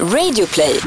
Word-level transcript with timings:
Radioplay. 0.00 0.80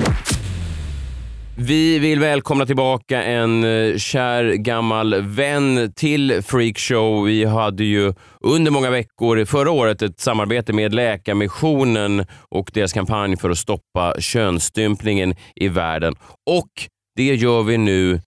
Vi 1.58 2.00
vill 2.00 2.20
välkomna 2.20 2.66
tillbaka 2.66 3.24
en 3.24 3.64
eh, 3.64 3.98
kär 3.98 4.54
gammal 4.54 5.22
vän 5.22 5.94
till 5.96 6.42
Freakshow. 6.44 7.26
Vi 7.26 7.46
hade 7.46 7.84
ju 7.84 8.14
under 8.40 8.72
många 8.72 8.90
veckor 8.90 9.46
förra 9.46 9.72
året 9.72 10.02
ett 10.02 10.20
samarbete 10.20 10.74
med 10.74 10.94
Läkarmissionen 10.94 12.26
och 12.50 12.72
deras 12.74 12.94
kampanj 12.94 13.38
för 13.38 13.50
att 13.50 13.58
stoppa 13.58 14.14
könsstympningen 14.20 15.36
i 15.56 15.68
världen. 15.68 16.16
Och 16.50 16.70
det 17.16 17.36
gör 17.36 17.64
vi 17.64 17.78
nu 17.78 18.22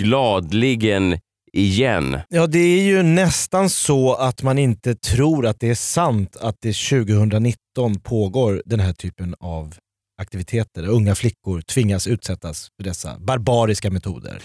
gladligen 0.00 1.18
igen. 1.52 2.18
Ja, 2.28 2.46
det 2.46 2.58
är 2.58 2.82
ju 2.82 3.02
nästan 3.02 3.70
så 3.70 4.14
att 4.14 4.42
man 4.42 4.58
inte 4.58 4.94
tror 4.94 5.46
att 5.46 5.60
det 5.60 5.70
är 5.70 5.74
sant 5.74 6.36
att 6.40 6.56
det 6.60 6.76
2019 6.76 8.00
pågår 8.02 8.62
den 8.66 8.80
här 8.80 8.92
typen 8.92 9.34
av 9.40 9.74
aktiviteter 10.18 10.82
där 10.82 10.88
unga 10.88 11.14
flickor 11.14 11.60
tvingas 11.60 12.06
utsättas 12.06 12.68
för 12.76 12.84
dessa 12.84 13.18
barbariska 13.18 13.90
metoder. 13.90 14.42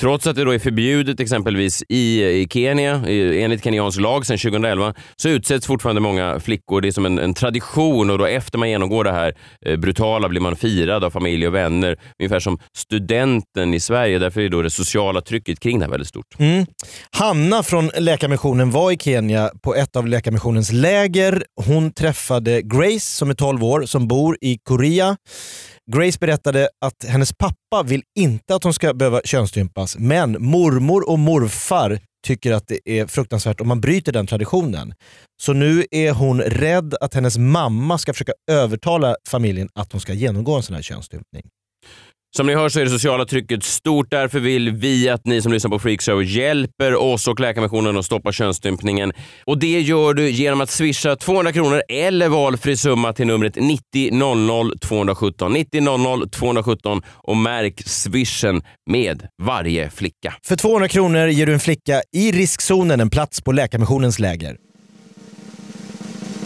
Trots 0.00 0.26
att 0.26 0.36
det 0.36 0.44
då 0.44 0.50
är 0.54 0.58
förbjudet 0.58 1.20
exempelvis 1.20 1.82
i, 1.88 2.22
i 2.22 2.48
Kenya, 2.50 3.08
i, 3.08 3.42
enligt 3.42 3.64
kenyansk 3.64 4.00
lag 4.00 4.26
sedan 4.26 4.38
2011, 4.38 4.94
så 5.16 5.28
utsätts 5.28 5.66
fortfarande 5.66 6.00
många 6.00 6.40
flickor. 6.40 6.80
Det 6.80 6.88
är 6.88 6.92
som 6.92 7.06
en, 7.06 7.18
en 7.18 7.34
tradition 7.34 8.10
och 8.10 8.18
då 8.18 8.26
efter 8.26 8.58
man 8.58 8.70
genomgår 8.70 9.04
det 9.04 9.12
här 9.12 9.34
eh, 9.66 9.76
brutala 9.76 10.28
blir 10.28 10.40
man 10.40 10.56
firad 10.56 11.04
av 11.04 11.10
familj 11.10 11.46
och 11.46 11.54
vänner. 11.54 11.96
Ungefär 12.18 12.40
som 12.40 12.58
studenten 12.76 13.74
i 13.74 13.80
Sverige. 13.80 14.18
Därför 14.18 14.40
är 14.40 14.48
då 14.48 14.62
det 14.62 14.70
sociala 14.70 15.20
trycket 15.20 15.60
kring 15.60 15.78
det 15.78 15.84
här 15.84 15.90
väldigt 15.90 16.08
stort. 16.08 16.38
Mm. 16.38 16.66
Hanna 17.10 17.62
från 17.62 17.90
Läkarmissionen 17.98 18.70
var 18.70 18.92
i 18.92 18.98
Kenya 18.98 19.50
på 19.62 19.74
ett 19.74 19.96
av 19.96 20.06
Läkarmissionens 20.06 20.72
läger. 20.72 21.44
Hon 21.66 21.92
träffade 21.92 22.62
Grace 22.62 23.00
som 23.00 23.30
är 23.30 23.34
12 23.34 23.64
år, 23.64 23.82
som 23.82 24.08
bor 24.08 24.36
i 24.40 24.58
Korea. 24.58 25.16
Grace 25.92 26.18
berättade 26.20 26.68
att 26.84 27.04
hennes 27.04 27.32
pappa 27.32 27.82
vill 27.84 28.02
inte 28.18 28.54
att 28.54 28.64
hon 28.64 28.74
ska 28.74 28.94
behöva 28.94 29.20
könsstympas, 29.24 29.96
men 29.98 30.36
mormor 30.44 31.10
och 31.10 31.18
morfar 31.18 32.00
tycker 32.26 32.52
att 32.52 32.68
det 32.68 32.80
är 32.84 33.06
fruktansvärt 33.06 33.60
om 33.60 33.68
man 33.68 33.80
bryter 33.80 34.12
den 34.12 34.26
traditionen. 34.26 34.94
Så 35.42 35.52
nu 35.52 35.84
är 35.90 36.12
hon 36.12 36.40
rädd 36.40 36.94
att 37.00 37.14
hennes 37.14 37.38
mamma 37.38 37.98
ska 37.98 38.12
försöka 38.12 38.32
övertala 38.50 39.16
familjen 39.28 39.68
att 39.74 39.92
hon 39.92 40.00
ska 40.00 40.12
genomgå 40.12 40.56
en 40.56 40.62
sån 40.62 40.74
här 40.74 40.82
könsstympning. 40.82 41.42
Som 42.36 42.46
ni 42.46 42.54
hör 42.54 42.68
så 42.68 42.80
är 42.80 42.84
det 42.84 42.90
sociala 42.90 43.24
trycket 43.24 43.64
stort. 43.64 44.10
Därför 44.10 44.40
vill 44.40 44.70
vi 44.70 45.08
att 45.08 45.26
ni 45.26 45.42
som 45.42 45.52
lyssnar 45.52 45.70
på 45.70 45.78
Freakshow 45.78 46.24
hjälper 46.24 46.94
oss 46.94 47.28
och 47.28 47.40
Läkarmissionen 47.40 47.96
att 47.96 48.04
stoppa 48.04 48.32
könsstympningen. 48.32 49.12
Och 49.44 49.58
det 49.58 49.80
gör 49.80 50.14
du 50.14 50.30
genom 50.30 50.60
att 50.60 50.70
swisha 50.70 51.16
200 51.16 51.52
kronor 51.52 51.82
eller 51.88 52.28
valfri 52.28 52.76
summa 52.76 53.12
till 53.12 53.26
numret 53.26 53.56
90 53.56 54.12
00 54.12 54.78
217. 54.78 55.52
90 55.52 55.80
00 55.80 56.28
217 56.28 57.02
och 57.14 57.36
märk 57.36 57.82
swishen 57.86 58.62
med 58.90 59.28
varje 59.42 59.90
flicka. 59.90 60.34
För 60.46 60.56
200 60.56 60.88
kronor 60.88 61.26
ger 61.26 61.46
du 61.46 61.52
en 61.52 61.60
flicka 61.60 62.02
i 62.12 62.32
riskzonen 62.32 63.00
en 63.00 63.10
plats 63.10 63.40
på 63.40 63.52
Läkarmissionens 63.52 64.18
läger. 64.18 64.56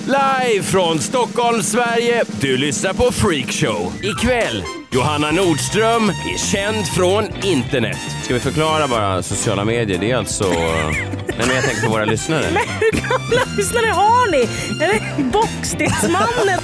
Live 0.07 0.63
från 0.63 0.99
Stockholm, 0.99 1.63
Sverige. 1.63 2.25
Du 2.41 2.57
lyssnar 2.57 2.93
på 2.93 3.13
Freakshow. 3.13 3.93
Ikväll, 4.03 4.63
Johanna 4.95 5.31
Nordström 5.31 6.09
är 6.09 6.39
känd 6.39 6.87
från 6.87 7.25
internet. 7.43 7.99
Ska 8.23 8.35
vi 8.35 8.41
förklara 8.41 8.89
bara 8.89 9.23
sociala 9.23 9.65
medier? 9.65 9.99
Det 9.99 10.11
är 10.11 10.17
alltså... 10.17 10.45
Nej, 10.49 11.47
men 11.47 11.55
jag 11.55 11.65
tänker 11.65 11.83
på 11.83 11.91
våra 11.91 12.05
lyssnare. 12.05 12.45
Men 12.53 12.63
hur 12.81 13.01
gamla 13.01 13.57
lyssnare 13.57 13.87
har 13.87 14.31
ni? 14.31 14.39
Är 14.85 14.93
det 14.93 15.25
Bockstensmannen? 15.25 16.61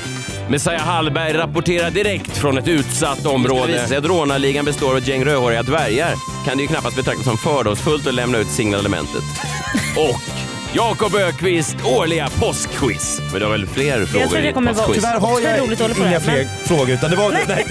Messiah 0.49 0.81
Hallberg 0.81 1.33
rapporterar 1.33 1.91
direkt 1.91 2.37
från 2.37 2.59
ett 2.59 2.69
utsatt 2.69 3.27
område. 3.27 3.99
Att 3.99 4.05
rånarligan 4.05 4.65
består 4.65 4.91
av 4.91 4.99
ett 4.99 5.09
gäng 5.09 5.25
rödhåriga 5.25 5.63
dvärgar 5.63 6.15
kan 6.47 6.57
det 6.57 6.63
ju 6.63 6.69
knappast 6.69 6.97
betraktas 6.97 7.25
som 7.25 7.37
fördomsfullt 7.37 8.07
att 8.07 8.15
lämna 8.15 8.39
ut 8.39 8.51
signalementet. 8.51 9.25
Och 9.97 10.50
Jakob 10.75 11.15
Ökvist 11.15 11.77
årliga 11.85 12.29
påskquiz. 12.29 13.21
Men 13.31 13.41
du 13.41 13.47
har 13.47 13.53
väl 13.53 13.67
fler 13.67 14.05
frågor 14.05 14.27
tror 14.27 14.39
det 14.39 14.49
i 14.49 14.53
kommer 14.53 14.73
vara- 14.73 14.87
påskquiz? 14.87 15.05
Tyvärr 15.05 15.21
har 15.21 15.41
jag 15.41 15.61
roligt 15.61 15.81
att 15.81 15.81
hålla 15.81 15.95
på 15.95 16.01
inga 16.01 16.19
det, 16.19 16.21
fler 16.21 16.47
frågor. 16.65 16.91
Utan 16.91 17.11
det 17.11 17.17
var, 17.17 17.31
nej. 17.49 17.67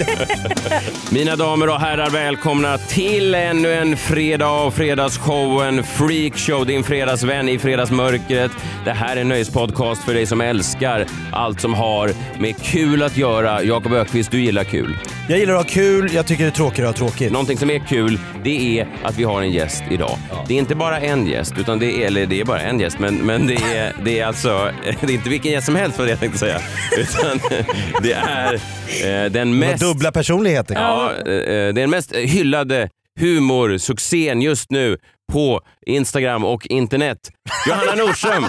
Mina 1.10 1.36
damer 1.36 1.68
och 1.68 1.80
herrar, 1.80 2.10
välkomna 2.10 2.78
till 2.78 3.34
ännu 3.34 3.72
en 3.72 3.96
fredag 3.96 4.46
av 4.48 4.70
Fredagsshowen 4.70 5.84
Freakshow, 5.84 6.66
din 6.66 6.84
fredagsvän 6.84 7.48
i 7.48 7.58
fredagsmörkret. 7.58 8.50
Det 8.84 8.92
här 8.92 9.16
är 9.16 9.20
en 9.20 9.28
nöjespodcast 9.28 10.04
för 10.04 10.14
dig 10.14 10.26
som 10.26 10.40
älskar 10.40 11.06
allt 11.32 11.60
som 11.60 11.74
har 11.74 12.10
med 12.40 12.62
kul 12.62 13.02
att 13.02 13.16
göra. 13.16 13.62
Jakob 13.62 13.92
Ökvist, 13.92 14.30
du 14.30 14.40
gillar 14.40 14.64
kul. 14.64 14.98
Jag 15.28 15.38
gillar 15.38 15.54
att 15.54 15.62
ha 15.64 15.68
kul, 15.70 16.10
jag 16.14 16.26
tycker 16.26 16.42
det 16.44 16.50
är 16.50 16.54
tråkigt 16.54 16.80
att 16.84 16.98
ha 16.98 17.08
tråkigt. 17.08 17.32
Någonting 17.32 17.58
som 17.58 17.70
är 17.70 17.78
kul, 17.78 18.18
det 18.44 18.80
är 18.80 18.88
att 19.02 19.16
vi 19.18 19.24
har 19.24 19.42
en 19.42 19.50
gäst 19.50 19.82
idag. 19.90 20.18
Det 20.48 20.54
är 20.54 20.58
inte 20.58 20.74
bara 20.74 21.00
en 21.00 21.26
gäst, 21.26 21.54
utan 21.58 21.78
det 21.78 22.02
är, 22.02 22.06
eller 22.06 22.26
det 22.26 22.40
är 22.40 22.44
bara 22.44 22.60
en 22.60 22.80
gäst, 22.80 22.98
men, 22.98 23.14
men 23.14 23.46
det, 23.46 23.54
är, 23.54 23.94
det 24.04 24.20
är 24.20 24.26
alltså, 24.26 24.72
det 25.00 25.06
är 25.06 25.10
inte 25.10 25.28
vilken 25.28 25.52
gäst 25.52 25.66
som 25.66 25.74
helst 25.74 25.98
var 25.98 26.04
det 26.04 26.10
jag 26.10 26.20
tänkte 26.20 26.38
säga. 26.38 26.60
Utan 26.98 27.40
det 28.02 28.12
är 28.12 28.54
eh, 28.54 29.30
den 29.30 29.58
mest... 29.58 29.82
dubbla 29.82 30.12
personligheter. 30.12 30.74
Ja, 30.74 31.12
eh, 31.18 31.24
det 31.24 31.52
är 31.52 31.72
den 31.72 31.90
mest 31.90 32.16
hyllade 32.16 32.88
humorsuccén 33.20 34.42
just 34.42 34.70
nu 34.70 34.98
på 35.32 35.60
Instagram 35.86 36.44
och 36.44 36.66
internet. 36.66 37.18
Johanna 37.66 37.94
Nordström. 37.94 38.44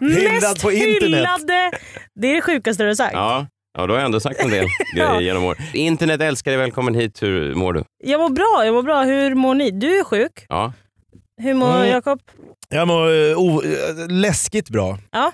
Hyllad 0.00 0.32
Mest 0.32 0.62
på 0.62 0.72
internet. 0.72 1.02
hyllade. 1.02 1.70
Det 2.20 2.28
är 2.28 2.34
det 2.34 2.42
sjukaste 2.42 2.82
du 2.82 2.88
har 2.88 2.94
sagt. 2.94 3.14
Ja, 3.14 3.46
ja, 3.74 3.86
då 3.86 3.92
har 3.94 3.98
jag 3.98 4.04
ändå 4.06 4.20
sagt 4.20 4.40
en 4.40 4.50
del 4.50 4.66
grejer 4.96 5.20
genom 5.20 5.44
år. 5.44 5.58
Internet 5.72 6.20
älskar 6.20 6.50
dig, 6.50 6.58
välkommen 6.58 6.94
hit. 6.94 7.22
Hur 7.22 7.54
mår 7.54 7.72
du? 7.72 7.84
Jag 8.04 8.20
mår 8.20 8.28
bra, 8.30 8.62
jag 8.64 8.74
mår 8.74 8.82
bra. 8.82 9.02
Hur 9.02 9.34
mår 9.34 9.54
ni? 9.54 9.70
Du 9.70 9.98
är 9.98 10.04
sjuk. 10.04 10.46
Ja. 10.48 10.72
Hur 11.42 11.54
mår 11.54 11.76
Mm. 11.76 11.88
Jakob? 11.88 12.20
Jag 12.68 12.88
mår 12.88 13.30
eh, 13.30 13.38
o- 13.38 13.62
eh, 13.62 14.08
läskigt 14.08 14.68
bra. 14.70 14.98
Ja. 15.10 15.32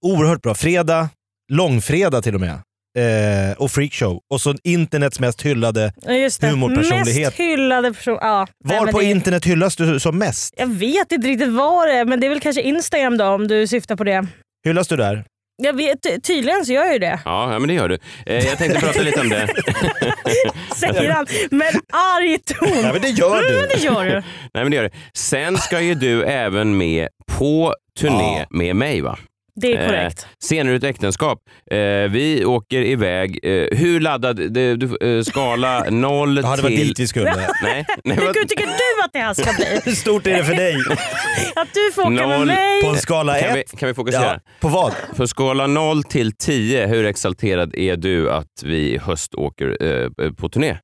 Oerhört 0.00 0.42
bra. 0.42 0.54
Fredag, 0.54 1.08
långfredag 1.52 2.22
till 2.24 2.34
och 2.34 2.40
med. 2.40 2.54
Eh, 2.98 3.56
och 3.58 3.70
freakshow. 3.70 4.20
Och 4.30 4.40
så 4.40 4.54
internets 4.64 5.20
mest 5.20 5.42
hyllade. 5.42 5.92
Just 6.08 6.40
det. 6.40 6.46
Humorpersonlighet. 6.48 7.24
Mest 7.28 7.40
hyllade 7.40 7.92
person. 7.92 8.18
Ja. 8.20 8.46
Nej, 8.64 8.78
Var 8.78 8.84
men 8.84 8.92
på 8.94 9.00
det... 9.00 9.04
internet 9.06 9.44
hyllas 9.44 9.76
du 9.76 10.00
som 10.00 10.18
mest? 10.18 10.54
Jag 10.56 10.66
vet 10.66 11.12
inte 11.12 11.28
riktigt 11.28 11.48
vad 11.52 11.88
det 11.88 11.92
är, 11.94 12.04
men 12.04 12.20
det 12.20 12.26
är 12.26 12.28
väl 12.28 12.40
kanske 12.40 12.62
Instagram 12.62 13.16
då 13.16 13.24
om 13.26 13.48
du 13.48 13.66
syftar 13.66 13.96
på 13.96 14.04
det. 14.04 14.26
Hyllas 14.64 14.88
du 14.88 14.96
där? 14.96 15.24
Jag 15.62 15.76
vet, 15.76 16.02
ty- 16.02 16.20
tydligen 16.20 16.64
så 16.66 16.72
gör 16.72 16.84
jag 16.84 16.92
ju 16.92 16.98
det. 16.98 17.20
Ja, 17.24 17.52
ja, 17.52 17.58
men 17.58 17.68
det 17.68 17.74
gör 17.74 17.88
du. 17.88 17.98
Eh, 18.26 18.46
jag 18.46 18.58
tänkte 18.58 18.80
prata 18.80 19.02
lite 19.02 19.20
om 19.20 19.28
det. 19.28 19.48
Säger 20.76 21.10
han 21.10 21.26
med 21.50 21.74
arg 21.92 22.38
ton. 22.38 22.68
Ja 22.82 22.92
men 22.92 23.02
det 23.02 23.08
gör 23.08 23.42
du. 23.42 23.66
det 23.76 23.82
gör 23.84 24.04
du. 24.04 24.10
Nej, 24.54 24.64
men 24.64 24.70
det 24.70 24.76
gör 24.76 24.82
det. 24.84 24.90
Sen 25.14 25.56
ska 25.58 25.80
ju 25.80 25.94
du 25.94 26.22
även 26.24 26.76
med 26.76 27.08
på 27.38 27.74
turné 28.00 28.38
Ja. 28.38 28.46
med 28.50 28.76
mig 28.76 29.00
va? 29.00 29.18
Det 29.60 29.72
är 29.76 29.86
korrekt. 29.88 30.22
Eh, 30.22 30.28
senare 30.42 30.74
ut 30.74 30.84
äktenskap. 30.84 31.38
Eh, 31.70 31.78
vi 32.10 32.44
åker 32.44 32.82
iväg. 32.82 33.38
Eh, 33.42 33.78
hur 33.78 34.00
laddad? 34.00 34.52
Det, 34.52 34.76
du, 34.76 35.16
eh, 35.18 35.22
skala 35.22 35.84
0 35.90 36.36
Ja, 36.36 36.56
det 36.56 36.62
var 36.62 36.68
till... 36.68 36.88
dit 36.88 36.98
vi 36.98 37.06
skulle. 37.06 37.34
Nej, 37.62 37.86
nej 38.04 38.16
Hur 38.16 38.24
vad- 38.26 38.34
tycker 38.34 38.66
du 38.66 39.04
att 39.04 39.12
det 39.12 39.18
här 39.18 39.34
ska 39.34 39.52
bli? 39.52 39.80
Hur 39.84 39.92
stort 39.92 40.26
är 40.26 40.36
det 40.36 40.44
för 40.44 40.54
dig? 40.54 40.74
Att 41.56 41.68
du 41.74 41.92
får 41.94 42.02
åka 42.02 42.10
med 42.26 42.46
mig? 42.46 42.82
På 42.82 42.88
en 42.88 42.96
skala 42.96 43.40
kan, 43.40 43.54
vi, 43.54 43.60
1? 43.60 43.78
kan 43.78 43.88
vi 43.88 43.94
fokusera? 43.94 44.24
Ja, 44.24 44.40
på 44.60 44.68
vad? 44.68 44.92
På 45.16 45.26
skala 45.26 45.66
0 45.66 46.04
till 46.04 46.32
10, 46.36 46.86
hur 46.86 47.04
exalterad 47.06 47.74
är 47.74 47.96
du 47.96 48.30
att 48.30 48.62
vi 48.64 48.94
i 48.94 48.98
höst 48.98 49.34
åker 49.34 49.76
eh, 49.84 50.30
på 50.32 50.48
turné? 50.48 50.70
Eh, 50.70 50.76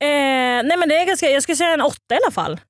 nej 0.00 0.76
men 0.78 0.88
det 0.88 0.96
är 0.96 1.06
ganska, 1.06 1.26
jag 1.30 1.42
skulle 1.42 1.56
säga 1.56 1.74
en 1.74 1.80
åtta 1.80 2.14
i 2.14 2.18
alla 2.24 2.32
fall. 2.32 2.60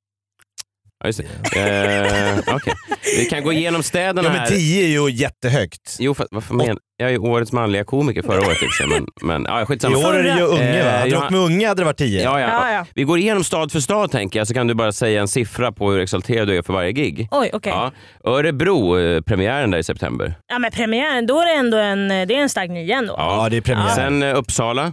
Ja, 1.01 1.07
just 1.09 1.21
det. 1.53 1.61
Eh, 1.61 2.55
okej. 2.55 2.75
Vi 3.19 3.25
kan 3.25 3.43
gå 3.45 3.53
igenom 3.53 3.83
städerna 3.83 4.29
Ja 4.29 4.33
men 4.33 4.41
här. 4.41 4.47
10 4.47 4.85
är 4.85 4.89
ju 4.89 5.11
jättehögt. 5.11 5.97
Jo, 5.99 6.15
för, 6.15 6.27
varför 6.31 6.55
men, 6.55 6.79
jag 6.97 7.09
är 7.09 7.13
ju 7.13 7.19
årets 7.19 7.53
manliga 7.53 7.85
komiker 7.85 8.23
förra 8.23 8.39
året 8.39 8.63
i 8.63 8.67
och 8.67 8.71
för 8.71 8.77
sig, 8.77 8.87
men, 8.87 9.07
men 9.23 9.45
ja, 9.49 9.61
I 9.91 9.95
år 9.95 10.15
är 10.15 10.23
det 10.23 10.37
ju 10.39 10.43
unge 10.45 10.85
va? 10.85 10.91
Eh, 10.91 10.99
Hade 10.99 11.11
du 11.11 11.17
åkt 11.17 11.31
med 11.31 11.41
unge 11.41 11.69
hade 11.69 11.81
det 11.81 11.85
varit 11.85 11.97
10. 11.99 12.23
Ja, 12.23 12.41
ja. 12.41 12.49
Ja, 12.49 12.73
ja. 12.73 12.87
Vi 12.95 13.03
går 13.03 13.19
igenom 13.19 13.45
stad 13.45 13.73
för 13.73 13.81
stad 13.81 14.11
tänker 14.11 14.41
jag, 14.41 14.49
så 14.49 14.55
kan 14.55 14.67
du 14.67 14.75
bara 14.75 14.93
säga 14.93 15.21
en 15.21 15.29
siffra 15.29 15.73
på 15.73 15.91
hur 15.91 16.01
exalterad 16.01 16.49
du 16.49 16.57
är 16.57 16.63
för 16.63 16.73
varje 16.73 16.93
gig. 16.93 17.29
Oj, 17.31 17.51
okej. 17.53 17.73
Ja. 17.73 17.93
Örebro, 18.25 18.99
eh, 18.99 19.21
premiären 19.21 19.71
där 19.71 19.79
i 19.79 19.83
september. 19.85 20.35
Ja 20.53 20.59
men 20.59 20.71
premiären, 20.71 21.27
då 21.27 21.41
är 21.41 21.47
det 21.47 21.53
ändå 21.53 21.77
en, 21.77 22.09
det 22.09 22.35
är 22.35 22.41
en 22.41 22.49
stark 22.49 22.71
nia 22.71 22.97
ändå. 22.97 23.15
Ja, 23.19 23.49
det 23.51 23.57
är 23.57 23.61
premiär. 23.61 23.89
Sen 23.89 24.23
eh, 24.23 24.39
Uppsala. 24.39 24.93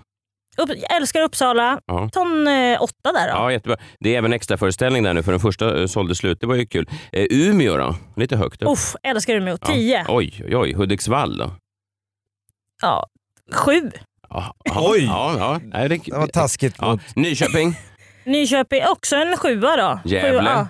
Upp, 0.58 0.70
jag 0.70 0.96
älskar 0.96 1.22
Uppsala. 1.22 1.80
Ja. 1.86 2.10
Ta 2.14 2.22
en 2.22 2.48
eh, 2.48 2.82
åtta 2.82 3.12
där 3.12 3.28
då. 3.28 3.34
Ja, 3.34 3.52
jättebra. 3.52 3.78
Det 4.00 4.14
är 4.14 4.18
även 4.18 4.34
extra 4.34 4.58
föreställning 4.58 5.04
där 5.04 5.14
nu 5.14 5.24
för 5.24 5.32
den 5.32 5.42
första 5.42 5.80
eh, 5.82 5.86
sålde 5.88 6.16
slut. 6.16 6.38
Det 6.42 6.48
var 6.48 6.56
ju 6.56 6.66
kul. 6.66 6.90
Eh, 7.12 7.26
Umeå 7.30 7.78
då? 7.78 7.96
Lite 8.16 8.38
högt 8.38 8.62
upp. 8.62 8.70
Uff, 8.70 8.96
älskar 9.04 9.36
Umeå. 9.36 9.58
Ja. 9.62 9.68
Tio. 9.68 10.06
Oj, 10.08 10.44
oj, 10.46 10.56
oj. 10.58 10.74
Hudiksvall 10.74 11.38
då? 11.38 11.52
Ja. 12.82 13.08
Sju. 13.54 13.92
Ja, 14.30 14.56
Oj. 14.76 15.04
Ja, 15.06 15.36
ja. 15.38 15.60
Nej, 15.64 15.90
det, 15.90 15.98
Det 16.06 16.18
var 16.18 16.28
taskigt 16.28 16.76
ja. 16.80 16.92
mot... 16.92 17.16
Nyköping? 17.16 17.76
Nyköping, 18.26 18.82
också 18.90 19.16
en 19.16 19.38
sjua 19.38 19.76
då. 19.78 20.00
Gävle. 20.10 20.68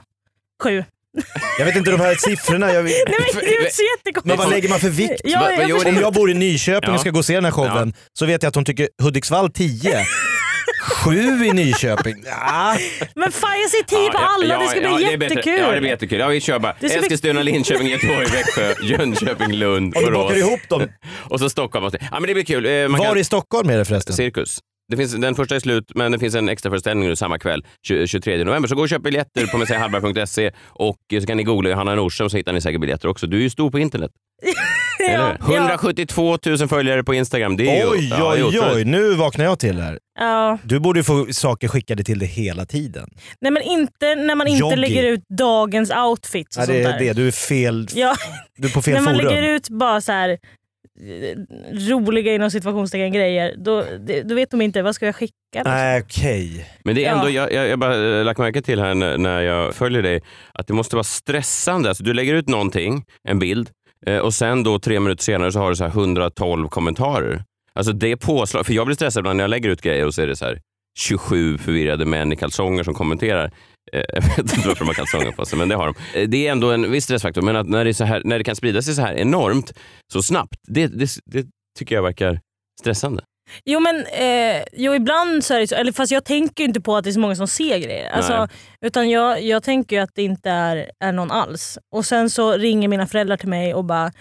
Sju. 0.63 0.83
Ja. 1.13 1.23
Jag 1.59 1.65
vet 1.65 1.75
inte 1.75 1.91
de 1.91 1.99
här 1.99 2.15
siffrorna. 2.15 2.73
Jag 2.73 2.83
Nej 2.83 3.03
men 3.07 3.43
det 3.45 3.55
är 3.55 3.69
så 3.71 3.81
jättekonstigt. 3.97 4.25
men 4.25 4.37
vad 4.37 4.49
lägger 4.49 4.69
man 4.69 4.79
för 4.79 4.89
vikt? 4.89 5.21
Ja, 5.23 5.51
jag 5.51 5.69
gjorde 5.69 5.89
Om 5.89 5.95
jag 5.95 6.13
bor 6.13 6.31
i 6.31 6.33
Nyköping 6.33 6.87
Ja. 6.89 6.93
och 6.93 6.99
ska 7.01 7.09
gå 7.09 7.19
och 7.19 7.25
se 7.25 7.35
den 7.35 7.45
här 7.45 7.51
showen 7.51 7.93
så 8.19 8.25
vet 8.25 8.43
jag 8.43 8.49
att 8.49 8.55
hon 8.55 8.65
tycker 8.65 8.89
Hudiksvall 9.03 9.51
10. 9.51 10.05
Sju 10.81 11.45
i 11.45 11.51
Nyköping. 11.53 12.15
Ja. 12.25 12.77
Men 13.15 13.31
fan 13.31 13.59
jag 13.61 13.69
ser 13.69 13.83
tio 13.83 14.11
på 14.11 14.17
alla, 14.17 14.57
det 14.59 14.67
ska 14.67 14.79
bli 14.79 15.03
jättekul. 15.11 15.59
Ja, 15.59 15.71
det 15.71 15.79
blir 15.79 15.89
jättekul. 15.89 16.19
Ja, 16.19 16.27
vi 16.27 16.41
kör 16.41 16.59
bara 16.59 16.75
Det 16.79 16.89
ska 16.89 16.97
bli- 16.97 17.05
Eskilstuna, 17.05 17.41
Linköping, 17.43 17.87
Göteborg, 17.87 18.25
Växjö, 18.27 18.73
Jönköping, 18.81 19.51
Lund, 19.53 19.97
Om 19.97 20.03
du 20.05 20.11
bakar 20.11 20.35
Borås. 20.35 20.37
ihop 20.37 20.59
dem. 20.69 20.81
Och 21.29 21.39
så 21.39 21.49
Stockholm. 21.49 21.89
Ja, 22.01 22.07
men 22.11 22.23
det 22.23 22.33
blir 22.33 22.43
kul. 22.43 22.65
Eh, 22.65 22.87
Man 22.87 22.99
Var 22.99 23.05
kan... 23.07 23.17
i 23.17 23.23
Stockholm 23.23 23.69
är 23.69 23.77
det 23.77 23.85
förresten? 23.85 24.15
Cirkus. 24.15 24.59
Det 24.91 24.97
finns, 24.97 25.13
den 25.13 25.35
första 25.35 25.55
är 25.55 25.59
slut, 25.59 25.91
men 25.95 26.11
det 26.11 26.19
finns 26.19 26.35
en 26.35 26.49
extra 26.49 26.69
föreställning 26.71 27.09
nu 27.09 27.15
samma 27.15 27.39
kväll, 27.39 27.65
20, 27.88 28.07
23 28.07 28.43
november. 28.43 28.69
Så 28.69 28.75
gå 28.75 28.81
och 28.81 28.89
köp 28.89 29.03
biljetter 29.03 29.47
på 29.47 29.57
messiahallberg.se 29.57 30.51
och 30.67 30.97
så 31.21 31.25
kan 31.27 31.38
ni 31.38 31.43
googla 31.43 31.69
Johanna 31.69 31.95
Nordström 31.95 32.29
så 32.29 32.38
hittar 32.38 32.53
ni 32.53 32.61
säkert 32.61 32.81
biljetter 32.81 33.07
också. 33.07 33.27
Du 33.27 33.38
är 33.38 33.41
ju 33.41 33.49
stor 33.49 33.71
på 33.71 33.79
internet. 33.79 34.11
Hur? 34.99 35.53
172 35.55 36.38
000 36.45 36.57
följare 36.67 37.03
på 37.03 37.13
Instagram. 37.13 37.57
Det 37.57 37.69
är 37.79 37.83
ju, 37.85 37.89
Oj, 37.91 38.07
ja, 38.09 38.17
det 38.17 38.39
är 38.39 38.43
oj, 38.47 38.57
otroligt. 38.57 38.75
oj. 38.75 38.83
Nu 38.85 39.13
vaknar 39.13 39.45
jag 39.45 39.59
till 39.59 39.79
här. 39.81 39.99
Ja. 40.19 40.57
Du 40.63 40.79
borde 40.79 40.99
ju 40.99 41.03
få 41.03 41.27
saker 41.31 41.67
skickade 41.67 42.03
till 42.03 42.19
dig 42.19 42.27
hela 42.27 42.65
tiden. 42.65 43.09
Nej 43.41 43.51
men 43.51 43.63
inte 43.63 44.15
när 44.15 44.35
man 44.35 44.47
inte 44.47 44.59
Jogging. 44.59 44.77
lägger 44.79 45.03
ut 45.03 45.23
dagens 45.38 45.91
outfits 45.91 46.57
och 46.57 46.63
Ja, 46.63 46.67
det 46.67 46.83
sånt 46.83 46.95
är 46.95 46.99
där. 46.99 46.99
det. 46.99 47.13
Du 47.13 47.27
är, 47.27 47.31
fel, 47.31 47.88
Ja, 47.93 48.15
du 48.57 48.67
är 48.67 48.71
på 48.71 48.81
fel 48.81 48.93
när 48.93 49.01
man 49.01 49.15
forum. 49.15 49.27
lägger 49.27 49.43
ut 49.49 49.69
bara 49.69 50.01
så 50.01 50.11
här 50.11 50.38
roliga 51.89 52.33
inom 52.35 52.51
situationstecken 52.51 53.11
grejer, 53.13 53.55
då, 53.57 53.85
då 54.25 54.35
vet 54.35 54.51
de 54.51 54.61
inte 54.61 54.81
vad 54.81 54.95
ska 54.95 55.05
jag 55.05 55.15
skicka. 55.15 55.35
Nej, 55.65 56.01
okej. 56.01 56.67
Men 56.83 56.95
det 56.95 57.05
är 57.05 57.11
ändå, 57.11 57.29
Ja. 57.29 57.29
jag, 57.29 57.53
jag, 57.53 57.67
jag 57.67 57.79
bara 57.79 58.17
eh, 58.19 58.25
lagt 58.25 58.39
märke 58.39 58.61
till 58.61 58.79
här 58.79 58.93
när, 58.93 59.17
när 59.17 59.41
jag 59.41 59.75
följer 59.75 60.01
dig, 60.01 60.21
att 60.53 60.67
det 60.67 60.73
måste 60.73 60.95
vara 60.95 61.03
stressande. 61.03 61.89
Alltså, 61.89 62.03
du 62.03 62.13
lägger 62.13 62.33
ut 62.33 62.49
någonting, 62.49 63.03
en 63.23 63.39
bild, 63.39 63.69
eh, 64.05 64.17
och 64.17 64.33
sen 64.33 64.63
då 64.63 64.79
tre 64.79 64.99
minuter 64.99 65.23
senare 65.23 65.51
så 65.51 65.59
har 65.59 65.69
du 65.69 65.75
så 65.75 65.83
här 65.83 65.91
112 65.91 66.67
kommentarer. 66.67 67.43
Alltså 67.73 67.93
det 67.93 68.17
påslag, 68.17 68.65
för 68.65 68.73
jag 68.73 68.85
blir 68.85 68.95
stressad 68.95 69.21
ibland 69.21 69.38
när 69.38 69.43
jag 69.43 69.49
lägger 69.49 69.69
ut 69.69 69.81
grejer 69.81 70.05
och 70.05 70.13
så 70.13 70.21
är 70.21 70.27
det 70.27 70.35
så 70.35 70.45
här 70.45 70.59
27 70.99 71.57
förvirrade 71.57 72.05
män 72.05 72.31
i 72.33 72.35
kalsonger 72.35 72.83
som 72.83 72.93
kommenterar. 72.93 73.51
Eh, 73.93 74.03
Jag 74.13 74.21
vet 74.21 74.37
inte 74.39 74.67
varför 74.67 74.79
de 74.79 74.87
har 74.87 74.93
kalsonger 74.93 75.31
på 75.31 75.45
sig, 75.45 75.59
men 75.59 75.69
det 75.69 75.75
har 75.75 75.85
de. 75.85 76.19
Eh, 76.19 76.29
Det 76.29 76.47
är 76.47 76.51
ändå 76.51 76.71
en 76.71 76.91
viss 76.91 77.03
stressfaktor, 77.03 77.41
men 77.41 77.55
att 77.55 77.69
när, 77.69 77.85
det 77.85 77.93
så 77.93 78.03
här, 78.03 78.21
när 78.25 78.37
det 78.37 78.43
kan 78.43 78.55
sprida 78.55 78.81
sig 78.81 78.93
så 78.93 79.01
här 79.01 79.13
enormt, 79.13 79.73
så 80.13 80.23
snabbt, 80.23 80.55
det, 80.67 80.87
det, 80.87 81.09
det 81.25 81.45
tycker 81.79 81.95
jag 81.95 82.03
verkar 82.03 82.39
stressande. 82.81 83.23
Jo 83.65 83.79
men 83.79 84.05
eh, 84.05 84.63
jo, 84.73 84.95
ibland 84.95 85.43
så 85.43 85.53
är 85.53 85.59
det 85.59 85.67
så, 85.67 85.75
eller 85.75 85.91
fast 85.91 86.11
jag 86.11 86.25
tänker 86.25 86.63
inte 86.63 86.81
på 86.81 86.95
att 86.95 87.03
det 87.03 87.09
är 87.09 87.11
så 87.11 87.19
många 87.19 87.35
som 87.35 87.47
ser 87.47 87.77
grejer. 87.77 88.09
Alltså, 88.11 88.47
utan 88.85 89.09
jag, 89.09 89.41
jag 89.43 89.63
tänker 89.63 90.01
att 90.01 90.09
det 90.15 90.23
inte 90.23 90.49
är, 90.49 90.91
är 91.03 91.11
någon 91.11 91.31
alls. 91.31 91.77
Och 91.95 92.05
sen 92.05 92.29
så 92.29 92.51
ringer 92.51 92.87
mina 92.87 93.07
föräldrar 93.07 93.37
till 93.37 93.49
mig 93.49 93.73
och 93.73 93.85
bara 93.85 94.11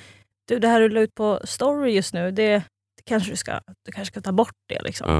du 0.48 0.58
det 0.58 0.68
här 0.68 0.80
du 0.80 0.88
la 0.88 1.00
ut 1.00 1.14
på 1.14 1.40
story 1.44 1.92
just 1.92 2.14
nu, 2.14 2.30
det 2.30 2.62
kanske 3.06 3.31
du, 3.31 3.37
ska, 3.37 3.52
du 3.87 3.93
kanske 3.93 4.12
ska 4.12 4.20
ta 4.20 4.32
bort 4.32 4.55
det. 4.69 4.82
Liksom. 4.82 5.11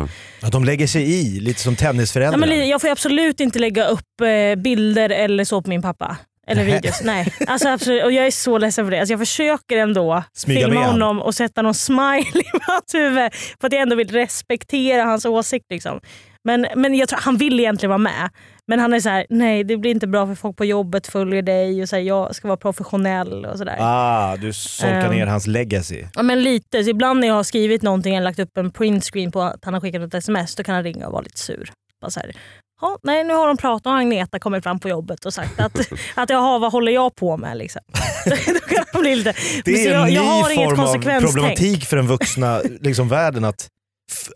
Ja. 0.41 0.47
Att 0.47 0.53
de 0.53 0.65
lägger 0.65 0.87
sig 0.87 1.03
i, 1.21 1.41
lite 1.41 1.61
som 1.61 1.73
Ja, 1.73 1.87
tennisföräldrar. 1.87 2.39
men 2.39 2.49
li- 2.49 2.71
jag 2.71 2.81
får 2.81 2.89
absolut 2.89 3.41
inte 3.41 3.59
lägga 3.59 3.87
upp 3.87 4.21
eh, 4.23 4.63
bilder 4.63 5.11
eller 5.11 5.45
så 5.45 5.63
på 5.63 5.69
min 5.69 5.83
pappa. 5.83 6.17
Eller 6.47 6.65
videos. 6.65 7.01
Nej. 7.05 7.35
Alltså, 7.47 7.69
absolut, 7.69 8.05
och 8.05 8.13
jag 8.13 8.27
är 8.27 8.31
så 8.31 8.59
ledsen 8.59 8.87
för 8.87 8.91
det. 8.91 8.99
Alltså, 9.01 9.13
jag 9.13 9.21
försöker 9.21 9.77
ändå 9.77 10.23
Smyga 10.33 10.61
filma 10.61 10.75
med 10.75 10.83
han. 10.83 10.93
honom 10.93 11.23
och 11.23 11.35
sätta 11.35 11.63
någon 11.63 11.75
smile 11.75 12.19
i 12.35 12.45
hans 12.63 12.95
huvud. 12.95 13.31
För 13.61 13.67
att 13.67 13.73
jag 13.73 13.83
ändå 13.83 13.97
vill 13.97 14.09
respektera 14.09 15.05
hans 15.05 15.25
åsikt. 15.25 15.67
Liksom. 15.71 16.01
Men, 16.45 16.67
men 16.77 16.95
jag 16.95 17.09
tror, 17.09 17.19
han 17.23 17.37
vill 17.37 17.61
egentligen 17.61 17.91
vara 17.91 17.99
med. 17.99 18.31
Men 18.71 18.79
han 18.81 18.93
är 18.95 19.01
så 19.01 19.09
här: 19.09 19.27
nej 19.31 19.65
det 19.65 19.77
blir 19.77 19.91
inte 19.91 20.07
bra 20.07 20.27
för 20.27 20.35
folk 20.35 20.57
på 20.57 20.65
jobbet 20.65 21.07
följer 21.07 21.43
dig 21.43 21.83
och 21.83 21.89
så 21.89 21.97
här, 21.97 22.03
jag 22.03 22.35
ska 22.35 22.49
vara 22.49 22.57
professionell 22.57 23.45
och 23.47 23.59
sådär. 23.59 23.77
Ah, 23.81 24.37
du 24.37 24.53
solkar 24.53 25.05
Ehm. 25.05 25.11
ner 25.13 25.27
hans 25.27 25.47
legacy. 25.47 26.05
Ja, 26.15 26.23
men 26.23 26.43
lite. 26.43 26.85
Så 26.85 26.91
ibland 26.91 27.21
när 27.21 27.29
jag 27.29 27.35
har 27.35 27.43
skrivit 27.43 27.83
någonting 27.83 28.15
eller 28.15 28.25
lagt 28.25 28.39
upp 28.39 28.57
en 28.59 28.71
printscreen 28.71 29.33
på 29.33 29.43
att 29.43 29.65
han 29.65 29.75
har 29.75 29.81
skickat 29.81 30.03
ett 30.03 30.15
sms, 30.15 30.55
då 30.55 30.63
kan 30.63 30.75
han 30.75 30.85
ringa 30.85 31.07
och 31.07 31.13
vara 31.13 31.23
lite 31.23 31.39
sur. 31.39 31.71
Bara 32.01 32.11
så 32.11 32.21
här, 32.21 32.33
"Ja, 32.81 32.99
nej, 33.03 33.25
nu 33.25 33.35
har 33.35 33.47
de 33.47 33.57
pratat 33.57 33.87
och 33.87 33.99
Agneta 33.99 34.39
kommit 34.39 34.63
fram 34.63 34.81
på 34.81 34.89
jobbet 34.89 35.25
och 35.27 35.35
sagt 35.35 35.61
att, 35.61 35.79
att 36.15 36.31
jaha, 36.31 36.59
vad 36.59 36.73
håller 36.73 36.93
jag 36.93 37.15
på 37.15 37.37
med? 37.37 37.57
Liksom. 37.57 37.83
då 38.25 38.37
kan 38.75 38.85
han 38.93 39.03
bli 39.03 39.15
lite... 39.17 39.35
Det 39.65 39.87
är 39.87 39.95
en 39.95 40.01
jag, 40.01 40.07
ny 40.09 40.15
jag 40.15 40.23
har 40.23 40.51
inget 40.51 40.69
form 40.71 40.81
av 40.81 41.21
problematik 41.21 41.85
för 41.85 41.97
den 41.97 42.07
vuxna 42.07 42.61
liksom, 42.81 43.09
världen 43.09 43.45
att 43.45 43.69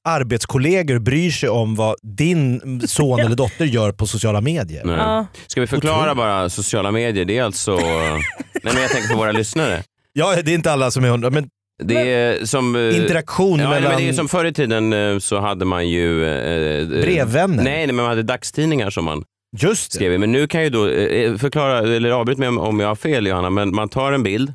arbetskollegor 0.05 0.99
bryr 0.99 1.31
sig 1.31 1.49
om 1.49 1.75
vad 1.75 1.97
din 2.03 2.81
son 2.87 3.21
eller 3.25 3.37
dotter 3.37 3.65
gör 3.65 3.93
på 3.93 4.07
sociala 4.07 4.41
medier. 4.41 4.85
Nej. 4.85 4.97
Ja. 4.97 5.27
Ska 5.47 5.61
vi 5.61 5.67
förklara 5.67 6.15
bara 6.15 6.51
sociala 6.51 6.91
medier? 6.91 7.25
Det 7.25 7.39
är 7.39 7.43
alltså... 7.43 7.77
Nej 8.63 8.73
men 8.75 8.83
jag 8.83 8.91
tänker 8.91 9.09
på 9.09 9.17
våra 9.17 9.33
lyssnare. 9.33 9.83
Ja, 10.13 10.37
det 10.45 10.51
är 10.51 10.55
inte 10.55 10.73
alla 10.73 10.91
som 10.91 11.05
är 11.05 11.09
hundra, 11.09 11.31
men 11.31 11.49
Det 11.83 12.13
är 12.13 12.45
som... 12.47 12.77
eh, 12.77 12.97
interaktion 12.97 13.59
Ja, 13.61 13.71
mellan 13.71 13.91
men 13.93 14.03
det 14.03 14.09
är 14.09 14.13
som 14.13 14.29
förr 14.29 14.45
i 14.45 14.53
tiden 14.53 14.93
eh, 14.93 15.19
så 15.19 15.41
hade 15.41 15.65
man 15.65 15.89
ju... 15.89 16.25
eh, 16.25 16.81
eh, 16.81 16.87
brevvänner. 16.89 17.57
Nej, 17.65 17.65
nej, 17.65 17.87
men 17.87 17.97
man 17.97 18.07
hade 18.07 18.23
dagstidningar 18.23 18.91
som 18.91 19.05
man 19.05 19.25
Just 19.57 19.91
det. 19.93 19.97
skrev 19.97 20.13
i. 20.13 20.19
Men 20.19 20.33
nu 20.33 20.47
kan 20.47 20.63
ju 20.63 20.71
då 20.71 20.85
förklara, 21.39 21.79
eller 21.79 22.11
avbryt 22.11 22.39
mig 22.39 22.49
om, 22.49 22.59
om 22.59 22.81
jag 22.81 22.89
har 22.89 22.95
fel 22.97 23.27
Johanna, 23.27 23.51
men 23.51 23.75
man 23.75 23.89
tar 23.89 24.13
en 24.13 24.23
bild 24.23 24.53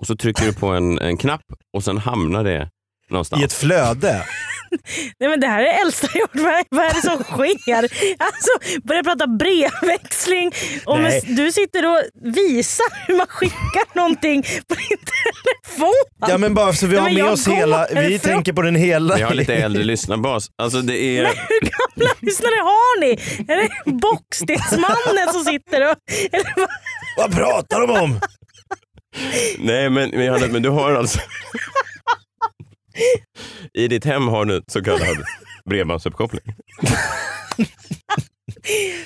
och 0.00 0.06
så 0.06 0.16
trycker 0.16 0.46
du 0.46 0.52
på 0.52 0.66
en, 0.66 0.98
en 0.98 1.16
knapp 1.16 1.42
och 1.76 1.84
sen 1.84 1.98
hamnar 1.98 2.44
det 2.44 2.68
någonstans. 3.10 3.42
I 3.42 3.44
ett 3.44 3.52
flöde. 3.52 4.22
Nej, 5.20 5.30
men 5.30 5.40
det 5.40 5.46
här 5.46 5.62
är 5.62 5.80
äldsta 5.82 6.08
jag 6.14 6.20
gjort. 6.20 6.30
Vad 6.70 6.84
är- 6.84 6.94
det 6.94 7.00
som 7.00 7.24
sker? 7.24 7.82
Alltså, 8.18 8.80
börja 8.88 9.02
prata 9.04 9.26
brevväxling. 9.26 10.52
Och 10.84 10.98
du 11.26 11.52
sitter 11.52 11.86
och 11.86 12.02
visar 12.34 13.06
hur 13.06 13.16
man 13.16 13.26
skickar 13.26 13.94
någonting 13.96 14.42
på 14.42 14.74
din 14.74 14.98
telefon. 14.98 15.94
Ja 16.28 16.38
men 16.38 16.54
bara 16.54 16.72
så 16.72 16.86
vi 16.86 16.96
har 16.96 17.04
men 17.04 17.14
med 17.14 17.24
oss 17.24 17.48
hela, 17.48 17.86
vi 17.94 18.14
ifrån- 18.14 18.18
tänker 18.32 18.52
på 18.52 18.62
den 18.62 18.76
hela. 18.76 19.16
Vi 19.16 19.22
har 19.22 19.34
lite 19.34 19.54
äldre 19.54 19.82
lyssnarbas. 19.84 20.46
Alltså 20.62 20.80
det 20.80 20.96
är... 21.18 21.24
Hur 21.24 21.60
gamla 21.60 22.14
lyssnare 22.20 22.54
har 22.54 23.00
ni? 23.00 23.10
Är 23.52 23.56
det 23.56 23.92
Bockstensmannen 23.92 25.32
som 25.32 25.44
sitter 25.44 25.90
och... 25.90 25.96
Eller 26.32 26.52
vad? 26.56 26.68
Vad 27.16 27.32
pratar 27.36 27.80
de 27.80 27.90
om? 28.00 28.20
Nej 29.58 29.90
men, 29.90 30.10
men, 30.10 30.52
men 30.52 30.62
du 30.62 30.68
har 30.68 30.92
alltså... 30.92 31.18
I 33.72 33.88
ditt 33.88 34.04
hem 34.04 34.28
har 34.28 34.44
du 34.44 34.62
så 34.68 34.82
kallad 34.84 35.16
bredbandsuppkoppling. 35.70 36.42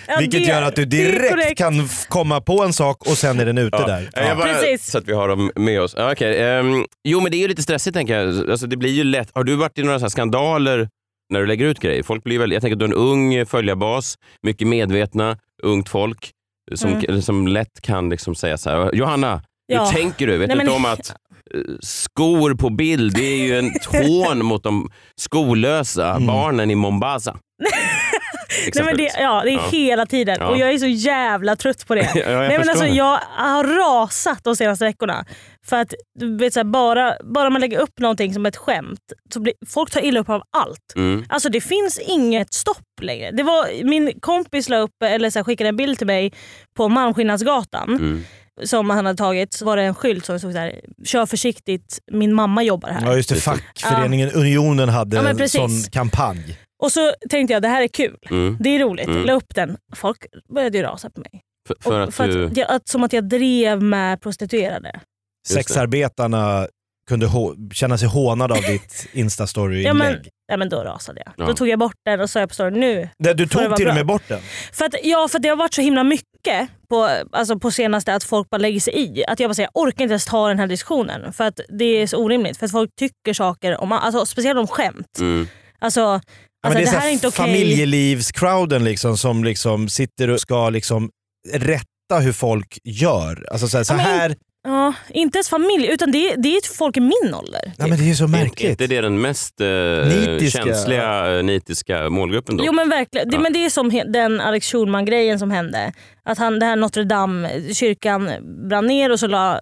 Ja, 0.08 0.16
Vilket 0.20 0.40
det- 0.42 0.48
gör 0.48 0.62
att 0.62 0.76
du 0.76 0.84
direkt 0.84 1.58
kan 1.58 1.88
komma 2.08 2.40
på 2.40 2.62
en 2.62 2.72
sak 2.72 3.06
och 3.06 3.18
sen 3.18 3.40
är 3.40 3.46
den 3.46 3.58
ute 3.58 3.76
där. 3.76 4.10
Ja. 4.14 4.34
Bara, 4.34 4.46
Precis. 4.54 4.90
Så 4.90 4.98
att 4.98 5.08
vi 5.08 5.12
har 5.12 5.28
dem 5.28 5.50
med 5.56 5.80
oss. 5.80 5.94
Ja, 5.98 6.12
okej, 6.12 6.42
ehm, 6.42 6.84
jo 7.08 7.20
men 7.20 7.30
det 7.30 7.36
är 7.36 7.38
ju 7.38 7.48
lite 7.48 7.62
stressigt 7.62 7.94
tänker 7.96 8.18
jag. 8.18 8.50
Alltså, 8.50 8.66
det 8.66 8.76
blir 8.76 8.90
ju 8.90 9.04
lätt. 9.04 9.30
Har 9.34 9.44
du 9.44 9.56
varit 9.56 9.78
i 9.78 9.82
några 9.82 9.98
så 9.98 10.04
här 10.04 10.10
skandaler 10.10 10.88
när 11.32 11.40
du 11.40 11.46
lägger 11.46 11.66
ut 11.66 11.80
grejer? 11.80 12.02
Folk 12.02 12.24
blir 12.24 12.38
väl, 12.38 12.52
jag 12.52 12.62
tänker 12.62 12.74
att 12.74 12.78
du 12.78 12.84
är 12.84 12.88
en 12.88 12.94
ung 12.94 13.46
följarbas, 13.46 14.18
mycket 14.42 14.68
medvetna, 14.68 15.38
ungt 15.62 15.88
folk 15.88 16.30
som, 16.74 16.90
Mm. 16.92 17.22
som 17.22 17.46
lätt 17.48 17.80
kan 17.80 18.08
liksom 18.10 18.34
säga 18.34 18.58
så 18.58 18.70
här, 18.70 18.94
Johanna, 18.94 19.42
Ja. 19.66 19.84
hur 19.84 19.92
tänker 19.92 20.26
du? 20.26 20.36
Vet 20.38 20.48
Nej, 20.48 20.56
du 20.58 20.64
men- 20.64 20.66
inte 20.66 20.76
om 20.76 20.92
att 20.92 21.08
eh, 21.10 21.60
skor 21.80 22.54
på 22.54 22.70
bild, 22.70 23.14
det 23.14 23.24
är 23.24 23.36
ju 23.46 23.58
en 23.58 23.72
hån 24.08 24.44
mot 24.44 24.62
de 24.62 24.90
skollösa 25.20 26.10
Mm. 26.10 26.26
barnen 26.26 26.70
i 26.70 26.74
Mombasa. 26.74 27.36
Nej, 28.74 28.84
men 28.84 28.96
det, 28.96 29.10
ja, 29.18 29.40
det 29.44 29.50
är 29.50 29.54
Ja. 29.54 29.68
hela 29.72 30.06
tiden 30.06 30.36
Ja. 30.40 30.46
och 30.46 30.58
jag 30.58 30.70
är 30.72 30.78
så 30.78 30.86
jävla 30.86 31.56
trött 31.56 31.86
på 31.86 31.94
det. 31.94 32.10
Ja, 32.14 32.20
jag 32.30 32.38
Nej, 32.48 32.58
men 32.58 32.68
alltså, 32.68 32.84
det. 32.84 32.90
jag 32.90 33.18
har 33.36 33.64
rasat 33.64 34.44
de 34.44 34.56
senaste 34.56 34.84
veckorna. 34.84 35.24
För 35.66 35.76
att 35.76 35.94
du 36.18 36.36
vet, 36.36 36.52
så 36.52 36.58
här, 36.60 36.64
bara, 36.64 37.14
bara 37.34 37.50
man 37.50 37.60
lägger 37.60 37.78
upp 37.78 37.98
någonting 38.00 38.34
som 38.34 38.46
ett 38.46 38.56
skämt, 38.56 39.00
så 39.34 39.40
blir, 39.40 39.54
folk 39.66 39.90
tar 39.90 40.04
illa 40.04 40.20
upp 40.20 40.28
av 40.28 40.42
allt. 40.56 40.92
Mm. 40.96 41.24
Alltså 41.28 41.48
det 41.48 41.60
finns 41.60 41.98
inget 41.98 42.52
stopp 42.54 42.82
längre. 43.02 43.30
Det 43.30 43.42
var, 43.42 43.84
min 43.84 44.20
kompis 44.20 44.68
la 44.68 44.76
upp, 44.78 45.02
eller 45.04 45.30
så 45.30 45.38
här, 45.38 45.44
skickade 45.44 45.68
en 45.68 45.76
bild 45.76 45.98
till 45.98 46.06
mig 46.06 46.32
på 46.76 46.88
Malmskillnadsgatan 46.88 47.88
Mm. 47.88 48.24
Som 48.64 48.90
han 48.90 49.06
hade 49.06 49.18
tagit. 49.18 49.52
Så 49.54 49.64
var 49.64 49.76
det 49.76 49.82
en 49.82 49.94
skylt 49.94 50.24
som 50.24 50.38
stod 50.38 50.52
så 50.52 50.58
här, 50.58 50.80
kör 51.04 51.26
försiktigt, 51.26 51.98
min 52.12 52.34
mamma 52.34 52.62
jobbar 52.62 52.88
här. 52.88 53.06
Ja 53.06 53.16
just 53.16 53.28
det, 53.28 53.34
fackföreningen 53.34 54.30
Unionen 54.30 54.88
hade 54.88 55.16
Ja, 55.16 55.28
en 55.28 55.48
sån 55.48 55.82
kampanj. 55.92 56.58
Och 56.82 56.92
så 56.92 57.12
tänkte 57.30 57.52
jag 57.52 57.62
det 57.62 57.68
här 57.68 57.82
är 57.82 57.88
kul, 57.88 58.16
Mm. 58.30 58.56
det 58.60 58.68
är 58.68 58.78
roligt. 58.78 59.06
Mm. 59.06 59.24
La 59.26 59.32
upp 59.32 59.54
den. 59.54 59.76
Folk 59.96 60.18
började 60.54 60.78
ju 60.78 60.84
rasa 60.84 61.10
på 61.10 61.20
mig. 61.20 61.40
För, 61.68 61.76
för 61.80 62.00
att 62.00 62.14
för 62.14 62.28
du... 62.28 62.46
att, 62.46 62.56
jag, 62.56 62.70
att, 62.70 62.88
som 62.88 63.02
att 63.04 63.12
jag 63.12 63.28
drev 63.28 63.82
med 63.82 64.20
prostituerade. 64.20 65.00
Sexarbetarna 65.48 66.68
kunde 67.08 67.30
känna 67.72 67.98
sig 67.98 68.08
hånade 68.08 68.54
av 68.54 68.60
ditt 68.62 69.06
Ja, 69.12 69.20
instastory-inlägg. 69.20 69.94
men, 69.94 70.24
ja, 70.46 70.56
men 70.56 70.68
då 70.68 70.84
rasade 70.84 71.22
jag. 71.24 71.34
Ja. 71.36 71.46
Då 71.46 71.54
tog 71.54 71.68
jag 71.68 71.78
bort 71.78 71.96
den 72.04 72.20
och 72.20 72.30
sa 72.30 72.40
jag 72.40 72.48
på 72.48 72.54
storyn 72.54 72.80
nu. 72.80 73.08
Där 73.18 73.34
du 73.34 73.44
det 73.44 73.50
tog 73.50 73.62
till 73.62 73.70
och 73.72 73.78
bra? 73.78 73.94
med 73.94 74.06
bort 74.06 74.22
den. 74.28 74.40
För 74.72 74.84
att, 74.84 74.94
ja, 75.02 75.28
för 75.28 75.38
det 75.38 75.48
har 75.48 75.56
varit 75.56 75.74
så 75.74 75.80
himla 75.80 76.04
mycket 76.04 76.68
på, 76.88 77.08
alltså 77.32 77.58
på 77.58 77.70
senaste 77.70 78.14
att 78.14 78.24
folk 78.24 78.50
bara 78.50 78.58
lägger 78.58 78.80
sig 78.80 78.98
i. 78.98 79.24
Att 79.24 79.40
jag 79.40 79.50
bara 79.50 79.54
säger, 79.54 79.70
jag 79.74 79.82
orkar 79.82 80.02
inte 80.04 80.12
ens 80.12 80.24
ta 80.24 80.48
den 80.48 80.58
här 80.58 80.66
diskussionen. 80.66 81.32
För 81.32 81.44
att 81.44 81.60
det 81.68 81.84
är 81.84 82.06
så 82.06 82.16
orimligt. 82.16 82.58
För 82.58 82.66
att 82.66 82.72
folk 82.72 82.90
tycker 82.98 83.34
saker 83.34 83.80
om, 83.80 83.92
alltså, 83.92 84.26
speciellt 84.26 84.58
om 84.58 84.66
skämt. 84.66 85.18
Mm. 85.20 85.48
Alltså, 85.78 86.20
alltså 86.66 86.78
det 86.78 86.84
det 86.84 86.90
här 86.90 87.08
är 87.08 87.12
inte 87.12 87.28
okej. 87.28 87.46
familjelivscrowden 87.46 88.84
liksom, 88.84 89.18
som 89.18 89.44
liksom 89.44 89.88
sitter 89.88 90.30
och 90.30 90.40
ska 90.40 90.70
liksom 90.70 91.10
rätta 91.52 92.18
hur 92.20 92.32
folk 92.32 92.78
gör. 92.84 93.46
Alltså 93.50 93.68
så 93.68 93.76
här, 93.76 93.84
så 93.84 93.94
här 93.94 94.36
Ja, 94.68 94.94
inte 95.10 95.38
ens 95.38 95.48
familj, 95.48 95.86
utan 95.86 96.10
det, 96.12 96.30
är- 96.32 96.36
det 96.36 96.48
är 96.48 96.76
folk 96.76 96.96
i 96.96 97.00
min 97.00 97.34
ålder. 97.34 97.60
typ. 97.60 97.78
nej, 97.78 97.88
men 97.90 97.98
det 97.98 98.10
är 98.10 98.14
så 98.14 98.24
Är 98.24 98.28
märkligt. 98.28 98.70
inte 98.70 98.86
det 98.86 99.00
den 99.00 99.20
mest 99.20 99.60
eh, 99.60 99.66
Nitiska. 99.68 100.62
känsliga, 100.64 101.36
eh, 101.38 101.42
nitiska 101.44 102.10
målgruppen 102.10 102.56
då? 102.56 102.64
Jo 102.66 102.72
men 102.72 102.88
verkligen. 102.88 103.28
Det, 103.28 103.36
Ja. 103.36 103.40
men 103.40 103.52
det 103.52 103.64
är 103.64 103.70
som 103.70 103.88
den 104.12 104.40
Alex 104.40 104.66
Schulman-grejen 104.72 105.38
som 105.38 105.50
hände. 105.50 105.92
Att 106.24 106.38
han, 106.38 106.58
det 106.58 106.66
här 106.66 106.76
Notre 106.76 107.04
Dame, 107.04 107.50
kyrkan 107.74 108.30
brann 108.68 108.86
ner 108.86 109.12
och 109.12 109.20
så 109.20 109.26
la 109.26 109.60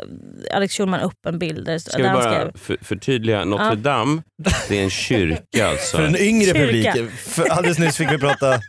Alex 0.54 0.74
Schulman 0.76 1.00
upp 1.00 1.26
en 1.26 1.38
bild 1.38 1.66
där, 1.66 1.78
Ska 1.78 1.96
vi 1.96 2.02
där 2.02 2.10
han 2.10 2.18
bara 2.22 2.34
skrev 2.40 2.56
för, 2.58 2.84
förtydliga? 2.84 3.44
Notre 3.44 3.66
Ja. 3.66 3.74
Dame, 3.74 4.22
det 4.68 4.78
är 4.78 4.82
en 4.84 4.90
kyrka 4.90 5.68
alltså. 5.68 5.96
För 5.96 6.02
den 6.02 6.16
yngre 6.16 6.44
Kyrka. 6.46 6.58
publiken. 6.60 7.10
För 7.16 7.48
alldeles 7.50 7.78
nyss 7.78 7.96
fick 7.96 8.12
vi 8.12 8.18
prata... 8.18 8.60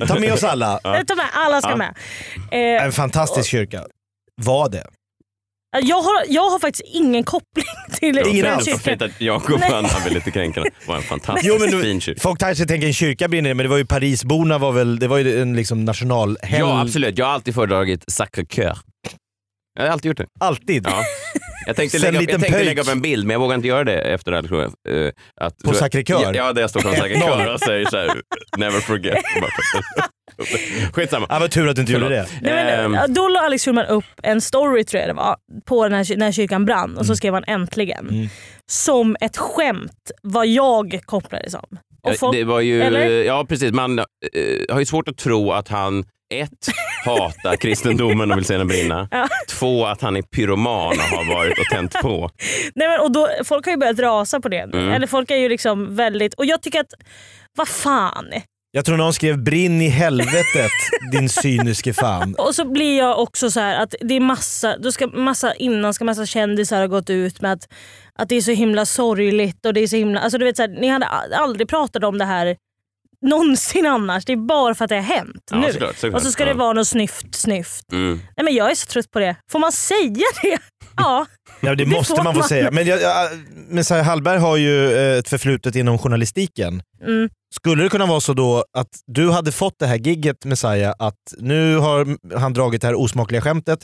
Vi 0.00 0.06
tar 0.06 0.18
med 0.18 0.32
oss 0.32 0.44
alla. 0.44 0.80
Jag 0.84 1.06
tar 1.08 1.16
med, 1.16 1.26
alla 1.32 1.60
ska 1.60 1.70
Ja. 1.70 1.76
med. 1.76 1.94
Eh, 2.78 2.84
En 2.84 2.92
fantastisk 2.92 3.48
kyrka. 3.50 3.84
Var 4.42 4.68
det? 4.68 4.86
Jag, 5.80 5.96
har, 6.02 6.24
jag 6.28 6.50
har 6.50 6.58
faktiskt 6.58 6.84
ingen 6.94 7.24
koppling 7.24 7.64
till 7.98 8.18
Ingen 8.18 8.44
den 8.44 8.54
alls. 8.54 8.64
Kyrkan. 8.84 9.10
Jakob. 9.18 9.60
Anna 9.72 9.88
blev 10.04 10.14
lite 10.14 10.30
kränkande. 10.30 10.70
Det 10.80 10.88
var 10.88 10.96
en 10.96 11.02
fantastiskt 11.02 11.46
Jo, 11.48 11.56
men 11.60 11.70
du- 11.70 11.82
fin 11.82 12.00
kyrka. 12.00 12.20
Folk 12.20 12.40
kanske 12.40 12.66
tänker 12.66 12.86
en 12.86 12.92
kyrka 12.92 13.28
brinner 13.28 13.50
ner, 13.50 13.54
men 13.54 13.64
det 13.64 13.70
var 13.70 13.76
ju 13.76 13.86
Parisborna 13.86 14.58
var 14.58 14.72
väl, 14.72 14.98
det 14.98 15.08
var 15.08 15.18
ju 15.18 15.42
en 15.42 15.56
liksom 15.56 15.84
nationalhelg. 15.84 16.58
Ja 16.60 16.80
absolut, 16.80 17.18
jag 17.18 17.26
har 17.26 17.32
alltid 17.32 17.54
föredragit 17.54 18.04
Sacré-Cœur. 18.06 18.76
Jag 19.74 19.82
har 19.84 19.90
alltid 19.90 20.08
gjort 20.08 20.18
det. 20.18 20.26
Alltid. 20.40 20.86
Ja. 20.86 21.02
Jag 21.66 21.76
tänkte, 21.76 21.98
lägga, 21.98 22.20
upp, 22.20 22.30
jag 22.30 22.40
tänkte 22.40 22.64
lägga 22.64 22.82
upp 22.82 22.88
en 22.88 23.00
bild 23.02 23.26
men 23.26 23.34
jag 23.34 23.40
vågar 23.40 23.54
inte 23.54 23.68
göra 23.68 23.84
det 23.84 23.98
efter 24.00 24.32
att, 24.32 24.52
uh, 24.52 24.66
att 25.40 25.58
På 25.58 25.72
Sacré-Cœur? 25.72 26.36
Ja, 26.36 26.52
där 26.52 26.60
jag 26.60 26.70
står 26.70 26.80
på 26.80 26.88
en 26.88 26.94
1-0. 26.94 26.98
Sacré-Cœur 27.02 27.54
och 27.54 27.60
säger 27.60 27.86
såhär, 27.86 28.20
never 28.56 28.80
forget. 28.80 29.24
Skitsamma. 30.92 31.26
Ja, 31.30 31.38
vad 31.38 31.50
tur 31.50 31.68
att 31.68 31.76
du 31.76 31.80
inte 31.80 31.92
gjorde 31.92 32.08
det. 32.08 32.26
Nej, 32.42 32.64
men, 32.64 32.94
Ehm. 32.94 33.14
då 33.14 33.28
la 33.28 33.40
Alex 33.40 33.64
Schulman 33.64 33.86
upp 33.86 34.04
en 34.22 34.40
story 34.40 34.84
tror 34.84 35.00
jag 35.00 35.10
det 35.10 35.14
var, 35.14 35.36
på 35.64 35.88
den 35.88 35.92
här, 35.92 36.16
när 36.16 36.32
kyrkan 36.32 36.64
brann 36.64 36.98
och 36.98 37.06
så 37.06 37.16
skrev 37.16 37.34
han 37.34 37.44
äntligen. 37.46 38.08
Mm. 38.08 38.28
Som 38.70 39.16
ett 39.20 39.36
skämt 39.36 40.10
vad 40.22 40.46
jag 40.46 41.00
kopplade 41.04 41.44
det 41.44 41.50
som. 41.50 41.66
Och 42.02 42.10
Ja, 42.10 42.14
folk, 42.20 42.36
det 42.36 42.44
var 42.44 42.60
ju, 42.60 42.82
eller? 42.82 43.24
ja 43.24 43.46
precis, 43.48 43.72
man 43.72 43.98
eh, 43.98 44.04
har 44.70 44.78
ju 44.80 44.86
svårt 44.86 45.08
att 45.08 45.16
tro 45.16 45.52
att 45.52 45.68
han 45.68 46.04
ett, 46.40 46.66
hatar 47.04 47.56
kristendomen 47.56 48.30
och 48.30 48.38
vill 48.38 48.44
se 48.44 48.56
den 48.56 48.68
brinna. 48.68 49.08
Ja. 49.10 49.28
Två, 49.50 49.86
att 49.86 50.00
han 50.00 50.16
är 50.16 50.22
pyroman 50.22 50.92
och 50.92 51.18
har 51.18 51.34
varit 51.34 51.58
och 51.58 51.64
tänt 51.64 51.92
på. 51.92 52.30
Nej, 52.74 52.88
men, 52.88 53.00
och 53.00 53.12
då, 53.12 53.28
folk 53.44 53.66
har 53.66 53.72
ju 53.72 53.78
börjat 53.78 53.98
rasa 53.98 54.40
på 54.40 54.48
det. 54.48 54.60
Mm. 54.60 54.88
Eller 54.88 55.06
folk 55.06 55.30
är 55.30 55.36
ju 55.36 55.48
liksom 55.48 55.96
väldigt... 55.96 56.34
Och 56.34 56.46
jag 56.46 56.62
tycker 56.62 56.80
att, 56.80 56.94
vad 57.56 57.68
fan. 57.68 58.26
Jag 58.74 58.84
tror 58.84 58.96
någon 58.96 59.12
skrev 59.12 59.44
brinn 59.44 59.80
i 59.82 59.88
helvetet 59.88 60.72
din 61.12 61.28
cyniske 61.28 61.92
fan. 61.92 62.34
Och 62.38 62.54
så 62.54 62.64
blir 62.64 62.98
jag 62.98 63.18
också 63.18 63.50
så 63.50 63.60
här 63.60 63.82
att 63.82 63.94
det 64.00 64.14
är 64.14 64.20
massa, 64.20 64.78
då 64.78 64.92
ska 64.92 65.06
massa 65.06 65.54
innan 65.54 65.94
ska 65.94 66.04
massa 66.04 66.26
kändisar 66.26 66.80
ha 66.80 66.86
gått 66.86 67.10
ut 67.10 67.40
med 67.40 67.52
att, 67.52 67.68
att 68.18 68.28
det 68.28 68.36
är 68.36 68.40
så 68.40 68.50
himla 68.50 68.86
sorgligt 68.86 69.66
och 69.66 69.74
det 69.74 69.80
är 69.80 69.86
så 69.86 69.96
himla... 69.96 70.20
Alltså 70.20 70.38
du 70.38 70.44
vet 70.44 70.56
så 70.56 70.62
här, 70.62 70.68
ni 70.68 70.88
hade 70.88 71.06
aldrig 71.06 71.68
pratat 71.68 72.04
om 72.04 72.18
det 72.18 72.24
här 72.24 72.56
någonsin 73.22 73.86
annars. 73.86 74.24
Det 74.24 74.32
är 74.32 74.36
bara 74.36 74.74
för 74.74 74.84
att 74.84 74.88
det 74.88 74.94
har 74.94 75.02
hänt 75.02 75.42
Ja, 75.50 75.56
nu. 75.56 75.72
såklart, 75.72 75.96
såklart. 75.96 76.20
Och 76.20 76.26
så 76.26 76.32
ska 76.32 76.44
det 76.44 76.54
vara 76.54 76.72
något 76.72 76.88
snyft 76.88 77.34
snyft. 77.34 77.92
Mm. 77.92 78.20
Nej, 78.36 78.44
men 78.44 78.54
jag 78.54 78.70
är 78.70 78.74
så 78.74 78.86
trött 78.86 79.10
på 79.10 79.18
det. 79.18 79.36
Får 79.52 79.58
man 79.58 79.72
säga 79.72 80.24
det? 80.42 80.58
Ja. 80.96 81.26
Ja, 81.60 81.70
det 81.74 81.84
Det 81.84 81.86
måste 81.90 82.14
får 82.16 82.22
man 82.24 82.34
få 82.34 82.38
man. 82.40 82.48
säga. 82.48 82.70
Men 82.70 82.86
jag, 82.86 83.02
jag, 83.02 83.28
Messiah 83.68 84.04
Hallberg 84.04 84.38
har 84.38 84.56
ju 84.56 84.92
eh, 84.96 85.18
ett 85.18 85.28
förflutet 85.28 85.76
inom 85.76 85.98
journalistiken. 85.98 86.82
Mm. 87.06 87.28
Skulle 87.54 87.82
det 87.82 87.88
kunna 87.88 88.06
vara 88.06 88.20
så 88.20 88.32
då 88.32 88.64
att 88.78 88.88
du 89.06 89.30
hade 89.30 89.52
fått 89.52 89.74
det 89.78 89.86
här 89.86 89.96
gigget 89.98 90.44
Messiah, 90.44 90.94
att 90.98 91.14
nu 91.38 91.76
har 91.76 92.16
han 92.38 92.52
dragit 92.52 92.80
det 92.80 92.86
här 92.86 92.94
osmakliga 93.00 93.40
skämtet. 93.40 93.78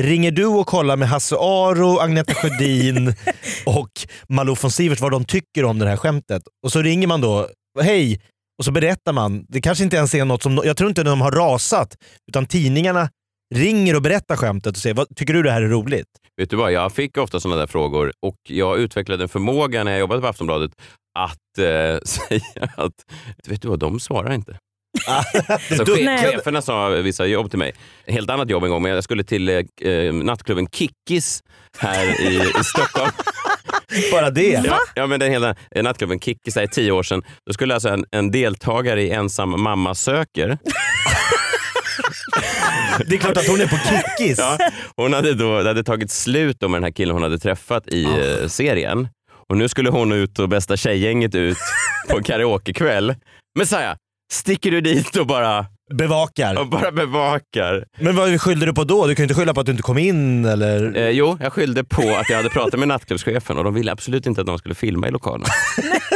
Ringer 0.00 0.30
du 0.30 0.46
och 0.46 0.66
kollar 0.66 0.96
med 0.96 1.08
Hasse 1.08 1.36
Aro, 1.38 1.98
Agneta 1.98 2.34
Sjödin 2.34 3.14
och 3.66 3.90
Malou 4.28 4.56
von 4.62 4.70
Sivert 4.70 5.00
vad 5.00 5.10
de 5.12 5.24
tycker 5.24 5.64
om 5.64 5.78
det 5.78 5.88
här 5.88 5.96
skämtet? 5.96 6.42
Och 6.64 6.72
så 6.72 6.82
ringer 6.82 7.06
man 7.06 7.20
då, 7.20 7.48
hej, 7.82 8.20
och 8.60 8.64
så 8.64 8.72
berättar 8.72 9.12
man. 9.12 9.44
Det 9.48 9.60
kanske 9.60 9.84
inte 9.84 9.96
ens 9.96 10.14
är 10.14 10.24
något 10.24 10.42
som, 10.42 10.60
jag 10.64 10.76
tror 10.76 10.88
inte 10.88 11.02
de 11.02 11.20
har 11.20 11.32
rasat, 11.32 11.96
utan 12.28 12.46
tidningarna 12.46 13.08
ringer 13.54 13.96
och 13.96 14.02
berättar 14.02 14.36
skämtet 14.36 14.76
och 14.76 14.82
säger, 14.82 14.94
vad, 14.94 15.16
tycker 15.16 15.34
du 15.34 15.42
det 15.42 15.50
här 15.50 15.62
är 15.62 15.68
roligt? 15.68 16.06
Vet 16.36 16.50
du 16.50 16.56
vad, 16.56 16.72
jag 16.72 16.92
fick 16.92 17.16
ofta 17.16 17.40
sådana 17.40 17.60
där 17.60 17.66
frågor 17.66 18.12
och 18.26 18.36
jag 18.48 18.78
utvecklade 18.78 19.24
en 19.24 19.28
förmåga 19.28 19.84
när 19.84 19.90
jag 19.90 20.00
jobbade 20.00 20.20
på 20.20 20.26
Aftonbladet 20.26 20.72
att 21.18 21.58
eh, 21.58 22.00
säga 22.04 22.70
att, 22.76 22.92
vet 23.46 23.62
du 23.62 23.68
vad, 23.68 23.78
de 23.78 24.00
svarar 24.00 24.32
inte. 24.32 24.58
Så 25.76 25.84
Du- 25.84 25.96
che- 25.96 26.04
Nej. 26.04 26.18
cheferna 26.32 26.62
sa 26.62 26.88
vissa 26.88 27.26
jobb 27.26 27.50
till 27.50 27.58
mig. 27.58 27.72
Helt 28.06 28.30
annat 28.30 28.50
jobb 28.50 28.64
en 28.64 28.70
gång, 28.70 28.82
men 28.82 28.92
jag 28.92 29.04
skulle 29.04 29.24
till 29.24 29.48
eh, 29.48 29.90
eh, 29.90 30.12
nattklubben 30.14 30.66
Kickis 30.66 31.42
här 31.78 32.20
i, 32.20 32.34
i 32.60 32.64
Stockholm. 32.64 33.10
Bara 34.12 34.30
det. 34.30 34.62
Ja, 34.64 34.78
ja, 34.94 35.06
men 35.06 35.20
den 35.20 35.30
hela 35.32 35.54
eh, 35.74 35.82
nattklubben 35.82 36.20
Kickis 36.20 36.56
här 36.56 36.62
i 36.62 36.68
tio 36.68 36.92
år 36.92 37.02
sedan. 37.02 37.22
Då 37.46 37.52
skulle 37.52 37.74
alltså 37.74 37.88
en, 37.88 38.04
en 38.10 38.30
deltagare 38.30 39.02
i 39.02 39.10
Ensam 39.10 39.62
mamma 39.62 39.94
söker 39.94 40.58
Det 43.06 43.14
är 43.14 43.18
klart 43.18 43.36
att 43.36 43.46
hon 43.48 43.60
är 43.60 43.66
på 43.66 43.76
kickis. 43.76 44.38
Ja, 44.38 44.58
hon 44.96 45.12
hade 45.12 45.34
då, 45.34 45.62
det 45.62 45.68
hade 45.68 45.84
tagit 45.84 46.10
slut 46.10 46.60
med 46.60 46.70
den 46.70 46.84
här 46.84 46.90
killen 46.90 47.12
hon 47.14 47.22
hade 47.22 47.38
träffat 47.38 47.88
i 47.88 48.04
eh, 48.04 48.48
serien. 48.48 49.08
Och 49.48 49.56
nu 49.56 49.68
skulle 49.68 49.90
hon 49.90 50.12
ut 50.12 50.38
och 50.38 50.48
bästa 50.48 50.76
tjejgänget 50.76 51.34
ut 51.34 51.58
på 52.10 52.22
karaokekväll. 52.22 53.14
Messiah, 53.58 53.96
sticker 54.32 54.70
du 54.70 54.80
dit 54.80 55.16
och 55.16 55.26
bara, 55.26 55.66
Bevakar. 55.94 56.58
och 56.60 56.66
bara 56.66 56.92
bevakar? 56.92 57.84
Men 58.00 58.16
vad 58.16 58.40
skyllde 58.40 58.66
du 58.66 58.74
på 58.74 58.84
då? 58.84 59.06
Du 59.06 59.14
kan 59.14 59.22
ju 59.22 59.24
inte 59.24 59.34
skylla 59.34 59.54
på 59.54 59.60
att 59.60 59.66
du 59.66 59.72
inte 59.72 59.82
kom 59.82 59.98
in 59.98 60.44
eller? 60.44 60.96
Eh, 60.96 61.08
jo, 61.10 61.38
jag 61.40 61.52
skyllde 61.52 61.84
på 61.84 62.02
att 62.16 62.30
jag 62.30 62.36
hade 62.36 62.48
pratat 62.48 62.78
med 62.78 62.88
nattklubbschefen 62.88 63.58
och 63.58 63.64
de 63.64 63.74
ville 63.74 63.92
absolut 63.92 64.26
inte 64.26 64.40
att 64.40 64.46
de 64.46 64.58
skulle 64.58 64.74
filma 64.74 65.08
i 65.08 65.10
lokalen. 65.10 65.46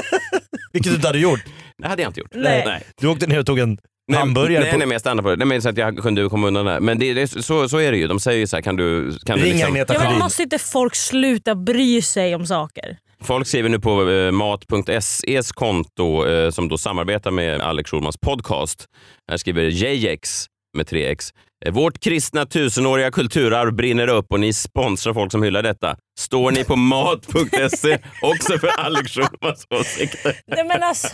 Vilket 0.73 0.93
du 0.93 0.97
inte 0.97 1.09
hade 1.09 1.19
gjort. 1.19 1.41
Det 1.79 1.89
hade 1.89 2.03
jag 2.03 2.09
inte 2.09 2.21
gjort. 2.21 2.31
Nej. 2.35 2.63
nej. 2.67 2.83
Du 3.01 3.07
åkte 3.07 3.27
ner 3.27 3.39
och 3.39 3.47
tog 3.47 3.59
en 3.59 3.79
Nej, 4.09 4.21
hamburgare 4.21 4.63
nej, 4.63 4.73
på... 4.73 4.79
nej, 4.79 4.87
men 4.87 4.93
jag 4.95 5.01
stannade 5.01 5.23
på 5.23 5.31
det. 5.31 5.37
Nej, 5.37 5.47
men 5.47 5.63
så 5.63 5.69
att 5.69 5.77
jag 5.77 5.99
kunde 5.99 6.29
komma 6.29 6.47
undan 6.47 6.67
där. 6.67 6.81
Men 6.81 6.99
det, 6.99 7.15
det, 7.15 7.29
så, 7.29 7.69
så 7.69 7.79
är 7.79 7.93
det 7.93 7.99
ju. 7.99 8.07
De 8.07 8.21
säger 8.21 8.39
ju 8.39 8.47
så 8.47 8.57
här, 8.57 8.63
kan 8.63 8.77
du... 8.77 9.19
Kan 9.27 9.39
du 9.39 9.45
Ring 9.45 9.53
liksom, 9.53 9.73
Agneta 9.73 9.95
Ja, 9.95 9.99
men 9.99 10.09
Sjödin. 10.09 10.19
måste 10.25 10.43
inte 10.43 10.59
folk 10.59 10.95
sluta 10.95 11.55
bry 11.55 12.03
sig 12.03 12.35
om 12.35 12.47
saker? 12.47 12.97
Folk 13.25 13.47
skriver 13.47 13.69
nu 13.69 13.79
på 13.79 14.11
eh, 14.11 14.31
mat.ses 14.31 15.53
konto 15.53 16.27
eh, 16.27 16.51
som 16.51 16.69
då 16.69 16.79
samarbetar 16.79 17.31
med 17.31 17.61
Alex 17.61 17.91
Schulmans 17.91 18.17
podcast. 18.17 18.87
Här 19.31 19.37
skriver 19.37 19.63
JX 19.63 20.47
med 20.77 20.87
3x. 20.87 21.33
Vårt 21.71 22.01
kristna 22.01 22.47
tusenåriga 22.47 23.11
kulturarv 23.11 23.75
brinner 23.75 24.09
upp 24.09 24.27
och 24.33 24.41
ni 24.41 24.53
sponsrar 24.53 25.15
folk 25.15 25.33
som 25.33 25.43
hyllar 25.43 25.63
detta. 25.63 25.97
Står 26.19 26.51
ni 26.51 26.65
på 26.65 26.77
mat.se 26.77 27.99
också 28.23 28.59
för 28.59 28.69
Alex 28.69 29.13
Schulmans 29.13 29.67
åsikter? 29.71 30.37
Nej, 30.47 30.65
men 30.65 30.83
alltså, 30.83 31.09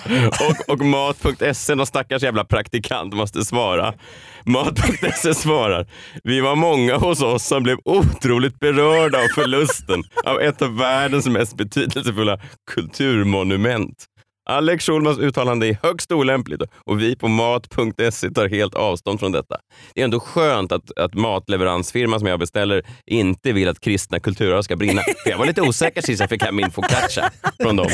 Och, 0.48 0.72
och 0.72 0.80
mat.se, 0.86 1.74
någon 1.74 1.86
stackars 1.86 2.22
jävla 2.22 2.44
praktikant 2.44 3.14
måste 3.14 3.44
svara. 3.44 3.94
Mat.se 4.44 5.34
svarar. 5.34 5.86
Vi 6.24 6.40
var 6.40 6.56
många 6.56 6.96
hos 6.96 7.22
oss 7.22 7.46
som 7.46 7.62
blev 7.62 7.78
otroligt 7.84 8.58
berörda 8.60 9.18
av 9.18 9.28
förlusten 9.34 10.02
av 10.24 10.40
ett 10.40 10.62
av 10.62 10.76
världens 10.76 11.26
mest 11.26 11.56
betydelsefulla 11.56 12.38
kulturmonument. 12.70 14.06
Alex 14.50 14.84
Schulmans 14.86 15.18
uttalande 15.18 15.66
är 15.66 15.76
högst 15.82 16.12
olämpligt 16.12 16.62
och 16.86 17.00
vi 17.00 17.16
på 17.16 17.28
mat.se 17.28 18.30
tar 18.30 18.48
helt 18.48 18.74
avstånd 18.74 19.20
från 19.20 19.32
detta. 19.32 19.56
Det 19.94 20.00
är 20.00 20.04
ändå 20.04 20.20
skönt 20.20 20.72
att, 20.72 20.98
att 20.98 21.14
matleveransfirman 21.14 22.18
som 22.20 22.28
jag 22.28 22.38
beställer 22.38 22.82
inte 23.06 23.52
vill 23.52 23.68
att 23.68 23.80
kristna 23.80 24.20
kulturarv 24.20 24.62
ska 24.62 24.76
brinna. 24.76 25.02
För 25.22 25.30
jag 25.30 25.38
var 25.38 25.46
lite 25.46 25.62
osäker 25.62 26.02
sist 26.02 26.20
jag 26.20 26.28
fick 26.28 26.42
hem 26.42 26.56
min 26.56 26.70
focaccia 26.70 27.30
från 27.62 27.76
dem. 27.76 27.88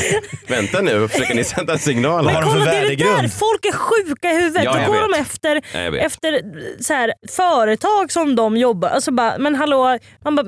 Vänta 0.47 0.81
nu, 0.81 1.07
försöker 1.07 1.35
ni 1.35 1.43
sända 1.43 1.73
en 1.73 1.79
signal? 1.79 2.25
Vad 2.25 2.33
har 2.33 2.41
de 2.41 2.51
för 2.51 2.59
värdegrund? 2.65 3.21
där. 3.21 3.27
Folk 3.27 3.65
är 3.65 3.71
sjuka 3.71 4.31
i 4.31 4.35
huvudet. 4.35 4.63
Ja, 4.63 4.73
Då 4.73 4.79
jag 4.79 4.87
går 4.87 4.93
vet. 4.93 5.11
de 5.13 5.19
efter, 5.19 5.61
Ja, 5.73 5.97
efter 5.97 6.41
så 6.83 6.93
här, 6.93 7.13
företag 7.29 8.11
som 8.11 8.35
de 8.35 8.57
jobbar. 8.57 8.89
Alltså 8.89 9.11
bara, 9.11 9.37
men 9.37 9.55
hallå, 9.55 9.97
man 10.23 10.35
bara, 10.35 10.47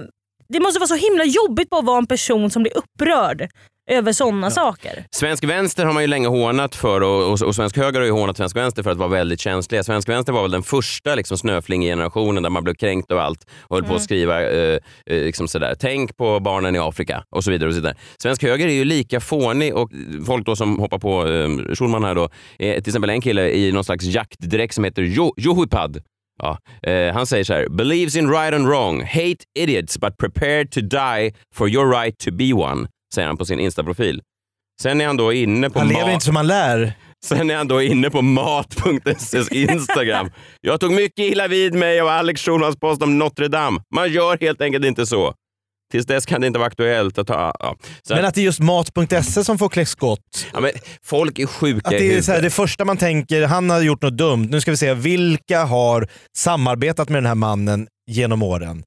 det 0.54 0.60
måste 0.60 0.80
vara 0.80 0.88
så 0.88 0.96
himla 0.96 1.24
jobbigt 1.26 1.70
bara 1.70 1.80
att 1.80 1.86
vara 1.86 1.98
en 1.98 2.08
person 2.08 2.50
som 2.52 2.64
blir 2.64 2.74
upprörd 2.78 3.48
över 3.90 4.14
sådana 4.14 4.52
saker. 4.52 5.06
Svensk 5.12 5.44
vänster 5.44 5.86
har 5.86 5.94
man 5.94 6.04
ju 6.04 6.08
länge 6.08 6.28
hånat 6.28 6.76
för 6.76 7.02
och, 7.02 7.32
och, 7.32 7.42
och 7.42 7.56
svensk 7.56 7.78
höger 7.78 8.00
har 8.00 8.06
ju 8.06 8.12
hånat 8.12 8.38
svensk 8.38 8.56
vänster 8.56 8.84
för 8.84 8.92
att 8.92 8.98
vara 8.98 9.10
väldigt 9.10 9.40
känsliga. 9.40 9.84
Svensk 9.84 10.10
vänster 10.10 10.34
var 10.34 10.42
väl 10.42 10.52
den 10.52 10.64
första 10.64 11.16
liksom, 11.16 11.38
snöfling 11.38 11.86
i 11.86 11.88
generationen 11.88 12.44
där 12.44 12.50
man 12.50 12.64
blev 12.64 12.74
kränkt 12.74 13.12
av 13.12 13.20
allt 13.20 13.46
och 13.62 13.76
höll 13.76 13.86
på 13.86 13.96
att 13.96 14.02
skriva 14.02 14.42
eh, 14.42 14.78
eh, 15.06 15.24
liksom 15.24 15.48
sådär, 15.48 15.76
tänk 15.80 16.18
på 16.18 16.40
barnen 16.40 16.76
i 16.76 16.80
Afrika 16.80 17.24
och 17.36 17.44
så 17.44 17.52
vidare. 17.52 17.68
och 17.68 17.74
så 17.74 17.80
vidare. 17.80 17.96
Svensk 18.22 18.44
höger 18.44 18.68
är 18.68 18.74
ju 18.74 18.86
lika 18.86 19.20
fånig 19.20 19.76
och 19.76 19.90
folk 20.26 20.46
då 20.46 20.56
som 20.56 20.80
hoppar 20.80 21.00
på 21.00 21.28
eh, 21.28 21.76
Schulman 21.76 22.04
här 22.04 22.16
då, 22.16 22.24
eh, 22.60 22.74
till 22.74 22.90
exempel 22.90 23.10
en 23.10 23.22
kille 23.22 23.50
i 23.50 23.72
någon 23.72 23.84
slags 23.84 24.06
jaktdräkt 24.06 24.74
som 24.74 24.84
heter 24.84 25.02
jo, 25.02 25.34
Johupad. 25.38 26.02
Ja, 26.42 26.58
eh, 26.84 27.14
han 27.14 27.26
säger 27.26 27.44
så 27.44 27.54
här, 27.54 27.70
believes 27.70 28.16
in 28.16 28.30
right 28.30 28.54
and 28.54 28.68
wrong, 28.68 29.02
hate 29.02 29.38
idiots 29.60 30.00
but 30.00 30.18
prepared 30.18 30.72
to 30.72 30.82
die 30.82 31.34
for 31.56 31.70
your 31.70 31.92
right 32.02 32.18
to 32.18 32.32
be 32.32 32.54
one, 32.54 32.88
säger 33.16 33.28
han 33.28 33.38
på 33.38 33.46
sin 33.46 33.60
Insta-profil. 33.60 34.22
Sen 34.82 35.02
är 35.02 35.08
han 35.08 35.18
då 35.18 35.34
inne 35.34 35.70
på 35.70 35.80
Han 35.80 35.88
lever 35.88 36.12
inte 36.12 36.26
som 36.26 36.36
han 36.36 36.48
lär. 36.48 36.94
Sen 37.26 37.50
är 37.50 37.56
han 37.56 37.68
då 37.68 37.82
inne 37.82 38.10
på 38.10 38.22
mat.ses 38.22 39.52
Instagram. 39.52 40.32
Jag 40.62 40.80
tog 40.80 40.92
mycket 40.94 41.20
illa 41.20 41.48
vid 41.48 41.74
mig 41.74 42.00
av 42.00 42.08
Alex 42.08 42.42
Schulmans 42.42 42.76
post 42.80 43.04
om 43.04 43.18
Notre 43.18 43.48
Dame. 43.48 43.82
Man 43.96 44.12
gör 44.12 44.38
helt 44.42 44.62
enkelt 44.62 44.86
inte 44.86 45.06
så. 45.06 45.34
Tills 45.92 46.06
dess 46.06 46.26
kan 46.26 46.42
det 46.42 46.48
inte 46.48 46.60
vara 46.60 46.68
aktuellt 46.68 47.18
att 47.18 47.28
ta... 47.28 47.54
Ja. 47.60 47.76
Så 48.04 48.16
Men 48.16 48.26
att 48.26 48.36
det 48.36 48.42
är 48.42 48.46
just 48.46 48.60
mat.se 48.60 49.44
som 49.44 49.58
får 49.58 49.70
klä 49.70 49.86
skott. 49.86 50.48
ja, 50.54 50.60
men 50.60 50.72
folk 51.04 51.40
är 51.40 51.46
sjuka 51.46 51.88
Att 51.88 51.92
det 51.92 52.18
är 52.18 52.22
så 52.22 52.32
här, 52.32 52.42
det 52.42 52.50
första 52.50 52.86
man 52.86 52.98
tänker, 52.98 53.48
han 53.48 53.70
har 53.70 53.82
gjort 53.82 54.02
något 54.02 54.18
dumt. 54.18 54.48
Nu 54.52 54.62
ska 54.62 54.72
vi 54.72 54.78
se, 54.78 54.94
vilka 54.94 55.64
har 55.64 56.08
samarbetat 56.38 57.10
med 57.10 57.18
den 57.18 57.28
här 57.28 57.36
mannen 57.36 57.88
genom 58.12 58.44
åren? 58.44 58.84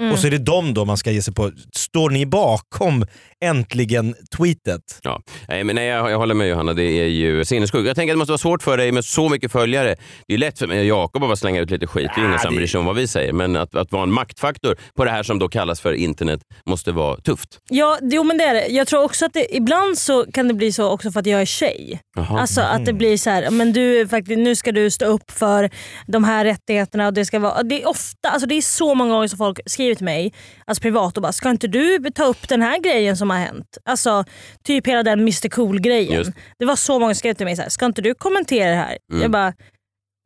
Mm. 0.00 0.12
Och 0.12 0.18
så 0.18 0.26
är 0.26 0.30
det 0.30 0.38
dem 0.38 0.74
då 0.74 0.84
man 0.84 0.96
ska 0.96 1.10
ge 1.10 1.22
sig 1.22 1.34
på. 1.34 1.50
Står 1.76 2.10
ni 2.10 2.26
bakom 2.26 3.04
äntligen 3.44 4.14
tweetet? 4.36 5.00
Ja. 5.02 5.22
Nej, 5.48 5.64
men 5.64 5.76
nej, 5.76 5.86
jag, 5.86 6.10
jag 6.10 6.18
håller 6.18 6.34
med 6.34 6.48
Johanna, 6.48 6.72
det 6.72 6.84
är 6.84 7.06
ju 7.06 7.44
sinnessjukt. 7.44 7.86
Jag 7.86 7.96
tänker 7.96 8.12
att 8.12 8.16
det 8.16 8.18
måste 8.18 8.32
vara 8.32 8.38
svårt 8.38 8.62
för 8.62 8.76
dig 8.76 8.92
med 8.92 9.04
så 9.04 9.28
mycket 9.28 9.52
följare. 9.52 9.96
Det 10.26 10.34
är 10.34 10.38
lätt 10.38 10.58
för 10.58 10.66
mig 10.66 10.78
och 10.78 10.84
Jakob 10.84 11.22
att 11.22 11.28
bara 11.28 11.36
slänga 11.36 11.60
ut 11.60 11.70
lite 11.70 11.86
skit. 11.86 12.10
Det 12.14 12.20
är 12.20 12.24
ingen 12.24 12.38
som 12.38 12.54
bryr 12.54 12.66
sig 12.66 12.80
om 12.80 12.86
vad 12.86 12.96
vi 12.96 13.06
säger. 13.06 13.32
Men 13.32 13.56
att, 13.56 13.74
att 13.74 13.92
vara 13.92 14.02
en 14.02 14.12
maktfaktor 14.12 14.76
på 14.96 15.04
det 15.04 15.10
här 15.10 15.22
som 15.22 15.38
då 15.38 15.48
kallas 15.48 15.80
för 15.80 15.92
internet 15.92 16.40
måste 16.66 16.92
vara 16.92 17.16
tufft. 17.16 17.58
Ja, 17.70 17.98
jo, 18.02 18.24
men 18.24 18.38
det 18.38 18.44
är 18.44 18.54
det. 18.54 18.66
Jag 18.66 18.86
tror 18.86 19.02
också 19.04 19.26
att 19.26 19.32
det, 19.32 19.56
ibland 19.56 19.98
så 19.98 20.24
kan 20.32 20.48
det 20.48 20.54
bli 20.54 20.72
så 20.72 20.90
också 20.90 21.10
för 21.12 21.20
att 21.20 21.26
jag 21.26 21.40
är 21.40 21.44
tjej. 21.44 22.00
Jaha. 22.16 22.40
Alltså 22.40 22.60
att 22.60 22.84
det 22.84 22.92
blir 22.92 23.16
så 23.16 23.30
här, 23.30 23.50
men 23.50 23.72
du, 23.72 24.08
faktiskt, 24.08 24.38
nu 24.38 24.56
ska 24.56 24.72
du 24.72 24.90
stå 24.90 25.04
upp 25.04 25.30
för 25.30 25.70
de 26.06 26.24
här 26.24 26.44
rättigheterna. 26.44 27.06
Och 27.06 27.12
det, 27.12 27.24
ska 27.24 27.38
vara, 27.38 27.62
det, 27.62 27.82
är 27.82 27.88
ofta, 27.88 28.28
alltså 28.28 28.48
det 28.48 28.54
är 28.54 28.62
så 28.62 28.94
många 28.94 29.14
gånger 29.14 29.28
som 29.28 29.38
folk 29.38 29.60
skriver 29.66 29.91
till 29.94 30.04
mig 30.04 30.32
alltså 30.64 30.82
privat 30.82 31.16
och 31.16 31.22
bara 31.22 31.32
“ska 31.32 31.50
inte 31.50 31.66
du 31.66 32.10
ta 32.14 32.24
upp 32.24 32.48
den 32.48 32.62
här 32.62 32.78
grejen 32.80 33.16
som 33.16 33.30
har 33.30 33.36
hänt?” 33.38 33.78
Alltså 33.84 34.24
typ 34.64 34.86
hela 34.86 35.02
den 35.02 35.20
Mr 35.20 35.48
Cool-grejen. 35.48 36.32
Det 36.58 36.64
var 36.64 36.76
så 36.76 36.98
många 36.98 37.14
som 37.14 37.18
skrev 37.18 37.34
till 37.34 37.46
mig 37.46 37.56
så 37.56 37.62
här, 37.62 37.68
“ska 37.68 37.86
inte 37.86 38.02
du 38.02 38.14
kommentera 38.14 38.70
det 38.70 38.76
här?” 38.76 38.98
Mm. 39.10 39.22
Jag 39.22 39.30
bara 39.30 39.52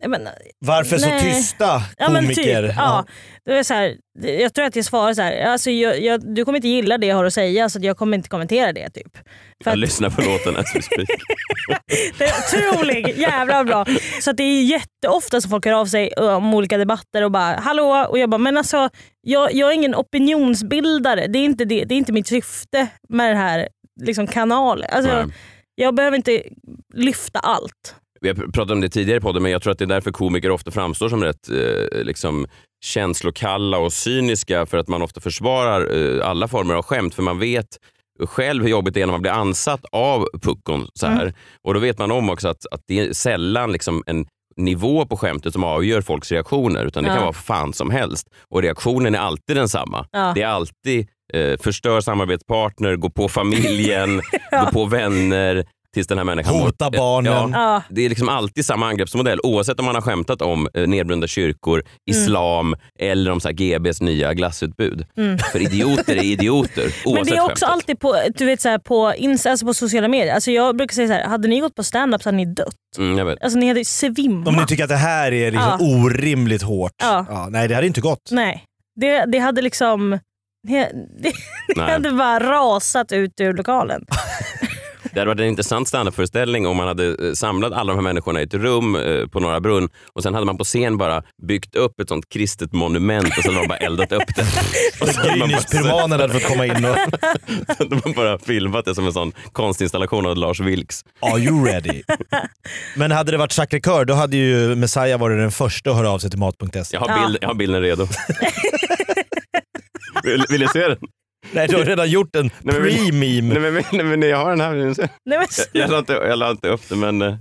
men, 0.04 0.28
Varför 0.58 0.98
så 0.98 1.08
Nej. 1.08 1.20
tysta 1.34 1.82
Ja, 1.96 2.10
men 2.10 2.22
komiker? 2.22 2.62
typ, 2.68 2.76
ja. 2.76 3.04
Det 3.44 3.58
är 3.58 3.62
så 3.62 3.74
här, 3.74 3.96
jag 4.22 4.54
tror 4.54 4.64
att 4.64 4.76
jag 4.76 4.84
svarar 4.84 5.14
så 5.14 5.22
här, 5.22 5.44
alltså, 5.46 5.70
jag, 5.70 6.00
jag, 6.00 6.34
du 6.34 6.44
kommer 6.44 6.56
inte 6.58 6.68
gilla 6.68 6.98
det 6.98 7.06
jag 7.06 7.16
har 7.16 7.24
att 7.24 7.32
säga 7.34 7.68
så 7.68 7.78
jag 7.82 7.96
kommer 7.96 8.16
inte 8.16 8.28
kommentera 8.28 8.72
det. 8.72 8.90
typ. 8.90 9.16
För 9.16 9.24
Jag 9.64 9.72
att, 9.72 9.78
lyssnar 9.78 10.10
på 10.10 10.20
låten 10.22 10.56
as 10.56 10.74
we 10.76 10.82
speak. 10.82 11.08
det 12.18 12.24
är 12.24 12.32
otroligt 12.38 13.18
jävla 13.18 13.64
bra. 13.64 13.86
Så 14.20 14.30
att 14.30 14.36
det 14.36 14.42
är 14.42 14.62
jätteofta 14.62 15.40
som 15.40 15.50
folk 15.50 15.64
hör 15.64 15.72
av 15.72 15.86
sig 15.86 16.12
om 16.12 16.54
olika 16.54 16.78
debatter 16.78 17.22
och 17.22 17.30
bara 17.30 17.56
“hallå” 17.60 18.06
och 18.10 18.18
jag 18.18 18.30
bara 18.30 18.38
“men 18.38 18.56
alltså 18.56 18.88
jag, 19.20 19.54
jag 19.54 19.70
är 19.70 19.74
ingen 19.74 19.94
opinionsbildare, 19.94 21.26
det 21.26 21.38
är 21.38 21.44
inte, 21.44 21.64
det, 21.64 21.84
det 21.84 21.94
är 21.94 21.98
inte 21.98 22.12
mitt 22.12 22.26
syfte 22.28 22.86
med 23.08 23.30
den 23.30 23.36
här 23.36 23.68
liksom, 24.02 24.26
kanalen. 24.26 24.88
Alltså, 24.92 25.30
jag 25.74 25.94
behöver 25.94 26.16
inte 26.16 26.42
lyfta 26.94 27.38
allt. 27.38 27.94
Vi 28.26 28.30
har 28.30 28.36
pr- 28.36 28.52
pratat 28.52 28.70
om 28.72 28.80
det 28.80 28.88
tidigare 28.88 29.18
i 29.18 29.20
podden, 29.20 29.42
men 29.42 29.52
jag 29.52 29.62
tror 29.62 29.72
att 29.72 29.78
det 29.78 29.84
är 29.84 29.86
därför 29.86 30.10
komiker 30.12 30.50
ofta 30.50 30.70
framstår 30.70 31.08
som 31.08 31.24
rätt 31.24 31.48
eh, 31.50 32.02
liksom, 32.04 32.46
känslokalla 32.84 33.78
och 33.78 33.92
cyniska 33.92 34.66
för 34.66 34.78
att 34.78 34.88
man 34.88 35.02
ofta 35.02 35.20
försvarar 35.20 35.96
eh, 36.18 36.28
alla 36.28 36.48
former 36.48 36.74
av 36.74 36.82
skämt 36.82 37.14
för 37.14 37.22
man 37.22 37.38
vet 37.38 37.66
själv 38.26 38.62
hur 38.62 38.70
jobbigt 38.70 38.94
det 38.94 39.02
är 39.02 39.06
när 39.06 39.12
man 39.12 39.22
blir 39.22 39.32
ansatt 39.32 39.84
av 39.92 40.26
puckon. 40.42 40.88
Så 40.94 41.06
här. 41.06 41.34
Och 41.64 41.74
då 41.74 41.80
vet 41.80 41.98
man 41.98 42.10
om 42.10 42.30
också 42.30 42.48
att, 42.48 42.66
att 42.70 42.80
det 42.88 42.98
är 43.00 43.12
sällan 43.12 43.72
liksom 43.72 44.02
en 44.06 44.26
nivå 44.56 45.06
på 45.06 45.16
skämtet 45.16 45.52
som 45.52 45.64
avgör 45.64 46.00
folks 46.02 46.32
reaktioner 46.32 46.84
utan 46.84 47.02
det 47.04 47.08
Ja. 47.10 47.14
kan 47.14 47.22
vara 47.22 47.32
fan 47.32 47.72
som 47.72 47.90
helst. 47.90 48.28
Och 48.50 48.62
reaktionen 48.62 49.14
är 49.14 49.18
alltid 49.18 49.56
densamma. 49.56 50.06
Ja. 50.12 50.32
Det 50.34 50.42
är 50.42 50.46
alltid 50.46 51.08
eh, 51.32 51.58
förstör 51.60 52.00
samarbetspartner, 52.00 52.96
gå 52.96 53.10
på 53.10 53.28
familjen, 53.28 54.20
gå 54.50 54.70
på 54.72 54.84
vänner 54.84 55.64
tills 55.96 56.06
den 56.06 56.18
här 56.18 56.24
människan 56.24 56.54
mår- 56.54 56.62
Hota 56.64 56.90
barnen. 56.90 57.32
Ja, 57.32 57.48
Ja. 57.52 57.82
det 57.88 58.04
är 58.04 58.08
liksom 58.08 58.28
alltid 58.28 58.64
samma 58.66 58.86
angreppsmodell 58.88 59.40
oavsett 59.42 59.78
om 59.80 59.86
man 59.86 59.94
har 59.94 60.02
skämtat 60.02 60.42
om 60.42 60.68
eh, 60.74 60.86
nedbrunna 60.86 61.26
kyrkor, 61.26 61.82
islam 62.10 62.76
eller 63.00 63.30
om 63.30 63.40
så 63.40 63.48
här, 63.48 63.52
GBs 63.54 64.00
nya 64.00 64.34
glassutbud. 64.34 65.06
För 65.52 65.62
idioter 65.62 66.16
är 66.16 66.22
idioter 66.24 66.82
oavsett 66.84 67.06
Mm. 67.06 67.14
Men 67.14 67.24
det 67.24 67.36
är 67.36 67.40
också 67.40 67.48
skämtet. 67.64 67.68
alltid 67.68 68.00
på, 68.00 68.16
du 68.34 68.44
vet, 68.44 68.60
så 68.60 68.68
här, 68.68 68.78
på, 68.78 69.12
ins- 69.12 69.50
alltså 69.50 69.66
på 69.66 69.74
sociala 69.74 70.08
medier. 70.08 70.34
Alltså 70.34 70.50
jag 70.50 70.76
brukar 70.76 70.94
säga 70.94 71.08
så 71.08 71.14
här, 71.14 71.24
hade 71.24 71.48
ni 71.48 71.60
gått 71.60 71.74
på 71.74 71.82
stand-up 71.82 72.22
så 72.22 72.28
hade 72.28 72.36
ni 72.36 72.44
dött. 72.46 72.74
Mm, 72.98 73.18
jag 73.18 73.24
vet. 73.24 73.42
Alltså 73.42 73.58
ni 73.58 73.68
hade 73.68 73.84
svimmat. 73.84 74.48
Om 74.48 74.56
ni 74.56 74.66
tycker 74.66 74.82
att 74.84 74.88
det 74.90 74.96
här 74.96 75.32
är 75.32 75.50
liksom 75.50 75.76
Ja. 75.80 75.86
orimligt 76.04 76.62
hårt. 76.62 76.92
Ja. 77.02 77.48
nej, 77.50 77.68
det 77.68 77.74
hade 77.74 77.86
inte 77.86 78.00
gått. 78.00 78.28
Nej, 78.30 78.64
det, 79.00 79.24
det 79.32 79.38
hade 79.38 79.62
liksom... 79.62 80.18
Det, 80.68 80.90
det, 81.22 81.32
det 81.74 81.80
hade 81.80 82.10
bara 82.10 82.40
rasat 82.40 83.12
ut 83.12 83.40
ur 83.40 83.52
lokalen. 83.52 84.04
Det 85.16 85.20
hade 85.20 85.28
varit 85.28 85.40
en 85.40 85.46
intressant 85.46 85.88
standupföreställning 85.88 86.66
om 86.66 86.76
man 86.76 86.88
hade 86.88 87.06
eh, 87.06 87.32
samlat 87.32 87.72
alla 87.72 87.92
de 87.92 87.96
här 87.96 88.02
människorna 88.02 88.40
i 88.40 88.44
ett 88.44 88.54
rum 88.54 88.96
eh, 88.96 89.26
på 89.26 89.40
Norra 89.40 89.60
Brunn 89.60 89.88
och 90.12 90.22
sen 90.22 90.34
hade 90.34 90.46
man 90.46 90.58
på 90.58 90.64
scen 90.64 90.98
bara 90.98 91.22
byggt 91.42 91.76
upp 91.76 92.00
ett 92.00 92.08
sånt 92.08 92.28
kristet 92.28 92.72
monument 92.72 93.38
och 93.38 93.42
så 93.42 93.48
hade 93.48 93.54
man 93.54 93.68
bara 93.68 93.78
eldat 93.78 94.12
upp 94.12 94.22
det. 94.36 94.46
Gryningspyromanen 95.28 96.20
hade 96.20 96.32
fått 96.32 96.48
komma 96.48 96.66
in 96.66 96.84
och... 96.84 96.90
så 97.76 97.78
hade 97.78 98.00
man 98.04 98.12
bara 98.16 98.38
filmat 98.38 98.84
det 98.84 98.94
som 98.94 99.06
en 99.06 99.12
sån 99.12 99.32
konstinstallation 99.52 100.26
av 100.26 100.36
Lars 100.36 100.60
Vilks. 100.60 101.04
Are 101.20 101.38
you 101.38 101.64
ready? 101.64 102.02
Men 102.96 103.10
hade 103.10 103.30
det 103.30 103.38
varit 103.38 103.52
Sacré 103.52 103.80
Coeur 103.80 104.04
då 104.04 104.14
hade 104.14 104.36
ju 104.36 104.74
Messiah 104.74 105.20
varit 105.20 105.38
den 105.38 105.50
första 105.50 105.90
att 105.90 105.96
höra 105.96 106.10
av 106.10 106.18
sig 106.18 106.30
till 106.30 106.38
mat.se. 106.38 106.82
Jag 106.90 107.00
har, 107.00 107.26
bild, 107.26 107.38
jag 107.40 107.48
har 107.48 107.54
bilden 107.54 107.82
redo. 107.82 108.02
vill, 110.22 110.44
vill 110.48 110.60
du 110.60 110.68
se 110.68 110.88
den? 110.88 110.98
Nej, 111.52 111.68
du 111.68 111.76
har 111.76 111.84
redan 111.84 112.10
gjort 112.10 112.36
en 112.36 112.50
Nej, 112.62 112.80
men- 112.80 112.82
pre-meme. 112.90 113.60
Nej 113.60 113.72
men, 113.72 113.82
nej, 113.92 114.04
men 114.04 114.22
jag 114.22 114.36
har 114.38 114.50
den 114.50 114.60
här. 114.60 114.74
Nej, 114.74 114.94
men, 115.24 115.46
Jag, 115.72 115.82
jag, 115.82 115.90
la 115.90 115.98
inte, 115.98 116.12
jag 116.12 116.38
la 116.38 116.50
inte 116.50 116.68
upp 116.68 116.88
det 116.88 116.96
men... 116.96 117.22
eh, 117.22 117.34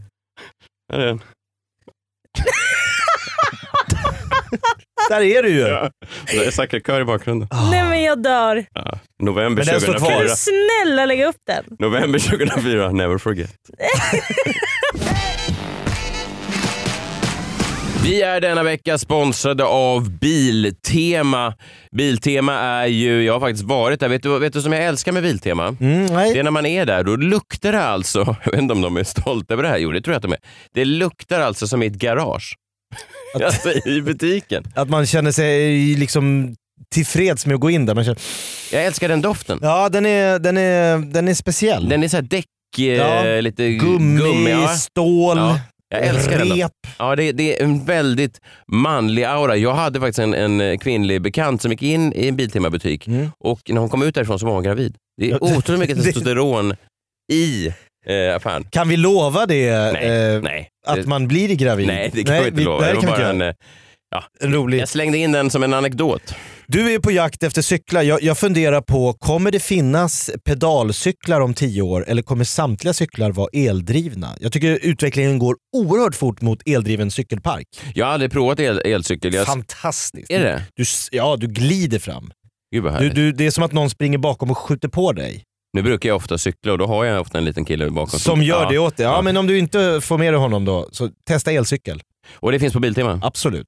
Här 0.94 1.00
är 1.00 1.06
den. 1.06 1.22
Där 5.10 5.22
är 5.22 5.44
du 5.44 5.50
ju. 5.50 5.60
Ja. 5.60 5.90
Det 6.28 6.46
är 6.46 6.52
Sacré 6.52 6.80
Coeur 6.80 7.02
i 7.02 7.06
bakgrunden. 7.06 7.48
nej 7.72 7.84
men 7.84 8.04
jag 8.04 8.24
dör. 8.24 8.66
Ja. 8.74 9.00
November 9.24 9.64
Men 9.66 9.74
den 9.74 9.82
står 9.82 9.94
2004. 9.94 10.00
kvar. 10.00 10.20
Kan 10.20 10.22
du 10.28 10.36
snälla 10.36 11.06
lägga 11.06 11.28
upp 11.28 11.36
den? 11.48 11.66
November 11.80 12.20
2004, 12.20 12.92
never 12.92 13.18
forget. 13.18 13.52
Vi 18.06 18.22
är 18.22 18.42
denna 18.42 18.64
vecka 18.64 18.98
sponsrade 18.98 19.64
av 19.64 20.10
Biltema. 20.12 21.54
Biltema 21.92 22.54
är 22.60 22.86
ju, 22.88 23.24
jag 23.24 23.34
har 23.34 23.40
faktiskt 23.40 23.64
varit 23.64 24.00
där, 24.00 24.10
vet 24.10 24.24
du, 24.24 24.40
vet 24.40 24.54
du 24.54 24.62
som 24.62 24.74
jag 24.74 24.84
älskar 24.84 25.12
med 25.12 25.24
Biltema? 25.24 25.68
Mm, 25.68 26.08
Det 26.14 26.40
är 26.40 26.44
när 26.44 26.52
man 26.52 26.66
är 26.66 26.86
där, 26.86 27.04
då 27.04 27.16
luktar 27.16 27.72
det 27.72 27.84
alltså, 27.84 28.36
jag 28.46 28.52
vet 28.52 28.62
inte 28.62 28.74
om 28.74 28.82
de 28.82 28.98
är 28.98 29.04
stolta 29.04 29.54
över 29.54 29.64
det 29.64 29.70
här, 29.70 29.78
jo 29.78 29.92
det 29.92 30.02
tror 30.02 30.14
jag 30.14 30.18
att 30.18 30.24
de 30.24 30.32
är. 30.32 30.40
Det 30.74 30.86
luktar 30.86 31.40
alltså 31.42 31.68
som 31.68 31.84
i 31.84 31.86
ett 31.88 31.94
garage. 31.94 32.56
Alltså 33.44 33.72
i 33.90 34.02
butiken. 34.02 34.64
Att 34.76 34.90
man 34.90 35.06
känner 35.06 35.32
sig 35.32 35.78
liksom 35.96 36.56
tillfreds 36.94 37.46
med 37.46 37.56
att 37.56 37.62
gå 37.62 37.70
in 37.70 37.86
där. 37.86 37.96
Man 37.96 38.04
känner, 38.04 38.20
Jag 38.72 38.86
älskar 38.86 39.08
den 39.10 39.22
doften. 39.22 39.60
ja, 39.62 39.90
den 39.90 40.06
är, 40.06 40.40
den 40.40 40.58
är, 40.58 40.98
den 40.98 41.28
är 41.28 41.34
speciell. 41.34 41.90
Den 41.90 42.04
är 42.04 42.08
så 42.08 42.18
här 42.18 42.22
däck, 42.24 42.46
eh, 42.78 42.84
Ja, 42.86 43.42
lite 43.42 43.70
Gummi, 43.70 44.22
gummi 44.22 44.52
ja. 44.52 44.68
stål, 44.68 45.38
Ja, 45.38 45.60
jag 45.90 46.06
älskar 46.06 46.40
den. 46.40 46.48
rep. 46.48 46.72
Ja, 47.00 47.16
det, 47.16 47.32
det 47.32 47.60
är 47.60 47.64
en 47.64 47.86
väldigt 47.86 48.42
manlig 48.68 49.24
aura. 49.24 49.56
Jag 49.56 49.74
hade 49.74 50.00
faktiskt 50.00 50.20
en, 50.20 50.34
en 50.62 50.80
kvinnlig 50.80 51.22
bekant 51.22 51.62
som 51.62 51.72
gick 51.72 51.82
in 51.84 52.14
i 52.14 52.28
en 52.28 52.36
Biltema-butik 52.36 53.08
Mm. 53.08 53.30
och 53.40 53.62
när 53.70 53.80
hon 53.82 53.90
kom 53.90 54.02
ut 54.04 54.16
därifrån 54.16 54.40
så 54.40 54.46
var 54.46 54.54
hon 54.54 54.64
gravid. 54.64 54.96
Det 55.18 55.32
är 55.32 55.44
otroligt 55.44 55.80
mycket 55.80 55.98
testosteron 56.04 56.74
i 57.34 57.68
eh, 58.06 58.36
affären. 58.36 58.64
Kan 58.70 58.90
vi 58.90 58.98
lova 58.98 59.46
det? 59.46 59.92
Nej, 59.94 60.34
eh, 60.36 60.42
nej. 60.42 60.70
Att 60.88 61.06
man 61.06 61.28
blir 61.28 61.56
gravid? 61.56 61.88
Nej, 61.88 62.12
det 62.14 62.24
kan 62.24 62.36
vi 62.44 62.48
inte 62.48 62.62
lova. 62.62 62.80
Nej, 62.82 62.94
Det 62.94 63.02
det 63.02 63.08
var 63.08 63.18
bara 63.18 63.32
inte 63.32 63.46
en, 63.46 63.54
eh, 64.16 64.22
En 64.48 64.54
rolig. 64.54 64.80
jag 64.80 64.90
slängde 64.90 65.18
in 65.18 65.32
den 65.32 65.50
som 65.50 65.64
en 65.64 65.74
anekdot. 65.74 66.36
Du 66.68 66.94
är 66.94 67.00
på 67.00 67.12
jakt 67.12 67.44
efter 67.44 67.62
cyklar. 67.62 68.02
Jag, 68.02 68.24
jag 68.24 68.38
funderar 68.38 68.82
på, 68.82 69.14
kommer 69.14 69.52
det 69.52 69.60
finnas 69.60 70.32
pedalcyklar 70.46 71.42
om 71.42 71.54
tio 71.54 71.82
år 71.82 72.06
eller 72.08 72.22
kommer 72.22 72.44
samtliga 72.44 72.94
cyklar 72.94 73.32
vara 73.32 73.50
eldrivna? 73.54 74.36
Jag 74.40 74.52
tycker 74.52 74.80
utvecklingen 74.82 75.40
går 75.40 75.56
oerhört 75.78 76.16
fort 76.16 76.42
mot 76.42 76.62
eldriven 76.66 77.12
cykelpark. 77.12 77.66
Jag 77.94 78.06
har 78.06 78.14
aldrig 78.14 78.32
provat 78.32 78.60
el, 78.60 78.82
elcykel. 78.86 79.34
Jag, 79.34 79.46
Fantastiskt. 79.48 80.32
är 80.32 80.40
det? 80.40 80.64
Du, 80.76 80.84
ja, 81.12 81.36
du 81.40 81.48
glider 81.48 82.00
fram. 82.00 82.32
Gud 82.76 82.84
vad 82.84 83.00
Du, 83.00 83.10
du, 83.10 83.32
det 83.32 83.46
är 83.46 83.52
som 83.52 83.64
att 83.64 83.72
någon 83.72 83.90
springer 83.90 84.18
bakom 84.18 84.52
och 84.52 84.58
skjuter 84.58 84.88
på 84.88 85.12
dig. 85.12 85.44
Nu 85.74 85.82
brukar 85.82 86.10
jag 86.10 86.16
ofta 86.16 86.38
cykla 86.38 86.72
och 86.72 86.78
då 86.78 86.86
har 86.88 87.06
jag 87.06 87.22
ofta 87.22 87.38
en 87.38 87.46
liten 87.46 87.66
kille 87.66 87.90
bakom. 87.90 88.20
Som 88.20 88.44
gör 88.44 88.64
ja. 88.64 88.70
det 88.70 88.78
åt 88.78 88.98
dig. 88.98 89.06
Ja, 89.06 89.12
Ja. 89.16 89.22
men 89.22 89.38
om 89.38 89.48
du 89.48 89.58
inte 89.58 90.02
får 90.02 90.18
med 90.18 90.34
dig 90.34 90.40
honom 90.40 90.66
då, 90.66 90.90
så 90.92 91.10
testa 91.28 91.52
elcykel. 91.52 92.02
Och 92.34 92.52
det 92.52 92.60
finns 92.60 92.74
på 92.74 92.80
Biltema. 92.80 93.20
Absolut. 93.24 93.68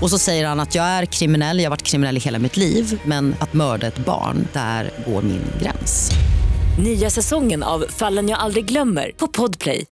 Och 0.00 0.10
så 0.10 0.18
säger 0.18 0.46
han 0.46 0.60
att 0.60 0.74
jag 0.74 0.84
är 0.84 1.04
kriminell, 1.04 1.58
jag 1.58 1.64
har 1.64 1.70
varit 1.70 1.82
kriminell 1.82 2.16
i 2.16 2.20
hela 2.20 2.38
mitt 2.38 2.56
liv 2.56 3.00
men 3.04 3.34
att 3.40 3.52
mörda 3.52 3.86
ett 3.86 3.98
barn, 3.98 4.48
där 4.52 4.90
går 5.06 5.22
min 5.22 5.42
gräns. 5.62 6.10
Nya 6.84 7.10
säsongen 7.10 7.62
av 7.62 7.84
Fallen 7.88 8.28
jag 8.28 8.38
aldrig 8.38 8.64
glömmer 8.64 9.10
på 9.16 9.26
Podplay. 9.26 9.84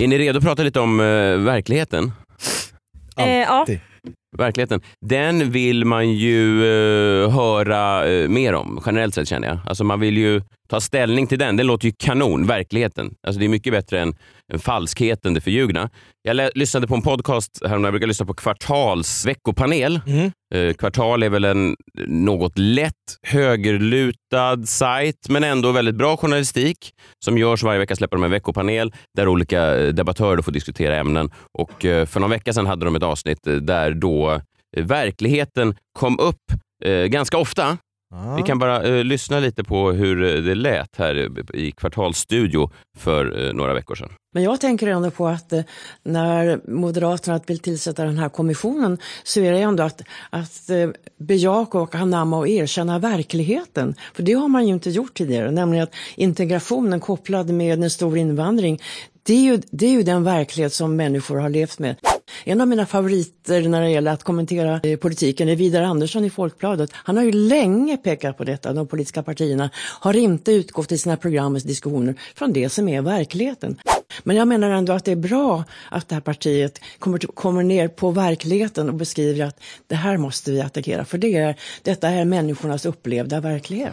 Är 0.00 0.06
ni 0.06 0.18
redo 0.18 0.38
att 0.38 0.44
prata 0.44 0.62
lite 0.62 0.80
om 0.80 1.00
eh, 1.00 1.06
verkligheten? 1.36 2.12
Eh, 3.16 3.28
ja. 3.28 3.66
Verkligheten. 4.36 4.80
Den 5.00 5.50
vill 5.50 5.84
man 5.84 6.12
ju 6.12 6.64
eh, 6.64 7.30
höra 7.30 8.08
eh, 8.08 8.28
mer 8.28 8.54
om, 8.54 8.82
generellt 8.86 9.14
sett 9.14 9.28
känner 9.28 9.48
jag. 9.48 9.58
Alltså 9.66 9.84
man 9.84 10.00
vill 10.00 10.16
ju 10.16 10.42
ta 10.68 10.80
ställning 10.80 11.26
till 11.26 11.38
den. 11.38 11.56
Den 11.56 11.66
låter 11.66 11.86
ju 11.86 11.92
kanon, 11.98 12.46
verkligheten. 12.46 13.14
Alltså 13.26 13.38
det 13.40 13.46
är 13.46 13.48
mycket 13.48 13.72
bättre 13.72 14.00
än, 14.00 14.14
än 14.52 14.58
falskheten, 14.58 15.34
det 15.34 15.40
förljugna. 15.40 15.90
Jag 16.22 16.50
lyssnade 16.54 16.86
på 16.86 16.94
en 16.94 17.02
podcast 17.02 17.58
häromdagen, 17.62 17.84
jag 17.84 17.92
brukar 17.92 18.06
lyssna 18.06 18.26
på 18.26 18.34
Kvartals 18.34 19.26
veckopanel. 19.26 20.00
Mm. 20.06 20.30
Eh, 20.54 20.74
Kvartal 20.74 21.22
är 21.22 21.28
väl 21.28 21.44
en 21.44 21.76
något 22.06 22.58
lätt 22.58 22.92
högerlutad 23.22 24.66
sajt, 24.66 25.28
men 25.28 25.44
ändå 25.44 25.72
väldigt 25.72 25.94
bra 25.94 26.16
journalistik 26.16 26.90
som 27.24 27.38
görs 27.38 27.62
varje 27.62 27.78
vecka. 27.78 27.96
släpper 27.96 28.16
de 28.16 28.24
en 28.24 28.30
veckopanel 28.30 28.92
där 29.16 29.28
olika 29.28 29.76
eh, 29.76 29.88
debattörer 29.94 30.42
får 30.42 30.52
diskutera 30.52 30.96
ämnen. 30.96 31.30
Och 31.58 31.84
eh, 31.84 32.06
För 32.06 32.20
någon 32.20 32.30
vecka 32.30 32.52
sedan 32.52 32.66
hade 32.66 32.84
de 32.84 32.96
ett 32.96 33.02
avsnitt 33.02 33.46
eh, 33.46 33.54
där 33.54 33.90
då 33.94 34.40
eh, 34.76 34.84
verkligheten 34.84 35.76
kom 35.98 36.18
upp 36.18 36.42
eh, 36.84 37.04
ganska 37.04 37.38
ofta. 37.38 37.78
Ja. 38.10 38.36
Vi 38.36 38.42
kan 38.42 38.58
bara 38.58 38.82
eh, 38.82 39.04
lyssna 39.04 39.40
lite 39.40 39.64
på 39.64 39.92
hur 39.92 40.24
eh, 40.24 40.42
det 40.42 40.54
lät 40.54 40.96
här 40.96 41.14
eh, 41.54 41.60
i 41.60 41.72
Kvartalsstudio 41.72 42.70
för 42.98 43.46
eh, 43.46 43.52
några 43.52 43.74
veckor 43.74 43.94
sedan. 43.94 44.12
Men 44.34 44.42
jag 44.42 44.60
tänker 44.60 44.86
ändå 44.86 45.10
på 45.10 45.26
att 45.26 45.52
eh, 45.52 45.62
när 46.02 46.60
Moderaterna 46.70 47.40
vill 47.46 47.58
tillsätta 47.58 48.04
den 48.04 48.18
här 48.18 48.28
kommissionen 48.28 48.98
så 49.24 49.40
är 49.40 49.52
det 49.52 49.58
ändå 49.58 49.82
att, 49.82 50.02
att 50.30 50.70
eh, 50.70 50.88
bejaka 51.18 51.78
och 51.78 51.94
anamma 51.94 52.38
och 52.38 52.48
erkänna 52.48 52.98
verkligheten. 52.98 53.94
För 54.14 54.22
det 54.22 54.32
har 54.32 54.48
man 54.48 54.66
ju 54.66 54.72
inte 54.72 54.90
gjort 54.90 55.14
tidigare, 55.14 55.50
nämligen 55.50 55.82
att 55.82 55.94
integrationen 56.16 57.00
kopplad 57.00 57.50
med 57.50 57.82
en 57.82 57.90
stor 57.90 58.18
invandring, 58.18 58.82
det 59.22 59.34
är 59.34 59.42
ju, 59.42 59.62
det 59.70 59.86
är 59.86 59.90
ju 59.90 60.02
den 60.02 60.24
verklighet 60.24 60.72
som 60.72 60.96
människor 60.96 61.38
har 61.38 61.48
levt 61.48 61.78
med. 61.78 61.96
En 62.44 62.60
av 62.60 62.68
mina 62.68 62.86
favoriter 62.86 63.68
när 63.68 63.80
det 63.82 63.90
gäller 63.90 64.12
att 64.12 64.22
kommentera 64.22 64.80
eh, 64.82 64.96
politiken 64.98 65.48
är 65.48 65.56
Vidar 65.56 65.82
Andersson 65.82 66.24
i 66.24 66.30
Folkbladet. 66.30 66.90
Han 66.92 67.16
har 67.16 67.24
ju 67.24 67.32
länge 67.32 67.96
pekat 67.96 68.38
på 68.38 68.44
detta. 68.44 68.72
De 68.72 68.86
politiska 68.86 69.22
partierna 69.22 69.70
har 70.00 70.16
inte 70.16 70.52
utgått 70.52 70.92
i 70.92 70.98
sina 70.98 71.16
programmets 71.16 71.64
diskussioner 71.64 72.14
från 72.34 72.52
det 72.52 72.68
som 72.68 72.88
är 72.88 73.02
verkligheten. 73.02 73.76
Men 74.24 74.36
jag 74.36 74.48
menar 74.48 74.70
ändå 74.70 74.92
att 74.92 75.04
det 75.04 75.12
är 75.12 75.16
bra 75.16 75.64
att 75.90 76.08
det 76.08 76.14
här 76.14 76.20
partiet 76.22 76.80
kommer, 76.98 77.18
till- 77.18 77.28
kommer 77.28 77.62
ner 77.62 77.88
på 77.88 78.10
verkligheten 78.10 78.88
och 78.88 78.94
beskriver 78.94 79.44
att 79.46 79.60
det 79.86 79.94
här 79.94 80.16
måste 80.16 80.50
vi 80.50 80.60
attackera. 80.60 81.04
För 81.04 81.18
det 81.18 81.36
är, 81.36 81.56
detta 81.82 82.08
är 82.08 82.24
människornas 82.24 82.86
upplevda 82.86 83.40
verklighet. 83.40 83.92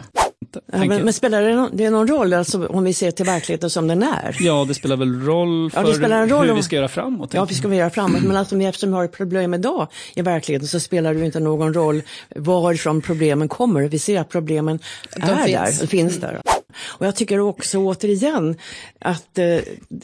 Ja, 0.52 0.84
men, 0.84 1.04
men 1.04 1.12
spelar 1.12 1.42
det 1.42 1.54
någon, 1.54 1.70
det 1.76 1.90
någon 1.90 2.08
roll 2.08 2.32
alltså, 2.32 2.66
om 2.66 2.84
vi 2.84 2.92
ser 2.92 3.10
till 3.10 3.26
verkligheten 3.26 3.70
som 3.70 3.86
den 3.88 4.02
är? 4.02 4.36
Ja, 4.40 4.64
det 4.68 4.74
spelar 4.74 4.96
väl 4.96 5.20
roll 5.20 5.70
för 5.70 5.80
Ja, 5.80 5.86
det 5.86 5.94
spelar 5.94 6.22
en 6.22 6.28
roll 6.28 6.44
hur 6.44 6.50
om- 6.50 6.56
vi 6.56 6.62
ska 6.62 6.76
göra 6.76 6.88
framåt. 6.88 7.34
Ja, 7.34 7.44
vi 7.44 7.54
ska 7.54 7.68
vi 7.68 7.76
göra 7.76 7.90
framåt. 7.90 8.22
Men 8.22 8.36
alltså, 8.36 8.60
eftersom 8.60 8.90
vi 8.90 8.96
har 8.96 9.04
ett 9.04 9.12
problem 9.16 9.54
idag 9.54 9.88
i 10.14 10.22
verkligheten 10.22 10.68
så 10.68 10.80
spelar 10.80 11.14
det 11.14 11.20
ju 11.20 11.26
inte 11.26 11.40
någon 11.40 11.74
roll 11.74 12.02
varifrån 12.36 13.00
problemen 13.00 13.48
kommer. 13.48 13.82
Vi 13.88 13.98
ser 13.98 14.20
att 14.20 14.28
problemen 14.28 14.78
är 15.16 15.36
finns. 15.36 15.46
där, 15.46 15.80
de 15.80 15.86
finns 15.86 16.16
där. 16.20 16.40
Och 16.84 17.06
jag 17.06 17.16
tycker 17.16 17.40
också 17.40 17.78
återigen 17.78 18.56
att, 18.98 19.38
eh, 19.38 19.56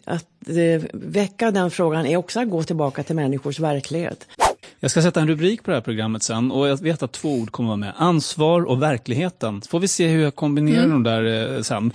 att 0.05 0.25
eh, 0.49 0.83
väcka 0.93 1.51
den 1.51 1.71
frågan 1.71 2.07
är 2.07 2.17
också 2.17 2.41
att 2.41 2.51
gå 2.51 2.63
tillbaka 2.63 3.03
till 3.03 3.17
människors 3.17 3.61
verklighet. 3.61 4.27
Jag 4.83 4.91
ska 4.91 5.03
sätta 5.03 5.21
en 5.21 5.29
rubrik 5.29 5.63
på 5.63 5.71
det 5.71 5.77
här 5.77 5.83
programmet 5.83 6.23
sen 6.23 6.51
och 6.51 6.69
jag 6.69 6.83
vet 6.83 7.03
att 7.03 7.13
två 7.13 7.35
ord 7.35 7.51
kommer 7.51 7.69
vara 7.69 7.77
med. 7.77 7.93
Ansvar 7.97 8.63
och 8.63 8.83
verkligheten. 8.83 9.63
Får 9.63 9.81
vi 9.81 9.89
se 9.89 10.09
hur 10.09 10.23
jag 10.23 10.35
kombinerar 10.35 10.89
de 10.89 11.03
där 11.03 11.55
eh, 11.57 11.63
sen. 11.63 11.93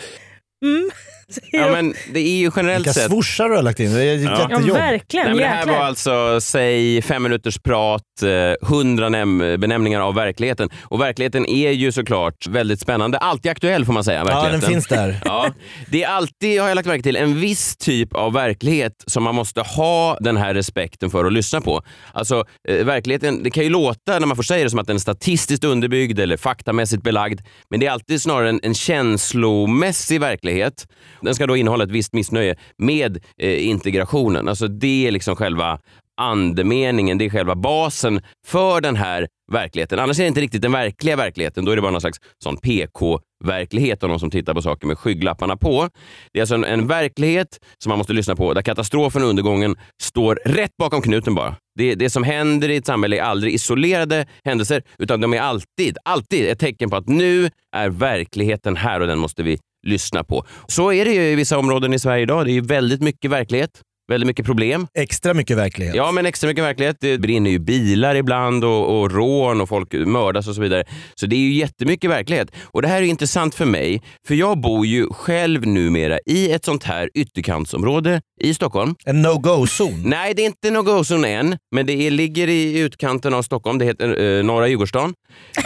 Mm. 0.65 0.89
Ja, 1.51 1.69
men 1.71 1.93
det 2.13 2.19
är 2.19 2.38
ju 2.38 2.51
generellt 2.55 2.79
Vilka 2.88 2.93
sett... 2.93 3.11
swoshar 3.11 3.49
du 3.49 3.55
har 3.55 3.63
lagt 3.63 3.79
in. 3.79 3.93
Det 3.93 4.03
är 4.03 4.23
Ja. 4.23 4.47
Ja, 4.49 4.73
verkligen. 4.73 5.25
Nej, 5.25 5.35
men 5.35 5.43
det 5.43 5.47
här 5.47 5.65
var 5.65 5.75
alltså, 5.85 6.41
säg 6.41 7.01
fem 7.01 7.23
minuters 7.23 7.59
prat, 7.59 8.01
eh, 8.23 8.67
hundra 8.67 9.09
näm- 9.09 9.57
benämningar 9.57 10.01
av 10.01 10.15
verkligheten. 10.15 10.69
Och 10.83 11.01
verkligheten 11.01 11.45
är 11.45 11.71
ju 11.71 11.91
såklart 11.91 12.47
väldigt 12.47 12.79
spännande. 12.79 13.17
Alltid 13.17 13.51
aktuell 13.51 13.85
får 13.85 13.93
man 13.93 14.03
säga. 14.03 14.23
ja, 14.27 14.47
den 14.51 14.61
finns 14.61 14.88
där. 14.88 15.21
Ja, 15.25 15.47
det 15.89 16.03
är 16.03 16.07
alltid, 16.07 16.61
har 16.61 16.67
jag 16.67 16.75
lagt 16.75 16.88
märke 16.88 17.03
till, 17.03 17.15
en 17.15 17.39
viss 17.39 17.77
typ 17.77 18.13
av 18.15 18.33
verklighet 18.33 18.93
som 19.07 19.23
man 19.23 19.35
måste 19.35 19.61
ha 19.61 20.17
den 20.19 20.38
här 20.38 20.53
respekten 20.53 21.09
för 21.09 21.25
att 21.25 21.33
lyssna 21.33 21.61
på. 21.61 21.81
Alltså, 22.13 22.43
eh, 22.69 22.85
verkligheten, 22.85 23.43
det 23.43 23.49
kan 23.49 23.63
ju 23.63 23.69
låta 23.69 24.19
när 24.19 24.27
man 24.27 24.35
får 24.35 24.43
säga 24.43 24.63
det 24.63 24.69
som 24.69 24.79
att 24.79 24.88
den 24.88 24.95
är 24.95 24.99
statistiskt 24.99 25.63
underbyggd 25.63 26.19
eller 26.19 26.38
faktamässigt 26.38 27.03
belagd, 27.03 27.41
men 27.69 27.79
det 27.79 27.85
är 27.85 27.91
alltid 27.91 28.21
snarare 28.21 28.49
en, 28.49 28.59
en 28.63 28.73
känslomässig 28.73 30.19
verklighet. 30.21 30.88
Den 31.21 31.36
ska 31.36 31.47
då 31.47 31.56
innehålla 31.56 31.84
ett 31.84 31.91
visst 31.91 32.13
missnöje 32.13 32.56
med 32.78 33.23
eh, 33.38 33.67
integrationen. 33.67 34.47
Alltså 34.47 34.67
det 34.67 35.08
är 35.08 35.12
liksom 35.12 35.36
själva 35.36 35.80
andemeningen, 36.17 37.17
det 37.17 37.25
är 37.25 37.30
själva 37.30 37.56
basen 37.56 38.21
för 38.47 38.82
den 38.82 38.95
här 38.95 39.28
verkligheten. 39.51 39.99
Annars 39.99 40.19
är 40.19 40.23
det 40.23 40.28
inte 40.28 40.41
riktigt 40.41 40.62
den 40.62 40.71
verkliga 40.71 41.15
verkligheten. 41.15 41.65
Då 41.65 41.71
är 41.71 41.75
det 41.75 41.82
bara 41.82 41.91
någon 41.91 42.01
slags 42.01 42.19
sån 42.43 42.58
PK-verklighet 42.58 44.04
av 44.04 44.10
någon 44.10 44.19
som 44.19 44.32
tittar 44.32 44.54
på 44.54 44.62
saker 44.62 44.88
med 44.88 44.97
skygglapparna 44.97 45.58
på. 45.58 45.89
Det 46.34 46.39
är 46.39 46.41
alltså 46.41 46.56
en, 46.56 46.63
en 46.63 46.88
verklighet 46.88 47.60
som 47.84 47.89
man 47.89 47.97
måste 47.97 48.13
lyssna 48.13 48.36
på 48.36 48.54
där 48.54 48.62
katastrofen 48.62 49.23
och 49.23 49.30
undergången 49.30 49.75
står 50.01 50.39
rätt 50.45 50.78
bakom 50.78 51.01
knuten 51.01 51.36
bara. 51.36 51.56
Det, 51.75 51.95
det 51.95 52.10
som 52.10 52.23
händer 52.23 52.69
i 52.69 52.75
ett 52.75 52.86
samhälle 52.86 53.17
är 53.17 53.21
aldrig 53.21 53.54
isolerade 53.54 54.25
händelser 54.43 54.84
utan 54.97 55.21
de 55.21 55.34
är 55.34 55.41
alltid, 55.41 55.97
alltid 56.06 56.45
ett 56.45 56.60
tecken 56.60 56.89
på 56.89 56.95
att 56.95 57.08
nu 57.08 57.49
är 57.75 57.89
verkligheten 57.89 58.75
här 58.75 58.99
och 58.99 59.08
den 59.08 59.19
måste 59.19 59.43
vi 59.43 59.58
lyssna 59.86 60.24
på. 60.24 60.45
Så 60.67 60.93
är 60.93 61.06
det 61.06 61.13
ju 61.13 61.21
i 61.21 61.36
vissa 61.36 61.58
områden 61.58 61.93
i 61.93 62.00
Sverige 62.00 62.24
idag. 62.24 62.45
Det 62.45 62.52
är 62.52 62.54
ju 62.54 62.62
väldigt 62.62 63.02
mycket 63.02 63.32
verklighet. 63.32 63.82
Väldigt 64.08 64.28
mycket 64.28 64.45
problem. 64.45 64.88
Extra 64.93 65.34
mycket 65.34 65.58
verklighet. 65.58 65.95
Ja, 65.95 66.12
men 66.12 66.26
extra 66.26 66.48
mycket 66.48 66.63
verklighet. 66.63 66.98
Det 67.00 67.17
brinner 67.17 67.50
ju 67.50 67.60
bilar 67.60 68.15
ibland 68.15 68.63
och, 68.63 69.02
och 69.02 69.12
rån 69.12 69.62
och 69.62 69.69
folk 69.69 69.93
mördas 69.93 70.48
och 70.48 70.56
så 70.56 70.62
vidare. 70.62 70.84
Så 71.15 71.26
det 71.26 71.36
är 71.36 71.39
ju 71.39 71.54
jättemycket 71.54 72.10
verklighet. 72.10 72.52
Och 72.63 72.82
det 72.82 72.88
här 72.88 73.02
är 73.02 73.06
intressant 73.06 73.56
för 73.56 73.65
mig, 73.65 74.02
för 74.28 74.36
jag 74.36 74.62
bor 74.62 74.86
ju 74.86 75.10
själv 75.10 75.67
numera 75.67 76.19
i 76.26 76.52
ett 76.52 76.65
sånt 76.65 76.84
här 76.84 77.10
ytterkantsområde 77.13 78.21
i 78.41 78.54
Stockholm. 78.54 78.95
En 79.06 79.21
no-go-zon. 79.21 80.04
Nej, 80.06 80.34
det 80.34 80.41
är 80.41 80.45
inte 80.45 80.71
no 80.71 80.82
go-zone 80.82 81.28
än, 81.28 81.58
men 81.76 81.86
det 81.86 81.93
är, 81.93 82.12
ligger 82.12 82.48
i 82.48 82.80
utkanten 82.80 83.34
av 83.34 83.41
Stockholm. 83.41 83.78
Det 83.78 83.86
heter 83.86 84.38
eh, 84.38 84.43
Norra 84.43 84.67
Djurgårdsstaden. 84.67 85.13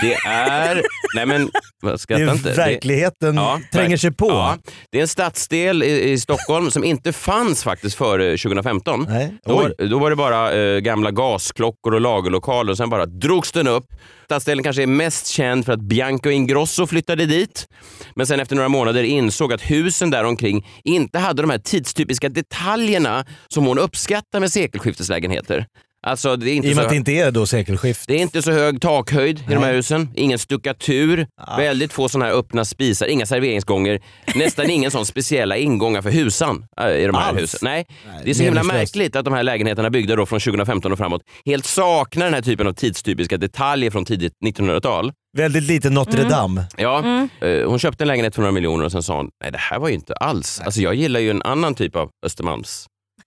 Det 0.02 0.14
är... 0.14 0.84
nej 1.16 1.26
men, 1.26 1.50
vad, 1.82 1.94
Det 1.94 1.98
skratta 1.98 2.24
är 2.24 2.32
inte. 2.32 2.50
Det- 2.50 2.56
verkligheten 2.56 3.36
Ja, 3.36 3.62
tränger 3.74 3.98
sig 3.98 4.12
på. 4.12 4.30
Ja, 4.30 4.58
det 4.92 4.98
är 4.98 5.02
en 5.02 5.08
stadsdel 5.08 5.84
i, 5.84 6.10
i 6.12 6.20
Stockholm 6.20 6.72
som 6.72 6.84
inte 6.84 7.14
fanns 7.14 7.64
faktiskt 7.64 7.96
före 7.96 8.38
2015. 8.38 9.06
Nej. 9.10 9.34
Då, 9.46 9.56
var- 9.56 9.88
då 9.90 10.00
var 10.00 10.10
det 10.10 10.16
bara 10.16 10.54
eh, 10.54 10.80
gamla 10.80 11.12
gasklockor 11.12 11.94
och 11.94 12.02
lagerlokaler 12.02 12.72
och 12.72 12.78
sen 12.78 12.90
bara 12.90 13.06
drogs 13.06 13.52
den 13.52 13.68
upp. 13.68 13.86
Stadsdelen 14.26 14.64
kanske 14.64 14.84
är 14.84 14.88
mest 14.88 15.28
känd 15.28 15.66
för 15.66 15.74
att 15.74 15.80
Bianca 15.82 16.32
Ingrosso 16.32 16.88
flyttade 16.88 17.26
dit. 17.26 17.68
Men 18.16 18.28
sen 18.28 18.40
efter 18.40 18.56
några 18.56 18.70
månader 18.70 19.04
insåg 19.04 19.54
att 19.54 19.62
husen 19.62 20.10
där 20.10 20.24
omkring 20.24 20.68
inte 20.84 21.20
hade 21.20 21.42
de 21.42 21.50
här 21.50 21.58
tidstypiska 21.58 22.30
detaljerna 22.30 23.26
som 23.54 23.66
hon 23.66 23.80
uppskattar 23.80 24.40
med 24.40 24.52
sekelskifteslägenheter. 24.52 25.66
Alltså, 26.08 26.36
det 26.36 26.52
är 26.52 26.56
inte 26.56 26.68
I 26.68 26.72
och 26.72 26.76
så... 26.76 26.78
med 26.78 26.86
att 26.86 26.90
det 26.90 26.96
inte 26.96 27.12
är 27.12 27.32
då 27.32 27.46
sekelskift. 27.46 28.08
Det 28.08 28.14
är 28.14 28.20
inte 28.22 28.42
så 28.42 28.52
hög 28.52 28.82
takhöjd 28.82 29.40
i 29.50 29.54
de 29.54 29.64
här 29.64 29.74
husen. 29.74 30.10
Ingen 30.16 30.40
stuckatur. 30.40 31.28
Ah. 31.42 31.58
Väldigt 31.58 31.94
få 31.94 32.10
såna 32.10 32.26
här 32.26 32.32
öppna 32.32 32.66
spisar. 32.66 33.08
Inga 33.08 33.26
serveringsgånger. 33.26 34.00
Nästan 34.36 34.70
ingen 34.70 34.92
sån 34.92 35.06
speciella 35.06 35.58
ingångar 35.58 36.02
för 36.02 36.10
husan 36.12 36.66
äh, 36.82 36.88
i 36.92 37.06
de 37.06 37.16
här 37.16 37.30
Alls? 37.30 37.42
husen. 37.42 37.60
Nej. 37.64 37.86
Nej, 38.08 38.22
Det 38.24 38.30
är 38.30 38.34
så 38.34 38.44
himla 38.44 38.64
märkligt 38.64 39.16
att 39.16 39.26
de 39.26 39.34
här 39.34 39.44
lägenheterna 39.44 39.90
byggda 39.90 40.16
då 40.16 40.26
från 40.26 40.40
2015 40.40 40.92
och 40.92 40.98
framåt 40.98 41.22
helt 41.46 41.66
saknar 41.66 42.26
den 42.26 42.34
här 42.34 42.42
typen 42.42 42.68
av 42.68 42.74
tidstypiska 42.74 43.38
detaljer 43.38 43.92
från 43.92 44.06
tidigt 44.06 44.34
1900-tal. 44.46 45.12
Väldigt 45.38 45.64
lite 45.64 45.90
Notre 45.90 46.24
Dame. 46.24 46.66
Ja, 46.78 47.28
eh, 47.42 47.70
hon 47.70 47.80
köpte 47.80 48.04
en 48.04 48.08
lägenhet 48.08 48.36
för 48.36 48.42
några 48.42 48.52
miljoner 48.52 48.86
och 48.86 48.92
sen 48.92 49.04
sa 49.04 49.18
hon, 49.18 49.30
nej 49.44 49.52
det 49.52 49.58
här 49.58 49.80
var 49.80 49.88
ju 49.90 49.96
inte 49.96 50.14
alls. 50.14 50.62
Alltså 50.66 50.82
jag 50.82 50.96
gillar 50.96 51.20
ju 51.20 51.30
en 51.32 51.42
annan 51.42 51.76
typ 51.76 51.96
av 51.96 52.10
Östermalms 52.26 52.86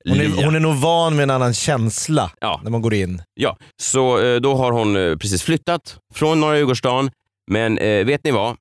Hon 0.09 0.21
är, 0.21 0.45
hon 0.45 0.55
är 0.55 0.61
nog 0.61 0.75
van 0.77 1.17
med 1.17 1.23
en 1.23 1.31
annan 1.31 1.55
känsla 1.55 2.31
Ja. 2.41 2.61
när 2.65 2.71
man 2.71 2.83
går 2.83 2.95
in. 2.95 3.23
Ja, 3.35 3.57
så 3.83 4.23
eh, 4.25 4.37
då 4.41 4.55
har 4.55 4.73
hon 4.73 4.97
eh, 4.97 5.17
precis 5.17 5.43
flyttat 5.43 5.97
från 6.15 6.41
Norra 6.41 6.57
Djurgårdsstaden. 6.57 7.11
Men 7.51 7.79
eh, 7.79 8.05
vet 8.05 8.25
ni 8.25 8.31
vad? 8.31 8.57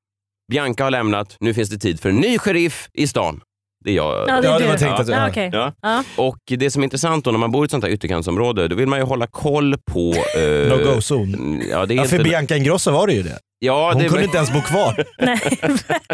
Bianca 0.52 0.84
har 0.84 0.92
lämnat. 0.92 1.36
Nu 1.40 1.54
finns 1.54 1.70
det 1.70 1.78
tid 1.78 2.00
för 2.00 2.10
en 2.10 2.16
ny 2.16 2.38
sheriff 2.38 2.90
i 2.94 3.08
stan. 3.08 3.42
Det 3.86 3.92
är 3.92 3.96
jag. 3.96 4.14
Ja, 4.30 4.42
det 4.42 4.48
är 4.48 4.52
Ja, 4.52 4.58
det 4.60 4.64
du. 4.66 4.70
var 4.70 4.78
tänkt 4.78 5.00
att- 5.00 5.08
ja, 5.08 5.16
ja. 5.16 5.30
okej. 5.30 5.50
Ja. 5.54 5.74
Ja. 5.82 6.04
Och 6.18 6.38
det 6.48 6.72
som 6.72 6.82
är 6.82 6.84
intressant 6.84 7.26
då 7.26 7.32
när 7.32 7.40
man 7.40 7.52
bor 7.52 7.64
i 7.64 7.66
ett 7.66 7.72
sånt 7.72 7.84
här 7.84 7.92
ytterkantsområde, 7.92 8.68
då 8.68 8.76
vill 8.76 8.88
man 8.88 9.00
ju 9.00 9.06
hålla 9.06 9.28
koll 9.28 9.76
på... 9.92 10.14
Eh, 10.38 10.42
No-go-zon. 10.70 11.62
Ja, 11.70 11.86
det 11.86 11.94
är 11.94 11.96
Ja, 11.96 12.04
inte... 12.04 12.16
för 12.18 12.24
Bianca 12.24 12.56
Ingrosso 12.58 12.92
var 12.92 13.08
det 13.08 13.14
ju 13.14 13.24
det. 13.24 13.40
Ja, 13.64 13.92
Hon 13.94 14.02
det, 14.04 14.10
kunde 14.10 14.24
inte 14.24 14.38
ens 14.38 14.52
bo 14.54 14.62
kvar. 14.62 15.04
Nej, 15.20 15.40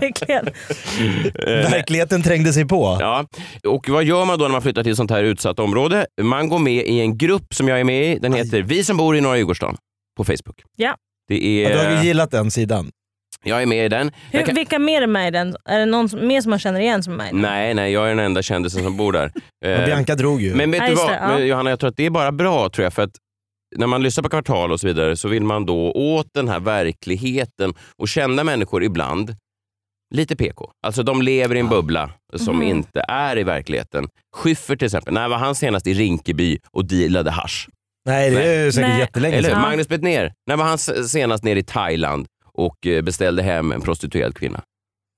verkligen. 0.02 0.46
Verkligheten 1.72 2.24
trängde 2.24 2.54
sig 2.54 2.66
på. 2.68 2.98
Ja, 3.00 3.26
och 3.68 3.90
vad 3.90 4.04
gör 4.04 4.26
man 4.26 4.40
då 4.40 4.46
när 4.46 4.52
man 4.52 4.62
flyttar 4.62 4.84
till 4.84 4.92
ett 4.92 4.98
sånt 4.98 5.12
här 5.12 5.24
utsatt 5.24 5.60
område? 5.60 6.06
Man 6.22 6.50
går 6.50 6.60
med 6.60 6.86
i 6.88 7.00
en 7.00 7.18
grupp 7.18 7.54
som 7.54 7.68
jag 7.68 7.80
är 7.80 7.84
med 7.84 8.04
i. 8.12 8.20
Den 8.20 8.34
heter 8.34 8.62
Vi 8.62 8.84
som 8.84 8.98
bor 8.98 9.16
i 9.18 9.22
Norra 9.22 9.38
Djurgårdsstaden 9.38 9.78
på 10.18 10.24
Facebook. 10.24 10.62
Ja. 10.76 10.96
Det 11.28 11.62
Ja, 11.62 11.70
du 11.70 11.78
har 11.78 11.92
ju 11.92 11.98
är, 11.98 12.04
gillat 12.04 12.32
den 12.32 12.52
sidan. 12.52 12.92
jag 13.44 13.62
är 13.62 13.66
med 13.66 13.86
i 13.86 13.90
den. 13.90 14.12
Hur, 14.32 14.42
kan- 14.42 14.56
Vilka 14.56 14.80
mer 14.80 15.02
är 15.02 15.08
med 15.08 15.28
i 15.28 15.32
den? 15.32 15.56
Är 15.70 15.80
det 15.80 15.86
någon 15.86 16.10
som, 16.10 16.28
mer 16.28 16.42
som 16.42 16.50
man 16.50 16.60
känner 16.60 16.80
igen 16.80 17.04
som 17.04 17.14
är 17.14 17.18
med 17.18 17.28
i 17.28 17.32
den? 17.32 17.42
Nej, 17.42 17.74
nej, 17.74 17.92
jag 17.94 18.06
är 18.06 18.10
den 18.10 18.20
enda 18.20 18.42
kändisen 18.42 18.84
som 18.84 18.98
bor 18.98 19.12
där. 19.12 19.32
Ja, 19.60 19.68
Eh, 19.70 19.86
Bianca 19.86 20.16
drog 20.16 20.42
ju. 20.42 20.56
Men 20.56 20.72
vet 20.72 20.82
Ja, 20.82 20.90
du 20.90 20.96
vad, 20.96 21.10
det, 21.10 21.16
ja. 21.22 21.28
Men 21.38 21.48
Johanna, 21.48 21.70
jag 21.70 21.80
tror 21.80 21.90
att 21.90 21.98
det 21.98 22.06
är 22.06 22.10
bara 22.10 22.32
bra 22.32 22.70
tror 22.70 22.84
jag, 22.84 22.94
för 22.94 23.02
att 23.04 23.12
när 23.76 23.88
man 23.88 24.04
lyssnar 24.04 24.24
på 24.24 24.30
Kvartal 24.30 24.72
och 24.72 24.80
så 24.80 24.88
vidare 24.88 25.16
så 25.18 25.28
vill 25.28 25.44
man 25.44 25.66
då 25.66 25.92
åt 25.92 26.28
den 26.34 26.48
här 26.48 26.60
verkligheten 26.60 27.74
och 27.98 28.08
kända 28.08 28.44
människor 28.44 28.84
ibland 28.84 29.36
lite 30.16 30.36
PK. 30.36 30.72
Alltså 30.88 31.04
de 31.04 31.22
lever 31.22 31.56
i 31.56 31.60
en 31.60 31.70
bubbla 31.70 32.10
som 32.36 32.56
Mhm. 32.56 32.68
inte 32.68 33.06
är 33.08 33.38
i 33.38 33.44
verkligheten. 33.44 34.08
Schyffert 34.36 34.80
till 34.80 34.86
exempel, 34.86 35.14
när 35.14 35.30
var 35.30 35.38
han 35.38 35.56
senast 35.56 35.88
i 35.88 35.94
Rinkeby 35.94 36.58
och 36.72 36.86
dealade 36.86 37.32
hasch? 37.32 37.70
Nej, 38.06 38.32
det 38.32 38.44
är 38.44 38.66
ju 38.66 38.72
säkert 38.72 38.90
Nej. 38.90 39.00
jättelänge 39.00 39.44
sedan. 39.44 39.62
Magnus 39.62 39.88
Bettner, 39.88 40.34
när 40.48 40.56
var 40.58 40.66
han 40.66 40.78
senast 41.08 41.44
nere 41.44 41.60
i 41.60 41.64
Thailand 41.64 42.26
och 42.54 42.88
eh, 42.88 43.02
beställde 43.02 43.44
hem 43.44 43.72
en 43.72 43.82
prostituerad 43.82 44.36
kvinna? 44.36 44.62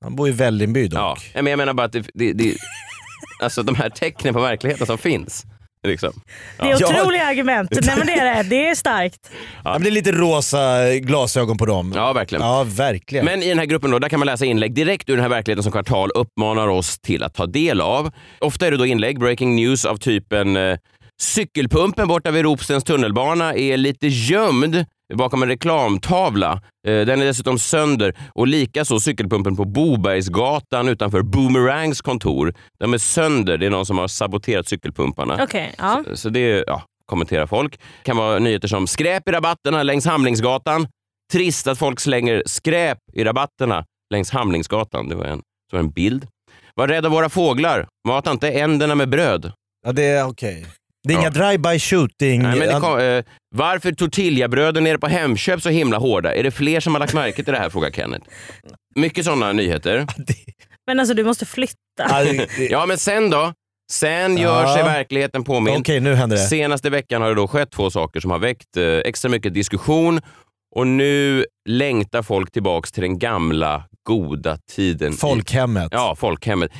Han 0.03 0.15
bor 0.15 0.29
i 0.29 0.31
Vällingby 0.31 0.87
dock. 0.87 0.99
Ja. 0.99 1.17
Nej, 1.33 1.43
Men 1.43 1.51
jag 1.51 1.57
menar 1.57 1.73
bara 1.73 1.85
att 1.85 1.91
det, 1.91 2.09
det, 2.13 2.33
det, 2.33 2.55
alltså 3.43 3.63
de 3.63 3.75
här 3.75 3.89
tecknen 3.89 4.33
på 4.33 4.41
verkligheten 4.41 4.87
som 4.87 4.97
finns. 4.97 5.45
Liksom. 5.87 6.13
Det 6.57 6.63
är 6.63 6.77
Ja. 6.81 6.99
otroliga 7.01 7.25
argument. 7.25 7.69
Nej, 7.71 7.95
men 7.97 8.07
det, 8.07 8.13
är 8.13 8.43
det. 8.43 8.49
det 8.49 8.67
är 8.69 8.75
starkt. 8.75 9.29
Ja, 9.63 9.73
men 9.73 9.81
det 9.83 9.89
är 9.89 9.91
lite 9.91 10.11
rosa 10.11 10.93
glasögon 10.95 11.57
på 11.57 11.65
dem. 11.65 11.93
Ja, 11.95 12.13
verkligen. 12.13 12.41
Ja, 12.45 12.65
verkligen. 12.67 13.25
Men 13.25 13.43
i 13.43 13.49
den 13.49 13.59
här 13.59 13.65
gruppen 13.65 13.91
då, 13.91 13.99
där 13.99 14.09
kan 14.09 14.19
man 14.19 14.25
läsa 14.25 14.45
inlägg 14.45 14.73
direkt 14.73 15.09
ur 15.09 15.13
den 15.13 15.21
här 15.21 15.29
verkligheten 15.29 15.63
som 15.63 15.71
Kvartal 15.71 16.11
uppmanar 16.15 16.67
oss 16.67 16.99
till 16.99 17.23
att 17.23 17.33
ta 17.33 17.45
del 17.45 17.81
av. 17.81 18.11
Ofta 18.39 18.67
är 18.67 18.71
det 18.71 18.77
då 18.77 18.85
inlägg, 18.85 19.19
breaking 19.19 19.55
news 19.55 19.85
av 19.85 19.97
typen 19.97 20.57
eh, 20.57 20.77
cykelpumpen 21.21 22.07
borta 22.07 22.31
vid 22.31 22.43
Ropstens 22.43 22.83
tunnelbana 22.83 23.53
är 23.53 23.77
lite 23.77 24.07
gömd 24.07 24.85
bakom 25.15 25.43
en 25.43 25.49
reklamtavla. 25.49 26.51
Eh, 26.87 27.05
den 27.05 27.21
är 27.21 27.25
dessutom 27.25 27.59
sönder 27.59 28.15
och 28.33 28.47
likaså 28.47 28.99
cykelpumpen 28.99 29.55
på 29.55 29.65
Bobergsgatan 29.65 30.87
utanför 30.89 31.21
Boomerangs 31.21 32.01
kontor. 32.01 32.53
De 32.79 32.93
är 32.93 32.97
sönder. 32.97 33.57
Det 33.57 33.65
är 33.65 33.69
någon 33.69 33.85
som 33.85 33.97
har 33.97 34.07
saboterat 34.07 34.67
cykelpumparna. 34.67 35.43
Okej, 35.43 35.75
ja. 35.77 36.03
Så 36.13 36.29
det 36.29 36.63
ja, 36.67 36.83
kommenterar 37.05 37.47
folk. 37.47 37.71
Det 37.71 38.03
kan 38.03 38.17
vara 38.17 38.39
nyheter 38.39 38.67
som 38.67 38.87
skräp 38.87 39.29
i 39.29 39.31
rabatterna 39.31 39.83
längs 39.83 40.05
Hamlingsgatan. 40.05 40.87
Trist 41.33 41.67
att 41.67 41.79
folk 41.79 41.99
slänger 41.99 42.43
skräp 42.45 42.97
i 43.13 43.23
rabatterna 43.23 43.85
längs 44.13 44.31
Hamlingsgatan. 44.31 45.09
Det 45.09 45.15
var 45.15 45.25
en, 45.25 45.41
det 45.71 45.75
var 45.75 45.79
en 45.79 45.91
bild. 45.91 46.27
Var 46.75 46.87
rädd 46.87 47.05
av 47.05 47.11
våra 47.11 47.29
fåglar. 47.29 47.87
Mata 48.07 48.31
inte 48.31 48.51
änderna 48.51 48.95
med 48.95 49.09
bröd. 49.09 49.51
Ja, 49.85 49.91
det 49.91 50.03
är 50.03 50.27
okej. 50.27 50.65
Det 51.07 51.13
är 51.13 51.17
Ja. 51.17 51.21
inga 51.21 51.29
drive-by 51.29 51.79
shooting. 51.79 52.41
Nej, 52.41 52.59
men 52.59 52.67
det 52.67 52.71
Han- 52.73 52.81
kom, 52.81 52.99
eh, 52.99 53.23
varför 53.55 53.91
tortillabröden 53.91 54.83
nere 54.83 54.97
på 54.97 55.07
Hemköp 55.07 55.61
så 55.61 55.69
himla 55.69 55.97
hårda? 55.97 56.35
Är 56.35 56.43
det 56.43 56.51
fler 56.51 56.79
som 56.79 56.93
har 56.93 56.99
lagt 56.99 57.13
märke 57.13 57.43
till 57.43 57.53
det 57.53 57.59
här? 57.59 57.69
frågar 57.69 57.91
Kenneth. 57.91 58.25
Mycket 58.95 59.25
sådana 59.25 59.51
nyheter. 59.53 60.05
Men 60.87 60.99
alltså 60.99 61.13
du 61.15 61.23
måste 61.23 61.45
flytta. 61.45 61.75
Ja, 62.69 62.85
men 62.85 62.97
sen 62.97 63.29
då? 63.29 63.53
Sen 63.91 64.37
gör 64.37 64.63
Ja. 64.63 64.73
sig 64.73 64.83
verkligheten 64.83 65.43
påmind. 65.43 65.77
Okej, 65.77 65.99
nu 65.99 66.13
händer 66.15 66.37
det. 66.37 66.43
Senaste 66.43 66.89
veckan 66.89 67.21
har 67.21 67.29
det 67.29 67.35
då 67.35 67.47
skett 67.47 67.71
två 67.71 67.89
saker 67.91 68.19
som 68.19 68.31
har 68.31 68.39
väckt 68.39 68.77
eh, 68.77 68.83
extra 68.83 69.29
mycket 69.31 69.53
diskussion 69.53 70.21
och 70.75 70.87
nu 70.87 71.45
längtar 71.69 72.21
folk 72.21 72.51
tillbaks 72.51 72.91
till 72.91 73.01
den 73.01 73.19
gamla 73.19 73.83
goda 74.07 74.57
tiden. 74.71 75.13
i- 75.13 75.17
Folkhemmet. 75.17 75.87
Ja, 75.91 76.15
folkhemmet. 76.15 76.71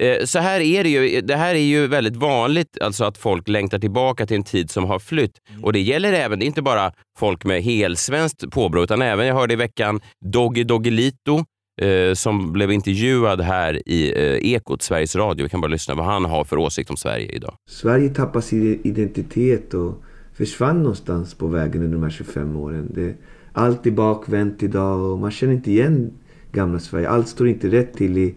Eh, 0.00 0.24
Så 0.24 0.38
här 0.38 0.60
är 0.60 0.84
det 0.84 0.90
ju. 0.90 1.20
Det 1.20 1.36
här 1.36 1.54
är 1.54 1.58
ju 1.58 1.86
väldigt 1.86 2.16
vanligt, 2.16 2.78
alltså 2.80 3.04
att 3.04 3.18
folk 3.18 3.48
längtar 3.48 3.78
tillbaka 3.78 4.26
till 4.26 4.36
en 4.36 4.44
tid 4.44 4.70
som 4.70 4.84
har 4.84 4.98
flytt. 4.98 5.32
Och 5.62 5.72
det 5.72 5.80
gäller 5.80 6.12
även, 6.12 6.38
det 6.38 6.44
är 6.44 6.46
inte 6.46 6.62
bara 6.62 6.92
folk 7.18 7.44
med 7.44 7.62
helsvenskt 7.62 8.50
påbrå, 8.50 8.82
utan 8.82 9.02
även, 9.02 9.26
jag 9.26 9.34
hörde 9.34 9.52
i 9.52 9.56
veckan, 9.56 10.00
Doggy 10.24 10.64
Doggelito 10.64 11.44
eh, 11.80 12.14
som 12.14 12.52
blev 12.52 12.72
intervjuad 12.72 13.40
här 13.40 13.88
i 13.88 14.12
eh, 14.12 14.52
Ekot, 14.52 14.82
Sveriges 14.82 15.16
Radio. 15.16 15.42
Vi 15.42 15.48
kan 15.48 15.60
bara 15.60 15.68
lyssna 15.68 15.94
vad 15.94 16.06
han 16.06 16.24
har 16.24 16.44
för 16.44 16.56
åsikt 16.58 16.90
om 16.90 16.96
Sverige 16.96 17.32
idag. 17.32 17.54
Sverige 17.70 18.08
tappade 18.08 18.42
sin 18.42 18.80
identitet 18.84 19.74
och 19.74 20.02
försvann 20.34 20.78
någonstans 20.78 21.34
på 21.34 21.46
vägen 21.46 21.82
under 21.82 21.98
de 21.98 22.02
här 22.02 22.10
25 22.10 22.56
åren. 22.56 22.90
Det, 22.94 23.14
allt 23.52 23.86
är 23.86 23.90
bakvänt 23.90 24.62
idag 24.62 25.00
och 25.00 25.18
man 25.18 25.30
känner 25.30 25.52
inte 25.52 25.70
igen 25.70 26.10
gamla 26.52 26.78
Sverige. 26.78 27.08
Allt 27.08 27.28
står 27.28 27.48
inte 27.48 27.68
rätt 27.68 27.94
till 27.94 28.18
i 28.18 28.34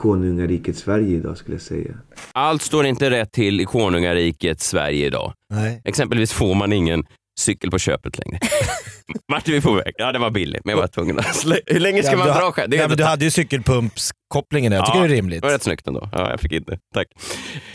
konungariket 0.00 0.76
Sverige 0.76 1.16
idag 1.16 1.36
skulle 1.36 1.54
jag 1.54 1.62
säga. 1.62 1.94
Allt 2.32 2.62
står 2.62 2.86
inte 2.86 3.10
rätt 3.10 3.32
till 3.32 3.60
i 3.60 3.64
konungariket 3.64 4.60
Sverige 4.60 5.06
idag. 5.06 5.32
Nej. 5.54 5.82
Exempelvis 5.84 6.32
får 6.32 6.54
man 6.54 6.72
ingen 6.72 7.04
cykel 7.40 7.70
på 7.70 7.78
köpet 7.78 8.18
längre. 8.18 8.38
Vart 9.32 9.48
är 9.48 9.52
vi 9.52 9.60
på 9.60 9.72
väg? 9.72 9.92
Ja, 9.96 10.12
det 10.12 10.18
var 10.18 10.30
billigt, 10.30 10.64
men 10.64 10.72
jag 10.74 10.80
var 10.80 10.88
tvungen 10.88 11.18
att... 11.18 11.44
Hur 11.66 11.80
länge 11.80 12.02
ska 12.02 12.12
Ja, 12.12 12.18
man 12.18 12.26
dra 12.26 12.52
själv? 12.52 12.74
Ja, 12.74 12.88
men 12.88 12.96
du 12.96 13.04
hade 13.04 13.24
ju 13.24 13.30
cykelpumpskopplingen 13.30 14.70
där. 14.70 14.78
Jag 14.78 14.86
tycker 14.86 14.98
Ja, 14.98 15.06
det 15.06 15.12
är 15.12 15.16
rimligt. 15.16 15.42
Det 15.42 15.46
var 15.48 15.54
rätt 15.54 15.62
snyggt 15.62 15.86
ändå. 15.86 16.08
Ja, 16.12 16.30
jag 16.30 16.40
fick 16.40 16.52
inte. 16.52 16.78
Tack. 16.94 17.06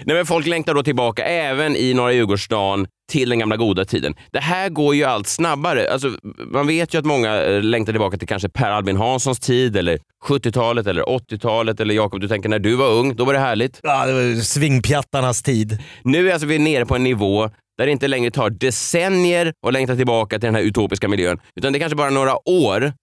Nej, 0.04 0.16
men 0.16 0.26
folk 0.26 0.48
längtar 0.48 0.74
då 0.74 0.84
tillbaka, 0.84 1.26
även 1.26 1.76
i 1.76 1.94
norra 1.94 2.12
Djurgårdsstaden, 2.14 2.88
till 3.12 3.30
den 3.30 3.40
gamla 3.40 3.58
goda 3.58 3.86
tiden. 3.86 4.14
Det 4.32 4.40
här 4.40 4.70
går 4.70 4.96
ju 4.96 5.04
allt 5.04 5.28
snabbare. 5.28 5.92
Alltså, 5.92 6.12
man 6.52 6.68
vet 6.68 6.94
ju 6.94 7.00
att 7.00 7.06
många 7.06 7.44
eh, 7.44 7.62
längtar 7.64 7.94
tillbaka 7.94 8.18
till 8.18 8.28
kanske 8.28 8.50
Per 8.50 8.72
Albin 8.72 8.98
Hanssons 8.98 9.40
tid, 9.40 9.78
eller 9.78 10.00
70-talet, 10.26 10.88
eller 10.88 11.04
80-talet, 11.04 11.80
eller 11.80 11.94
Jakob, 11.96 12.22
du 12.22 12.28
tänker 12.28 12.50
när 12.50 12.60
du 12.60 12.76
var 12.76 12.90
ung, 12.92 13.16
då 13.16 13.26
var 13.26 13.34
det 13.34 13.40
härligt. 13.40 13.80
Ja, 13.84 14.06
det 14.06 14.14
var 14.14 14.42
svingpjattarnas 14.42 15.44
tid. 15.44 15.78
Nu 16.04 16.30
är 16.30 16.34
alltså 16.34 16.48
vi 16.48 16.60
nere 16.60 16.86
på 16.86 16.96
en 16.96 17.04
nivå 17.04 17.50
där 17.78 17.86
det 17.86 17.92
inte 17.92 18.08
längre 18.08 18.32
tar 18.32 18.50
decennier 18.50 19.54
att 19.68 19.74
längta 19.74 19.96
tillbaka 19.96 20.40
till 20.40 20.48
den 20.48 20.56
här 20.56 20.62
utopiska 20.62 21.08
miljön, 21.08 21.40
utan 21.56 21.74
det 21.74 21.78
är 21.78 21.80
kanske 21.80 21.96
bara 21.96 22.10
några 22.10 22.50
år. 22.50 22.94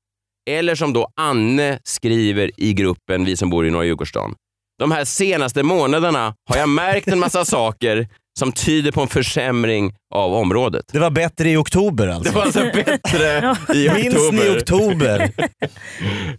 Eller 0.50 0.74
som 0.74 0.92
då 0.92 1.08
Anne 1.16 1.78
skriver 1.85 2.50
i 2.56 2.72
gruppen 2.72 3.24
Vi 3.24 3.37
som 3.37 3.50
bor 3.50 3.66
i 3.66 3.70
Norra 3.70 3.85
Djurgårdsstaden. 3.85 4.35
De 4.78 4.92
här 4.92 5.04
senaste 5.04 5.62
månaderna 5.62 6.35
har 6.50 6.56
jag 6.56 6.68
märkt 6.68 7.08
en 7.08 7.18
massa 7.18 7.44
saker 7.44 8.08
som 8.38 8.52
tyder 8.52 8.92
på 8.92 9.00
en 9.00 9.08
försämring 9.08 9.92
av 10.14 10.35
området. 10.35 10.85
Det 10.92 10.98
var 10.98 11.11
bättre 11.11 11.50
i 11.50 11.56
oktober 11.56 12.08
alltså. 12.08 12.32
Det 12.32 12.37
var 12.37 12.42
alltså 12.44 12.61
bättre 12.61 13.56
i 13.74 13.90
Minns 14.02 14.14
oktober. 14.14 14.32
ni 14.52 14.61
oktober? 14.61 15.32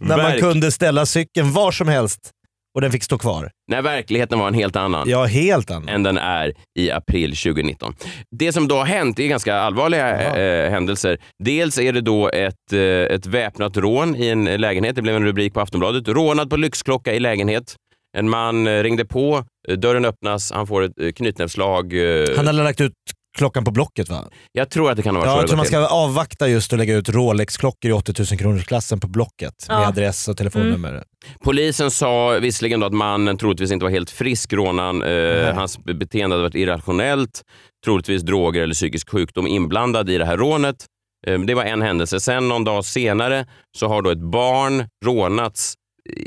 När 0.00 0.16
man 0.16 0.38
kunde 0.38 0.72
ställa 0.72 1.06
cykeln 1.06 1.52
var 1.52 1.72
som 1.72 1.88
helst 1.88 2.30
och 2.74 2.80
den 2.80 2.90
fick 2.92 3.02
stå 3.02 3.18
kvar. 3.18 3.50
När 3.70 3.82
verkligheten 3.82 4.38
var 4.38 4.48
en 4.48 4.54
helt 4.54 4.76
annan. 4.76 5.08
Ja, 5.08 5.24
helt 5.24 5.70
annat. 5.70 5.90
än 5.90 6.02
den 6.02 6.18
är 6.18 6.52
i 6.78 6.90
april 6.90 7.36
2019. 7.36 7.94
Det 8.38 8.52
som 8.52 8.68
då 8.68 8.76
har 8.76 8.84
hänt 8.84 9.18
är 9.18 9.26
ganska 9.28 9.54
allvarliga 9.56 10.34
eh, 10.36 10.70
händelser. 10.70 11.18
Dels 11.44 11.78
är 11.78 11.92
det 11.92 12.00
då 12.00 12.28
ett, 12.28 12.72
eh, 12.72 12.80
ett 12.80 13.26
väpnat 13.26 13.76
rån 13.76 14.16
i 14.16 14.28
en 14.28 14.44
lägenhet. 14.44 14.96
Det 14.96 15.02
blev 15.02 15.16
en 15.16 15.24
rubrik 15.24 15.54
på 15.54 15.60
Aftonbladet. 15.60 16.08
Rånad 16.08 16.50
på 16.50 16.56
lyxklocka 16.56 17.14
i 17.14 17.20
lägenhet. 17.20 17.74
En 18.16 18.30
man 18.30 18.66
eh, 18.66 18.82
ringde 18.82 19.04
på, 19.04 19.44
eh, 19.68 19.76
dörren 19.76 20.04
öppnas, 20.04 20.52
han 20.52 20.66
får 20.66 20.82
ett 20.82 21.00
eh, 21.00 21.12
knytnävsslag. 21.12 21.92
eh, 21.92 22.36
Han 22.36 22.46
hade 22.46 22.62
lagt 22.62 22.80
ut 22.80 22.92
klockan 23.34 23.64
på 23.64 23.70
Blocket 23.70 24.08
va? 24.08 24.24
Jag 24.52 24.70
tror 24.70 24.90
att 24.90 24.96
det 24.96 25.02
kan 25.02 25.14
varit 25.14 25.26
Ja, 25.26 25.32
så 25.32 25.38
jag 25.40 25.46
tror 25.48 25.56
man 25.56 25.64
till. 25.66 25.70
ska 25.74 25.86
avvakta 25.86 26.48
just 26.48 26.72
och 26.72 26.78
lägga 26.78 26.94
ut 26.96 27.08
Rolex-klockor 27.08 27.90
i 27.90 27.92
80 27.92 28.14
000 28.30 28.38
kronors 28.38 28.64
klassen 28.64 29.00
på 29.00 29.06
Blocket 29.06 29.68
med 29.68 29.76
Ja. 29.76 29.88
adress 29.88 30.28
och 30.28 30.36
telefonnummer. 30.36 31.04
Polisen 31.44 31.90
sa 31.90 32.28
visserligen 32.42 32.80
då 32.80 32.86
att 32.86 32.92
mannen 32.92 33.38
troligtvis 33.38 33.70
inte 33.70 33.84
var 33.84 33.90
helt 33.90 34.10
frisk, 34.10 34.52
rånaren. 34.52 35.02
Eh, 35.02 35.54
hans 35.54 35.78
be- 35.84 35.94
beteende 35.94 36.34
hade 36.36 36.42
varit 36.42 36.54
irrationellt. 36.54 37.42
Troligtvis 37.84 38.22
droger 38.22 38.62
eller 38.62 38.74
psykisk 38.74 39.10
sjukdom 39.10 39.46
inblandad 39.46 40.10
i 40.10 40.18
det 40.18 40.24
här 40.24 40.36
rånet. 40.36 40.76
Eh, 41.26 41.38
det 41.38 41.54
var 41.54 41.64
en 41.64 41.82
händelse. 41.82 42.20
Sen 42.20 42.48
någon 42.48 42.64
dag 42.64 42.84
senare 42.84 43.46
så 43.78 43.88
har 43.88 44.02
då 44.02 44.10
ett 44.10 44.18
barn 44.32 44.84
rånats 45.04 45.74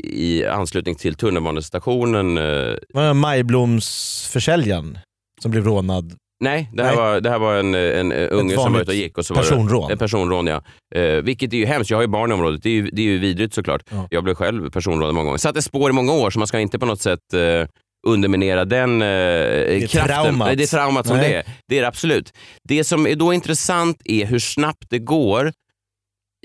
i 0.04 0.44
anslutning 0.46 0.94
till 0.94 1.14
tunnelbanestationen. 1.14 2.38
Eh, 2.38 3.14
Majblomsförsäljaren 3.14 4.98
som 5.42 5.50
blev 5.50 5.64
rånad? 5.64 6.14
Nej, 6.40 6.70
det 6.72 6.82
här, 6.82 6.90
Nej. 6.90 6.98
var, 6.98 7.20
det 7.20 7.30
här 7.30 7.38
var 7.38 7.54
en, 7.54 7.74
en, 7.74 8.12
unge 8.12 8.54
som 8.54 8.72
var 8.72 8.80
ute 8.80 8.90
och 8.90 8.96
gick. 8.96 9.18
Och 9.18 9.26
så 9.26 9.34
var 9.34 9.42
personrån. 9.42 9.86
Det, 9.88 9.92
en 9.92 9.98
personrån, 9.98 10.46
ja. 10.46 10.62
Eh, 10.94 11.02
vilket 11.02 11.52
är 11.52 11.56
ju 11.56 11.66
hemskt. 11.66 11.90
Jag 11.90 11.96
har 11.96 12.02
ju 12.02 12.08
barn 12.08 12.30
i 12.30 12.34
området. 12.34 12.62
Det 12.62 12.68
är 12.68 12.72
ju, 12.72 12.90
det 12.90 13.02
är 13.02 13.06
ju 13.06 13.18
vidrigt 13.18 13.54
såklart. 13.54 13.82
Ja. 13.90 14.08
Jag 14.10 14.24
blev 14.24 14.34
själv 14.34 14.70
personrånad 14.70 15.14
många 15.14 15.24
gånger. 15.24 15.38
Satte 15.38 15.62
spår 15.62 15.90
i 15.90 15.92
många 15.92 16.12
år, 16.12 16.30
så 16.30 16.38
man 16.38 16.48
ska 16.48 16.60
inte 16.60 16.78
på 16.78 16.86
något 16.86 17.00
sätt 17.00 17.34
eh, 17.34 17.68
underminera 18.06 18.64
den 18.64 19.02
eh, 19.02 19.80
kraften. 19.80 20.06
traumat. 20.06 20.48
Nej, 20.48 20.56
det 20.56 20.62
är 20.62 20.66
traumat 20.66 21.06
som 21.06 21.16
Nej. 21.16 21.30
det 21.30 21.36
är. 21.36 21.44
Det 21.68 21.78
är 21.78 21.82
det 21.82 21.88
absolut. 21.88 22.32
Det 22.64 22.84
som 22.84 23.06
är 23.06 23.14
då 23.14 23.32
intressant 23.32 24.02
är 24.04 24.26
hur 24.26 24.38
snabbt 24.38 24.84
det 24.90 24.98
går 24.98 25.52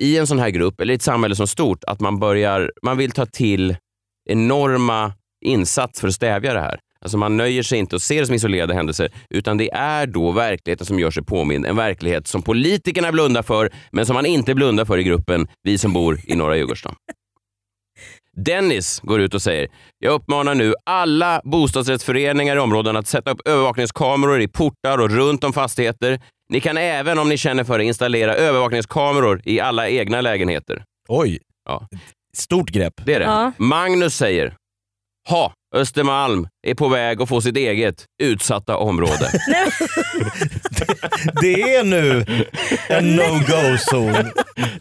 i 0.02 0.18
en 0.18 0.28
sån 0.28 0.40
här 0.40 0.50
grupp, 0.50 0.82
eller 0.82 0.94
i 0.94 0.96
ett 0.96 1.02
samhälle 1.02 1.36
som 1.36 1.48
stort, 1.48 1.84
att 1.84 2.00
man 2.00 2.20
börjar, 2.20 2.72
man 2.82 2.98
vill 2.98 3.12
ta 3.12 3.26
till 3.26 3.76
enorma 4.30 5.14
insats 5.46 6.02
för 6.02 6.08
att 6.08 6.14
stävja 6.14 6.54
det 6.54 6.60
här. 6.60 6.80
Alltså 7.04 7.18
man 7.18 7.38
nöjer 7.38 7.64
sig 7.64 7.80
inte 7.80 7.96
och 7.96 8.02
ser 8.02 8.20
det 8.20 8.26
som 8.26 8.36
isolerade 8.36 8.74
händelser, 8.74 9.12
utan 9.30 9.58
det 9.58 9.72
är 9.74 10.08
då 10.08 10.32
verkligheten 10.32 10.86
som 10.86 11.00
gör 11.00 11.12
sig 11.12 11.24
påmind. 11.24 11.66
En 11.66 11.76
verklighet 11.76 12.28
som 12.28 12.42
politikerna 12.42 13.12
blundar 13.12 13.44
för, 13.44 13.72
men 13.92 14.06
som 14.06 14.14
man 14.14 14.26
inte 14.26 14.56
blundar 14.56 14.86
för 14.86 14.98
i 14.98 15.04
gruppen, 15.04 15.48
vi 15.64 15.78
som 15.78 15.94
bor 15.94 16.20
i 16.26 16.36
norra 16.36 16.58
Djurgårdsstaden. 16.58 16.98
Dennis 18.38 19.00
går 19.00 19.22
ut 19.22 19.34
och 19.34 19.42
säger, 19.42 19.68
jag 20.00 20.14
uppmanar 20.14 20.56
nu 20.56 20.74
alla 20.86 21.42
bostadsrättsföreningar 21.44 22.56
i 22.56 22.60
områden 22.60 22.96
att 22.96 23.08
sätta 23.08 23.32
upp 23.32 23.48
övervakningskameror 23.48 24.42
i 24.42 24.48
portar 24.48 24.98
och 24.98 25.10
runt 25.10 25.44
om 25.44 25.54
fastigheter. 25.54 26.22
Ni 26.50 26.60
kan 26.60 26.78
även 26.78 27.20
om 27.20 27.30
ni 27.30 27.38
känner 27.38 27.64
för 27.64 27.78
det 27.78 27.84
installera 27.84 28.36
övervakningskameror 28.36 29.42
i 29.46 29.60
alla 29.60 29.90
egna 29.90 30.22
lägenheter. 30.22 30.84
Oj, 31.10 31.40
Ja, 31.66 31.88
stort 32.38 32.70
grepp. 32.70 32.94
det 33.06 33.14
är 33.14 33.20
det. 33.20 33.26
Ja. 33.26 33.52
Magnus 33.58 34.16
säger, 34.16 34.56
ha, 35.30 35.54
Östermalm 35.74 36.48
är 36.68 36.76
på 36.76 36.88
väg 36.88 37.22
att 37.22 37.30
få 37.30 37.42
sitt 37.42 37.58
eget 37.58 38.06
utsatta 38.24 38.78
område. 38.78 39.32
Det 41.42 41.76
är 41.76 41.84
nu 41.84 42.26
en 42.88 43.16
no-go-zon. 43.16 44.32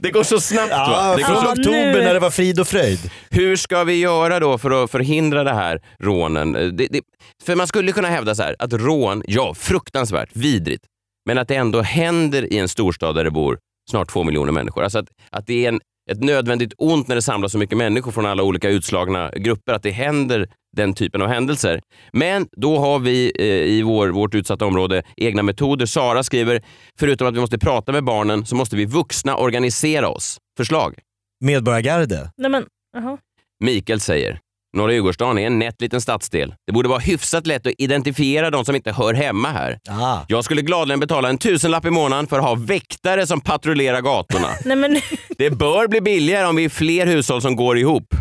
det 0.00 0.10
går 0.10 0.22
så 0.22 0.40
snabbt 0.40 0.70
va? 0.70 1.16
Det 1.16 1.22
går 1.22 1.28
från 1.28 1.44
så... 1.44 1.52
Oktober 1.52 2.04
när 2.04 2.14
det 2.14 2.20
var 2.20 2.30
frid 2.30 2.60
och 2.60 2.68
fröjd. 2.68 3.10
Hur 3.30 3.56
ska 3.56 3.84
vi 3.84 4.00
göra 4.00 4.40
då 4.40 4.58
för 4.58 4.84
att 4.84 4.90
förhindra 4.90 5.44
det 5.44 5.54
här 5.54 5.80
rånen? 6.00 6.52
Det, 6.52 6.70
det, 6.70 7.00
för 7.44 7.56
man 7.56 7.66
skulle 7.66 7.92
kunna 7.92 8.08
hävda 8.08 8.34
så 8.34 8.42
här 8.42 8.56
att 8.58 8.72
rån, 8.72 9.22
ja 9.26 9.54
fruktansvärt, 9.54 10.30
vidrigt, 10.32 10.84
men 11.26 11.38
att 11.38 11.48
det 11.48 11.54
ändå 11.54 11.82
händer 11.82 12.52
i 12.52 12.58
en 12.58 12.68
storstad 12.68 13.14
där 13.14 13.24
det 13.24 13.30
bor 13.30 13.58
snart 13.90 14.10
två 14.10 14.24
miljoner 14.24 14.52
människor. 14.52 14.82
Alltså 14.84 14.98
att, 14.98 15.08
att 15.30 15.46
det 15.46 15.64
är 15.64 15.68
en, 15.68 15.80
ett 16.10 16.20
nödvändigt 16.20 16.72
ont 16.78 17.08
när 17.08 17.14
det 17.14 17.22
samlas 17.22 17.52
så 17.52 17.58
mycket 17.58 17.78
människor 17.78 18.12
från 18.12 18.26
alla 18.26 18.42
olika 18.42 18.68
utslagna 18.68 19.30
grupper, 19.30 19.72
att 19.72 19.82
det 19.82 19.90
händer 19.90 20.48
den 20.76 20.94
typen 20.94 21.22
av 21.22 21.28
händelser. 21.28 21.80
Men 22.12 22.48
då 22.56 22.78
har 22.78 22.98
vi 22.98 23.32
eh, 23.38 23.46
i 23.46 23.82
vår, 23.82 24.08
vårt 24.08 24.34
utsatta 24.34 24.66
område 24.66 25.02
egna 25.16 25.42
metoder. 25.42 25.86
Sara 25.86 26.22
skriver, 26.22 26.62
förutom 26.98 27.26
att 27.28 27.34
vi 27.34 27.40
måste 27.40 27.58
prata 27.58 27.92
med 27.92 28.04
barnen 28.04 28.46
så 28.46 28.54
måste 28.54 28.76
vi 28.76 28.84
vuxna 28.84 29.36
organisera 29.36 30.08
oss. 30.08 30.38
Förslag? 30.56 30.98
Medborgargarde. 31.44 32.30
Nej, 32.36 32.50
men, 32.50 32.64
jaha. 32.92 33.18
Mikael 33.64 34.00
säger, 34.00 34.40
Norra 34.76 34.92
Djurgårdsstaden 34.92 35.38
är 35.38 35.46
en 35.46 35.58
nätt 35.58 35.80
liten 35.80 36.00
stadsdel. 36.00 36.54
Det 36.66 36.72
borde 36.72 36.88
vara 36.88 36.98
hyfsat 36.98 37.46
lätt 37.46 37.66
att 37.66 37.72
identifiera 37.78 38.50
de 38.50 38.64
som 38.64 38.76
inte 38.76 38.92
hör 38.92 39.14
hemma 39.14 39.48
här. 39.48 39.78
Ah. 39.88 40.20
Jag 40.28 40.44
skulle 40.44 40.62
gladeligen 40.62 41.00
betala 41.00 41.28
en 41.28 41.38
tusenlapp 41.38 41.84
i 41.86 41.90
månaden 41.90 42.26
för 42.26 42.38
att 42.38 42.44
ha 42.44 42.54
väktare 42.54 43.26
som 43.26 43.40
patrullerar 43.40 44.00
gatorna. 44.00 44.48
Nej, 44.64 44.76
men, 44.76 45.00
Det 45.38 45.50
bör 45.50 45.88
bli 45.88 46.00
billigare 46.00 46.46
om 46.46 46.56
vi 46.56 46.64
är 46.64 46.68
fler 46.68 47.06
hushåll 47.06 47.42
som 47.42 47.56
går 47.56 47.78
ihop. 47.78 48.14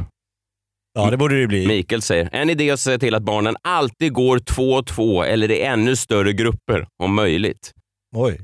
Ja, 0.93 1.09
det 1.09 1.17
borde 1.17 1.41
det 1.41 1.47
bli. 1.47 1.67
Mikael 1.67 2.01
säger, 2.01 2.29
en 2.31 2.49
idé 2.49 2.71
att 2.71 2.79
se 2.79 2.97
till 2.97 3.15
att 3.15 3.23
barnen 3.23 3.55
alltid 3.61 4.13
går 4.13 4.39
två 4.39 4.71
och 4.71 4.87
två 4.87 5.23
eller 5.23 5.51
i 5.51 5.61
ännu 5.61 5.95
större 5.95 6.33
grupper 6.33 6.87
om 7.03 7.15
möjligt. 7.15 7.71
Oj. 8.15 8.41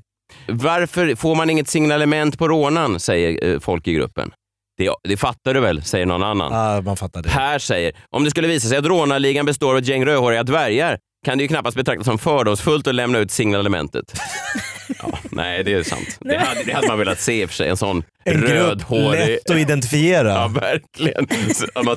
Varför 0.48 1.16
får 1.16 1.36
man 1.36 1.50
inget 1.50 1.70
signalement 1.70 2.38
på 2.38 2.48
rånan, 2.48 3.00
säger 3.00 3.54
eh, 3.54 3.60
folk 3.60 3.88
i 3.88 3.94
gruppen. 3.94 4.32
Det, 4.78 4.92
det 5.04 5.18
fattar 5.18 5.54
du 5.54 5.60
väl, 5.60 5.84
säger 5.84 6.06
någon 6.06 6.24
annan. 6.24 6.54
Ah, 6.54 6.82
man 6.82 6.98
fattar 6.98 7.24
det. 7.24 7.30
Per 7.30 7.60
säger, 7.60 7.92
om 8.10 8.24
det 8.24 8.30
skulle 8.32 8.48
visa 8.48 8.68
sig 8.68 8.78
att 8.78 8.86
rånarligan 8.86 9.46
består 9.46 9.72
av 9.72 9.78
ett 9.78 9.88
gäng 9.88 10.06
rödhåriga 10.06 10.44
dvärgar 10.44 10.98
kan 11.26 11.38
det 11.38 11.42
ju 11.42 11.48
knappast 11.48 11.78
betraktas 11.78 12.06
som 12.06 12.18
fördomsfullt 12.18 12.88
att 12.88 12.96
lämna 12.96 13.20
ut 13.20 13.32
signalementet. 13.32 14.14
ja, 15.02 15.17
nej, 15.38 15.64
det 15.64 15.74
är 15.74 15.84
sant. 15.84 16.18
Det 16.20 16.38
hade, 16.38 16.64
det 16.64 16.74
hade 16.74 16.88
man 16.88 17.00
velat 17.00 17.20
se 17.20 17.42
i 17.42 17.46
och 17.46 17.50
för 17.50 17.56
sig. 17.56 17.70
En 17.70 17.78
sån 17.78 18.04
En 18.26 18.42
rödhårig... 18.42 19.28
lätt 19.28 19.50
att 19.50 19.58
identifiera. 19.58 20.30
Ja, 20.30 20.48
verkligen. 20.48 21.28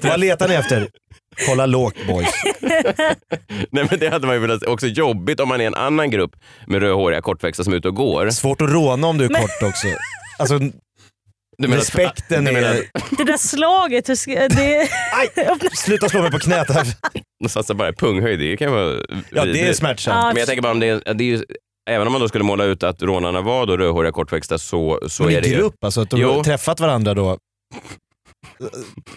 Vad 0.03 0.21
letar 0.21 0.49
ni 0.49 0.55
efter? 0.55 0.89
Kolla 1.47 1.67
lågt 1.67 2.07
boys. 2.07 2.29
Nej, 3.71 3.87
men 3.91 3.99
det 3.99 4.09
hade 4.09 4.27
man 4.27 4.37
ju 4.37 4.41
velat 4.41 4.67
Också 4.67 4.87
jobbigt 4.87 5.41
om 5.41 5.49
man 5.49 5.61
är 5.61 5.67
en 5.67 5.75
annan 5.75 6.11
grupp 6.11 6.31
med 6.67 6.81
rödhåriga 6.83 7.21
kortväxta 7.23 7.65
som 7.65 7.73
är 7.73 7.77
ute 7.77 7.89
och 7.89 7.95
går. 7.95 8.31
Svårt 8.31 8.61
att 8.61 8.71
råna 8.71 9.07
om 9.07 9.19
du 9.19 9.25
är 9.25 9.29
Men- 9.29 9.41
kort 9.43 9.63
också. 9.63 9.87
Alltså, 10.39 10.59
Du 10.59 11.69
menar- 11.69 11.77
respekten 11.77 12.45
du 12.45 12.53
menar- 12.53 12.69
är... 12.75 12.85
det 13.17 13.25
där 13.25 13.37
slaget, 13.37 14.05
det, 14.07 15.77
Sluta 15.77 16.09
slå 16.09 16.23
mig 16.23 16.31
på 16.31 16.39
knät 16.39 16.71
här. 16.71 16.87
Och 17.45 17.51
satsa 17.51 17.75
bara 17.75 17.89
i 17.89 17.93
punghöjd, 17.93 18.39
det 18.41 18.57
kan 18.57 18.73
vara 18.73 19.01
Ja, 19.31 19.45
det 19.45 19.61
är 19.69 19.73
smärtsamt. 19.73 20.27
Men 20.27 20.37
jag 20.37 20.47
tänker 20.47 20.63
bara 20.63 20.73
om 20.73 20.81
det 20.81 20.87
är, 20.89 21.15
det 21.15 21.25
är 21.25 21.27
ju, 21.27 21.43
Även 21.91 22.07
om 22.07 22.13
man 22.13 22.21
då 22.21 22.29
skulle 22.29 22.45
måla 22.45 22.65
ut 22.65 22.83
att 22.83 23.03
rånarna 23.03 23.41
var 23.41 23.67
då 23.67 23.77
rödhåriga 23.77 24.13
kortväxta 24.13 24.59
så, 24.59 25.01
så 25.09 25.23
Men 25.23 25.35
är 25.35 25.41
det 25.41 25.49
ju... 25.49 25.57
grupp 25.57 25.85
alltså, 25.85 26.01
att 26.01 26.11
de 26.11 26.21
Jo. 26.21 26.33
har 26.33 26.45
träffat 26.45 26.81
varandra 26.81 27.15
då. 27.15 27.39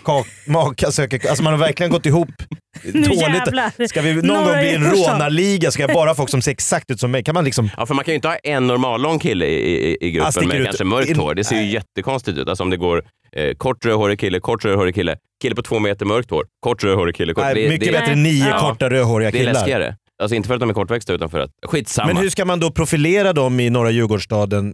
Kak, 0.06 0.28
maka 0.48 0.92
söker... 0.92 1.28
Alltså 1.30 1.44
man 1.44 1.54
har 1.54 1.60
verkligen 1.60 1.92
gått 1.92 2.06
ihop. 2.06 2.30
Dåligt. 2.84 3.90
Ska 3.90 4.02
vi 4.02 4.14
någon 4.14 4.26
Norra 4.28 4.46
gång 4.52 4.60
bli 4.60 4.76
en 4.76 4.84
rånarliga 4.92 5.72
ska 5.72 5.84
jag 5.84 5.94
bara 5.94 6.10
ha 6.10 6.16
folk 6.16 6.30
som 6.30 6.42
ser 6.42 6.52
exakt 6.52 6.92
ut 6.92 7.00
som 7.00 7.12
mig. 7.12 7.24
Kan 7.24 7.34
man 7.36 7.46
liksom... 7.46 7.70
Ja, 7.78 7.86
för 7.86 7.94
man 7.94 8.06
kan 8.06 8.12
ju 8.12 8.16
inte 8.16 8.28
ha 8.28 8.36
en 8.36 8.68
normallång 8.68 9.20
kille 9.20 9.46
i, 9.46 9.92
i, 9.92 9.98
i 10.02 10.12
gruppen 10.12 10.32
sticker 10.32 10.48
med 10.48 10.58
ut. 10.58 10.66
kanske 10.66 10.84
mörkt 10.84 11.18
hår. 11.18 11.36
Det 11.36 11.44
ser 11.44 11.56
ju 11.56 11.62
Nej. 11.62 11.74
jättekonstigt 11.74 12.38
ut. 12.38 12.48
Alltså 12.50 12.64
om 12.64 12.70
det 12.70 12.78
går 12.78 13.04
eh, 13.36 13.54
kort 13.56 13.86
rödhårig 13.86 14.20
kille, 14.20 14.40
kort 14.40 14.66
rödhårig 14.66 14.96
kille, 14.96 15.16
kille 15.42 15.56
på 15.56 15.62
två 15.62 15.80
meter 15.80 16.06
mörkt 16.06 16.30
hår, 16.30 16.46
kort 16.60 16.84
rödhårig 16.84 17.16
kille. 17.16 17.34
Kort, 17.34 17.44
Nej, 17.44 17.54
det, 17.56 17.70
mycket 17.70 17.88
det, 17.88 18.00
bättre 18.00 18.12
än 18.14 18.24
nio 18.24 18.50
Ja. 18.50 18.60
korta 18.60 18.90
rödhåriga 18.90 19.32
det 19.32 19.38
är 19.38 19.40
killar. 19.40 19.54
läskigare. 19.54 19.96
Alltså 20.22 20.36
inte 20.36 20.48
för 20.48 20.54
att 20.54 20.60
de 20.60 20.70
är 20.70 20.74
kortväxta 20.74 21.14
utan 21.14 21.30
för 21.30 21.40
att... 21.40 21.52
Skitsamma. 21.66 22.08
Men 22.08 22.18
hur 22.18 22.30
ska 22.30 22.46
man 22.46 22.60
då 22.60 22.72
profilera 22.72 23.34
dem 23.34 23.60
i 23.60 23.70
norra 23.70 23.92
Djurgårdsstaden? 23.92 24.74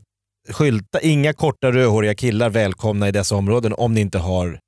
Skylta, 0.50 1.00
inga 1.02 1.34
korta 1.34 1.72
rödhåriga 1.72 2.16
killar 2.16 2.50
välkomna 2.50 3.08
i 3.08 3.12
dessa 3.12 3.36
områden 3.36 3.74
om 3.74 3.94
ni 3.94 4.02
inte 4.02 4.18
har... 4.18 4.60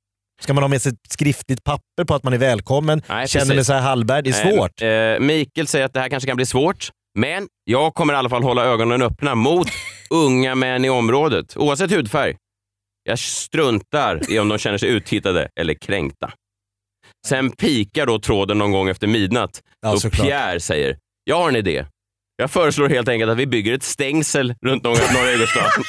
Ska 0.42 0.54
man 0.54 0.62
ha 0.64 0.68
med 0.68 0.82
sig 0.82 0.92
ett 0.92 1.12
skriftligt 1.12 1.64
papper 1.64 2.04
på 2.06 2.14
att 2.14 2.22
man 2.24 2.32
är 2.32 2.38
välkommen? 2.38 3.02
Nej, 3.08 3.28
Känner 3.28 3.54
mig 3.54 3.64
så 3.64 3.72
här 3.72 3.80
Hallberg, 3.80 4.22
det 4.22 4.30
är 4.30 4.44
Nej, 4.44 4.56
svårt. 4.56 4.82
Eh, 4.82 5.26
Mikael 5.26 5.66
säger 5.66 5.84
att 5.84 5.92
det 5.92 6.00
här 6.00 6.08
kanske 6.08 6.26
kan 6.26 6.36
bli 6.36 6.46
svårt, 6.46 6.88
men 7.18 7.48
jag 7.64 7.94
kommer 7.94 8.14
i 8.14 8.16
alla 8.16 8.28
fall 8.28 8.42
hålla 8.42 8.64
ögonen 8.64 9.02
öppna 9.02 9.34
mot 9.34 9.66
unga 10.10 10.54
män 10.54 10.84
i 10.84 10.90
området, 10.90 11.56
oavsett 11.56 11.90
hudfärg. 11.90 12.36
Jag 13.04 13.18
struntar 13.18 14.30
i 14.30 14.38
om 14.38 14.48
de 14.48 14.58
känner 14.58 14.78
sig 14.78 14.88
uttittade 14.88 15.48
eller 15.60 15.74
kränkta. 15.74 16.32
Sen 17.26 17.50
pikar 17.50 18.06
då 18.06 18.18
tråden 18.18 18.58
någon 18.58 18.72
gång 18.72 18.88
efter 18.88 19.06
midnatt 19.06 19.60
Ja, 19.82 19.90
då 19.90 20.00
såklart. 20.00 20.26
Pierre 20.26 20.60
säger, 20.60 20.96
jag 21.24 21.36
har 21.36 21.48
en 21.48 21.56
idé. 21.56 21.84
Jag 22.36 22.50
föreslår 22.50 22.88
helt 22.88 23.08
enkelt 23.08 23.30
att 23.30 23.38
vi 23.38 23.46
bygger 23.46 23.72
ett 23.72 23.82
stängsel 23.82 24.54
runt 24.66 24.82
norra 24.84 25.30
Djurgårdsstaden 25.30 25.70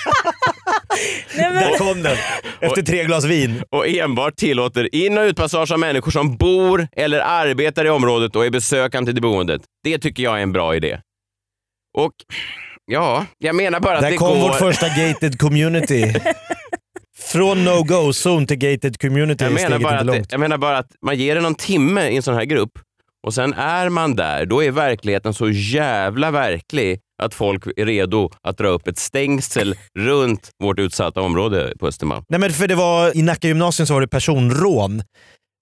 Nej, 1.37 1.49
men, 1.51 1.53
Där 1.53 1.77
kom 1.77 2.03
den. 2.03 2.17
Efter 2.59 2.81
tre 2.81 3.03
glas 3.03 3.25
vin. 3.25 3.63
och 3.69 3.87
enbart 3.87 4.35
tillåter 4.35 4.95
in 4.95 5.17
och 5.17 5.23
utpassage 5.23 5.71
av 5.71 5.79
människor 5.79 6.11
som 6.11 6.37
bor 6.37 6.87
eller 6.91 7.19
arbetar 7.19 7.85
i 7.85 7.89
området 7.89 8.35
och 8.35 8.45
är 8.45 8.49
besökande 8.49 9.09
till 9.09 9.15
det 9.15 9.21
boendet. 9.21 9.61
Det 9.83 9.99
tycker 9.99 10.23
jag 10.23 10.37
är 10.37 10.41
en 10.43 10.51
bra 10.51 10.75
idé. 10.75 10.99
Och 11.97 12.13
ja, 12.85 13.25
jag 13.37 13.55
menar 13.55 13.79
bara 13.79 13.95
att 13.95 14.01
Där 14.01 14.11
det 14.11 14.17
kom 14.17 14.39
går... 14.39 14.49
vårt 14.49 14.59
första 14.59 14.87
gated 14.87 15.39
community. 15.39 16.13
Från 17.17 17.63
no-go-zone 17.65 18.47
till 18.47 18.57
gated 18.57 19.01
community 19.01 19.43
jag, 19.43 19.53
menar 19.53 19.79
bara 19.79 19.99
att, 19.99 20.05
långt. 20.05 20.31
jag 20.31 20.39
menar 20.39 20.57
bara 20.57 20.77
att 20.77 20.91
man 21.05 21.15
ger 21.17 21.35
det 21.35 21.41
någon 21.41 21.55
timme 21.55 22.09
i 22.09 22.15
en 22.15 22.23
sån 22.23 22.35
här 22.35 22.45
grupp 22.45 22.71
och 23.23 23.33
sen 23.33 23.53
är 23.53 23.89
man 23.89 24.15
där. 24.15 24.45
Då 24.45 24.63
är 24.63 24.71
verkligheten 24.71 25.33
så 25.33 25.49
jävla 25.49 26.31
verklig 26.31 26.99
att 27.23 27.33
folk 27.33 27.63
är 27.77 27.85
redo 27.85 28.29
att 28.47 28.57
dra 28.57 28.67
upp 28.67 28.87
ett 28.87 28.97
stängsel 28.97 29.75
runt 29.99 30.49
vårt 30.63 30.79
utsatta 30.79 31.21
område 31.21 31.73
på 31.79 31.87
Östermalm. 31.87 32.23
Nej 32.29 32.39
men 32.39 32.51
för 32.51 32.67
det 32.67 32.75
var, 32.75 33.17
i 33.17 33.21
Nacka 33.21 33.47
gymnasium 33.47 33.87
så 33.87 33.93
var 33.93 34.01
det 34.01 34.07
personrån. 34.07 35.03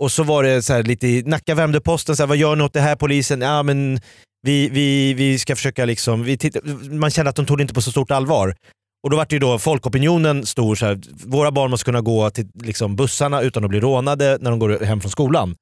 Och 0.03 0.11
så 0.11 0.23
var 0.23 0.43
det 0.43 0.61
så 0.61 0.73
här 0.73 0.83
lite 0.83 1.07
i 1.07 1.23
Nacka 1.23 1.55
värmde 1.55 1.81
posten, 1.81 2.15
så 2.15 2.23
här, 2.23 2.27
vad 2.27 2.37
gör 2.37 2.55
ni 2.55 2.63
åt 2.63 2.73
det 2.73 2.81
här 2.81 2.95
polisen? 2.95 3.41
Ja 3.41 3.63
men 3.63 3.99
vi, 4.41 4.69
vi, 4.69 5.13
vi 5.13 5.39
ska 5.39 5.55
försöka 5.55 5.85
liksom, 5.85 6.23
vi 6.23 6.37
titta, 6.37 6.59
man 6.91 7.11
kände 7.11 7.29
att 7.29 7.35
de 7.35 7.45
tog 7.45 7.57
det 7.57 7.61
inte 7.61 7.73
på 7.73 7.81
så 7.81 7.91
stort 7.91 8.11
allvar. 8.11 8.55
Och 9.03 9.09
då 9.09 9.17
var 9.17 9.25
det 9.29 9.35
ju 9.35 9.39
då 9.39 9.59
folkopinionen 9.59 10.45
stor, 10.45 10.75
så 10.75 10.85
här, 10.85 10.99
våra 11.25 11.51
barn 11.51 11.71
måste 11.71 11.85
kunna 11.85 12.01
gå 12.01 12.29
till 12.29 12.47
liksom, 12.63 12.95
bussarna 12.95 13.41
utan 13.41 13.63
att 13.63 13.69
bli 13.69 13.79
rånade 13.79 14.37
när 14.41 14.49
de 14.49 14.59
går 14.59 14.85
hem 14.85 15.01
från 15.01 15.11
skolan. 15.11 15.55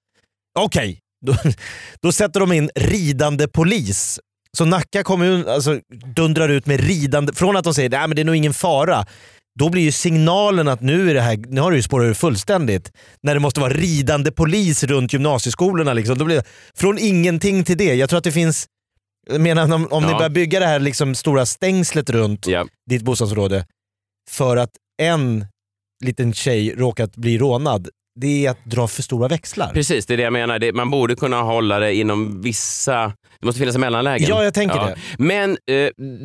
Okej, 0.60 1.00
då, 1.26 1.36
då 2.02 2.12
sätter 2.12 2.40
de 2.40 2.52
in 2.52 2.70
ridande 2.76 3.48
polis. 3.48 4.20
Så 4.58 4.66
Nacka 4.66 5.04
kommun 5.04 5.48
alltså, 5.48 5.80
dundrar 6.16 6.50
ut 6.50 6.66
med 6.66 6.80
ridande, 6.80 7.34
från 7.34 7.58
att 7.58 7.64
de 7.64 7.74
säger 7.74 7.98
att 8.04 8.16
det 8.16 8.22
är 8.22 8.26
nog 8.26 8.36
ingen 8.36 8.54
fara, 8.54 9.06
då 9.60 9.70
blir 9.70 9.82
ju 9.82 9.92
signalen 9.92 10.68
att 10.68 10.82
nu, 10.82 11.10
är 11.10 11.14
det 11.14 11.22
här, 11.22 11.38
nu 11.48 11.62
har 11.62 11.72
det 11.72 11.78
ju 11.78 11.84
spårat 11.84 12.06
ur 12.06 12.14
fullständigt. 12.14 12.92
När 13.24 13.34
det 13.34 13.40
måste 13.40 13.60
vara 13.60 13.74
ridande 13.74 14.32
polis 14.32 14.84
runt 14.84 15.14
gymnasieskolorna. 15.14 15.94
Liksom. 15.94 16.18
Då 16.18 16.26
blir 16.26 16.36
det, 16.36 16.44
från 16.76 16.98
ingenting 17.00 17.64
till 17.64 17.78
det. 17.78 17.94
Jag 17.96 18.10
tror 18.10 18.18
att 18.18 18.24
det 18.24 18.32
finns, 18.32 18.68
jag 19.30 19.42
menar, 19.42 19.74
om, 19.74 19.88
om 19.92 20.04
ni 20.04 20.10
Ja. 20.12 20.18
börjar 20.18 20.30
bygga 20.30 20.60
det 20.60 20.66
här 20.66 20.80
liksom 20.80 21.16
stora 21.16 21.46
stängslet 21.46 22.10
runt 22.10 22.48
Ja. 22.48 22.68
ditt 22.90 23.02
bostadsområde 23.02 23.66
för 24.30 24.58
att 24.58 24.72
en 25.02 25.46
liten 26.06 26.34
tjej 26.34 26.76
råkat 26.76 27.16
bli 27.16 27.38
rånad, 27.38 27.90
det 28.22 28.46
är 28.46 28.52
att 28.52 28.66
dra 28.66 28.88
för 28.88 29.02
stora 29.02 29.28
växlar. 29.28 29.72
Precis, 29.74 30.06
det 30.06 30.14
är 30.14 30.18
det 30.18 30.24
jag 30.24 30.34
menar. 30.34 30.60
Det, 30.60 30.74
man 30.74 30.90
borde 30.90 31.16
kunna 31.16 31.42
hålla 31.42 31.80
det 31.80 31.96
inom 31.96 32.42
vissa... 32.42 33.14
Det 33.40 33.46
måste 33.46 33.60
finnas 33.60 33.78
mellanlägen. 33.78 34.30
Ja, 34.30 34.44
jag 34.44 34.54
tänker 34.54 34.76
det. 34.76 34.96
Men 35.18 35.52
eh, 35.52 35.58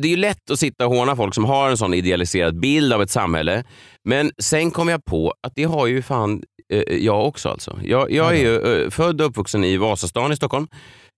det 0.01 0.07
är 0.07 0.09
ju 0.09 0.15
lätt 0.17 0.51
att 0.51 0.59
sitta 0.59 0.85
och 0.87 0.95
håna 0.95 1.15
folk 1.15 1.33
som 1.35 1.45
har 1.45 1.69
en 1.69 1.77
sån 1.77 1.93
idealiserad 1.93 2.59
bild 2.59 2.93
av 2.93 3.01
ett 3.01 3.09
samhälle. 3.09 3.63
Men 4.03 4.31
sen 4.41 4.71
kom 4.71 4.87
jag 4.87 5.05
på 5.05 5.33
att 5.47 5.53
det 5.55 5.63
har 5.63 5.87
ju 5.87 6.01
fan 6.01 6.43
eh, 6.73 6.81
jag 6.95 7.27
också. 7.27 7.49
Alltså. 7.49 7.79
Jag, 7.83 8.11
jag 8.11 8.35
är 8.37 8.39
ju 8.39 8.83
eh, 8.83 8.89
född 8.89 9.21
och 9.21 9.27
uppvuxen 9.27 9.63
i 9.63 9.77
Vasastan 9.77 10.31
i 10.31 10.35
Stockholm. 10.35 10.67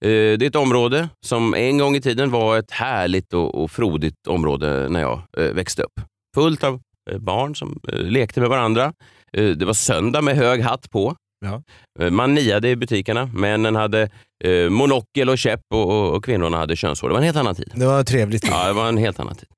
Eh, 0.05 0.09
Det 0.09 0.41
är 0.41 0.47
ett 0.47 0.55
område 0.55 1.09
som 1.25 1.53
en 1.53 1.78
gång 1.78 1.95
i 1.95 2.01
tiden 2.01 2.32
var 2.32 2.57
ett 2.57 2.71
härligt 2.71 3.34
och, 3.34 3.63
och 3.63 3.71
frodigt 3.71 4.28
område 4.28 4.89
när 4.89 5.01
jag 5.01 5.21
eh, 5.38 5.43
växte 5.43 5.82
upp. 5.84 6.01
Fullt 6.36 6.63
av 6.63 6.80
eh, 7.11 7.17
barn 7.17 7.55
som 7.55 7.80
lekte 7.93 8.39
med 8.39 8.49
varandra. 8.49 8.93
Eh, 9.34 9.45
Det 9.45 9.65
var 9.65 9.73
söndag 9.73 10.21
med 10.21 10.36
hög 10.36 10.61
hatt 10.61 10.91
på. 10.91 11.15
Ja. 11.45 11.61
Eh, 11.99 12.11
Man 12.11 12.34
niade 12.34 12.69
i 12.69 12.75
butikerna. 12.75 13.25
Männen 13.34 13.75
hade 13.75 14.09
eh, 14.43 14.69
monokel 14.69 15.30
och 15.30 15.38
käpp 15.38 15.61
och, 15.73 15.89
och, 15.89 16.15
och 16.15 16.25
kvinnorna 16.25 16.57
hade 16.57 16.75
könshår. 16.75 17.07
Det 17.07 17.13
var 17.13 17.19
en 17.19 17.25
helt 17.25 17.38
annan 17.38 17.55
tid. 17.55 17.71
Det 17.75 17.86
var 17.86 18.03
trevligt. 18.03 18.47
Ja, 18.47 18.67
det 18.67 18.73
var 18.73 18.88
en 18.89 18.97
helt 18.97 19.19
annan 19.19 19.36
tid. 19.36 19.49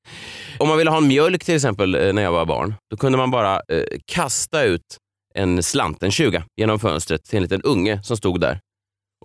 Om 0.58 0.68
man 0.68 0.78
ville 0.78 0.90
ha 0.90 0.98
en 0.98 1.08
mjölk 1.08 1.44
till 1.46 1.56
exempel 1.56 1.96
eh, 1.96 2.14
när 2.14 2.22
jag 2.22 2.32
var 2.32 2.46
barn, 2.46 2.74
då 2.92 2.98
kunde 2.98 3.18
man 3.18 3.32
bara 3.32 3.56
eh, 3.56 3.84
kasta 4.12 4.64
ut 4.64 4.82
en 5.36 5.64
slant, 5.64 6.04
en 6.04 6.12
20, 6.12 6.44
genom 6.58 6.80
fönstret 6.80 7.24
till 7.24 7.38
en 7.38 7.44
liten 7.44 7.62
unge 7.62 8.04
som 8.04 8.18
stod 8.18 8.40
där. 8.42 8.60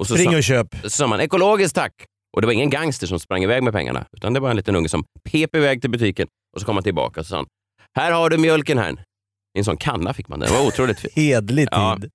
Och 0.00 0.06
så 0.06 0.14
Spring 0.14 0.30
sa, 0.30 0.36
och 0.36 0.42
köp. 0.44 0.66
så 0.82 0.90
sa 0.90 1.06
man 1.06 1.20
ekologiskt 1.20 1.74
tack. 1.74 1.92
Och 2.36 2.40
det 2.40 2.46
var 2.46 2.52
ingen 2.52 2.70
gangster 2.70 3.06
som 3.06 3.20
sprang 3.20 3.42
iväg 3.42 3.62
med 3.62 3.72
pengarna, 3.72 4.04
utan 4.16 4.32
det 4.34 4.40
var 4.40 4.50
en 4.50 4.56
liten 4.56 4.76
unge 4.76 4.88
som 4.88 5.04
pep 5.30 5.56
iväg 5.56 5.80
till 5.80 5.90
butiken 5.90 6.28
och 6.54 6.60
så 6.60 6.66
kom 6.66 6.76
han 6.76 6.82
tillbaka 6.82 7.20
och 7.20 7.26
sa 7.26 7.36
han, 7.36 7.46
här 7.96 8.12
har 8.12 8.30
du 8.30 8.38
mjölken 8.38 8.78
här. 8.78 8.96
I 9.54 9.58
en 9.58 9.64
sån 9.64 9.76
kanna 9.76 10.14
fick 10.14 10.28
man 10.28 10.40
den. 10.40 10.48
Det 10.52 10.58
var 10.58 10.66
otroligt 10.66 11.00
fint. 11.00 11.12
Hedlig 11.16 11.68
Ja. 11.70 11.96
tid. 12.00 12.10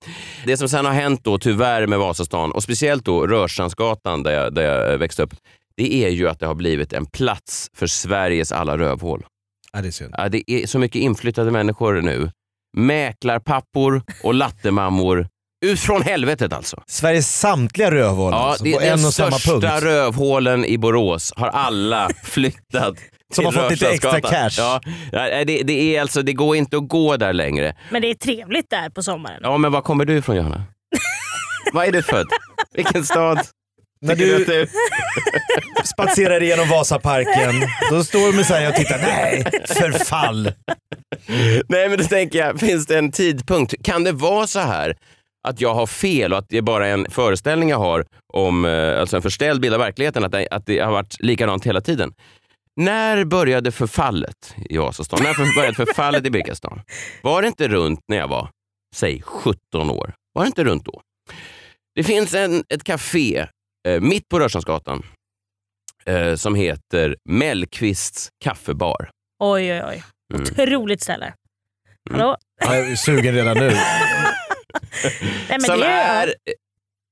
Det 0.46 0.58
som 0.58 0.70
sen 0.70 0.86
har 0.86 0.94
hänt 0.94 1.24
då 1.24 1.38
tyvärr 1.38 1.88
med 1.88 2.00
Vasastan 2.00 2.52
och 2.52 2.64
speciellt 2.64 3.06
då 3.06 3.28
Rörstrandsgatan 3.28 4.24
där 4.24 4.32
jag, 4.32 4.54
där 4.56 4.62
jag 4.64 4.98
växte 4.98 5.24
upp, 5.24 5.34
det 5.78 5.94
är 6.06 6.10
ju 6.10 6.30
att 6.30 6.40
det 6.40 6.46
har 6.46 6.56
blivit 6.56 6.94
en 6.94 7.06
plats 7.06 7.70
för 7.76 7.88
Sveriges 7.88 8.52
alla 8.52 8.78
rövhål. 8.78 9.26
Ja, 9.74 9.82
det 9.82 9.88
är 9.88 9.92
synd. 9.92 10.16
Ja, 10.18 10.30
det 10.30 10.52
är 10.52 10.68
så 10.68 10.80
mycket 10.80 11.02
inflyttade 11.02 11.52
människor 11.52 12.02
nu. 12.02 12.32
Mäklarpappor 12.78 14.02
och 14.24 14.34
lattemammor. 14.34 15.28
Ut 15.66 15.80
från 15.80 16.02
helvetet 16.02 16.54
alltså. 16.54 16.84
Sveriges 16.88 17.40
samtliga 17.40 17.92
rövhål 17.92 18.32
Ja, 18.34 18.38
alltså, 18.38 18.64
det 18.64 18.74
på 18.74 18.80
en 18.82 18.98
de 19.02 19.06
och 19.06 19.14
samma 19.14 19.30
punkt. 19.30 19.42
största 19.42 19.80
rövhålen 19.86 20.66
i 20.66 20.78
Borås 20.78 21.34
har 21.36 21.48
alla 21.48 22.10
flyttat 22.24 22.96
Som 23.36 23.46
har 23.46 23.52
fått 23.52 23.72
lite 23.72 23.90
extra 23.90 24.22
cash. 24.22 24.50
Ja, 24.58 24.80
det, 25.46 25.64
det, 25.64 25.96
är 25.96 26.02
alltså, 26.02 26.22
det 26.22 26.34
går 26.34 26.56
inte 26.56 26.78
att 26.78 26.88
gå 26.88 27.18
där 27.18 27.34
längre. 27.34 27.76
Men 27.90 28.02
det 28.02 28.10
är 28.10 28.14
trevligt 28.16 28.70
där 28.70 28.90
på 28.90 29.04
sommaren. 29.04 29.40
Ja, 29.44 29.58
men 29.58 29.72
var 29.72 29.82
kommer 29.82 30.06
du 30.06 30.18
ifrån 30.18 30.36
Johanna? 30.36 30.64
Var 31.74 31.84
är 31.86 31.92
du 31.92 32.02
född? 32.02 32.28
Vilken 32.74 33.06
stad? 33.06 33.40
När 34.02 34.16
du 34.16 34.46
det- 34.46 34.70
spatserar 35.84 36.44
igenom 36.44 36.70
Vasaparken, 36.70 37.54
då 37.92 38.04
står 38.04 38.34
Messiah 38.34 38.70
och 38.70 38.76
tittar. 38.76 38.98
Nej, 38.98 39.44
förfall. 39.68 40.52
Nej 41.70 41.90
men 41.90 41.98
då 41.98 42.04
tänker 42.04 42.40
jag, 42.40 42.60
finns 42.60 42.86
det 42.88 42.98
en 42.98 43.12
tidpunkt? 43.12 43.74
Kan 43.84 44.04
det 44.04 44.12
vara 44.12 44.48
så 44.48 44.60
här 44.60 44.96
att 45.48 45.62
jag 45.62 45.74
har 45.74 45.88
fel 45.88 46.34
och 46.34 46.40
att 46.40 46.50
det 46.50 46.58
är 46.58 46.62
bara 46.62 46.88
en 46.88 47.06
föreställning 47.10 47.70
jag 47.70 47.78
har 47.78 48.06
om, 48.34 48.66
eh, 48.66 49.00
alltså 49.00 49.16
en 49.16 49.22
förställd 49.22 49.62
bild 49.62 49.74
av 49.74 49.80
verkligheten, 49.80 50.24
att 50.24 50.32
det, 50.32 50.48
att 50.52 50.66
det 50.66 50.80
har 50.80 50.92
varit 50.92 51.16
likadant 51.20 51.66
hela 51.66 51.82
tiden? 51.82 52.14
När 52.80 53.26
började 53.26 53.72
förfallet 53.72 54.56
i 54.70 54.78
Vasastan? 54.78 55.20
När 55.24 55.56
började 55.56 55.76
förfallet 55.76 56.26
i 56.26 56.30
Birkastan? 56.30 56.82
Var 57.22 57.42
det 57.42 57.48
inte 57.48 57.68
runt 57.68 58.00
när 58.08 58.18
jag 58.18 58.28
var, 58.28 58.50
säg 58.96 59.22
17 59.22 59.90
år? 59.90 60.14
Var 60.34 60.44
det 60.44 60.48
inte 60.48 60.64
runt 60.64 60.86
då? 60.86 61.02
Det 61.96 62.04
finns 62.04 62.34
en, 62.34 62.64
ett 62.70 62.84
café 62.84 63.48
eh, 63.88 64.02
mitt 64.02 64.30
på 64.30 64.40
Rörstrandsgatan 64.40 65.06
eh, 66.06 66.36
som 66.36 66.56
heter 66.56 67.18
Mellqvists 67.30 68.30
kaffebar. 68.44 69.10
Oj, 69.40 69.74
oj, 69.74 69.84
oj. 69.88 70.04
Mm. 70.34 70.44
Otroligt 70.44 71.02
ställe. 71.02 71.34
Hallå? 72.12 72.38
Jag 72.62 72.80
är 72.80 72.96
sugen 72.96 73.34
redan 73.34 73.58
nu. 73.58 73.70
Nej, 75.04 75.48
men 75.50 75.62
som 75.62 75.80
det 75.80 75.86
är 75.86 76.34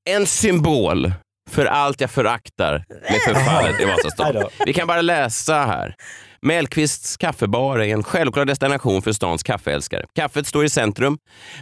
en 0.09 0.25
symbol 0.25 1.13
för 1.47 1.65
allt 1.65 2.01
jag 2.01 2.11
föraktar 2.11 2.85
med 2.89 3.21
förfallet 3.25 3.81
i 3.81 3.85
Vasastan. 3.85 4.43
Vi 4.65 4.73
kan 4.73 4.87
bara 4.87 5.01
läsa 5.01 5.53
här. 5.53 5.95
Mellqvists 6.41 7.17
kaffebar 7.17 7.79
är 7.79 7.93
en 7.93 8.03
självklar 8.03 8.45
destination 8.45 9.01
för 9.01 9.11
stans 9.11 9.43
kaffeälskare. 9.43 10.05
Kaffet 10.15 10.47
står 10.47 10.65
i 10.65 10.69
centrum, 10.69 11.17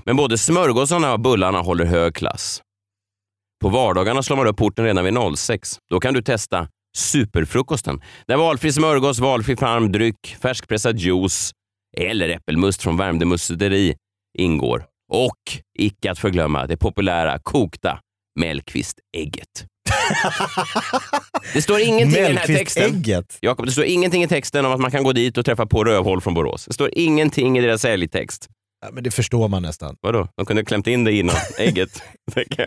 men 0.05 0.15
både 0.15 0.37
smörgåsarna 0.37 1.13
och 1.13 1.19
bullarna 1.19 1.59
håller 1.59 1.85
hög 1.85 2.15
klass. 2.15 2.61
På 3.61 3.69
vardagarna 3.69 4.23
slår 4.23 4.37
man 4.37 4.47
upp 4.47 4.57
porten 4.57 4.85
redan 4.85 5.05
vid 5.05 5.37
06. 5.37 5.77
Då 5.89 5.99
kan 5.99 6.13
du 6.13 6.21
testa 6.21 6.67
superfrukosten. 6.97 8.01
Där 8.27 8.37
valfri 8.37 8.73
smörgås, 8.73 9.19
valfri 9.19 9.55
farmdryck, 9.55 10.37
färskpressad 10.41 10.99
juice 10.99 11.51
eller 11.97 12.29
äppelmust 12.29 12.81
från 12.81 12.97
Värmdö 12.97 13.25
musteri 13.25 13.95
ingår. 14.37 14.85
Och 15.11 15.61
icke 15.79 16.11
att 16.11 16.19
förglömma 16.19 16.67
det 16.67 16.77
populära 16.77 17.39
kokta 17.43 17.99
Mellqvist-ägget. 18.39 19.65
Det 21.53 21.61
står 21.61 21.79
ingenting 21.79 22.23
i 22.23 22.27
den 22.27 22.37
här 22.37 22.47
texten. 22.47 23.03
Jakob, 23.41 23.65
det 23.65 23.71
står 23.71 23.85
ingenting 23.85 24.23
i 24.23 24.27
texten 24.27 24.65
om 24.65 24.71
att 24.71 24.79
man 24.79 24.91
kan 24.91 25.03
gå 25.03 25.13
dit 25.13 25.37
och 25.37 25.45
träffa 25.45 25.65
på 25.65 25.83
rövhål 25.83 26.21
från 26.21 26.33
Borås. 26.33 26.65
Det 26.65 26.73
står 26.73 26.89
ingenting 26.93 27.57
i 27.57 27.61
deras 27.61 27.81
säljtext. 27.81 28.49
Ja, 28.85 28.91
men 28.93 29.03
det 29.03 29.11
förstår 29.11 29.47
man 29.47 29.61
nästan. 29.61 29.95
Vadå? 30.01 30.27
De 30.37 30.45
kunde 30.45 30.61
ha 30.61 30.65
klämt 30.65 30.87
in 30.87 31.03
det 31.03 31.11
innan 31.11 31.35
ägget. 31.57 32.03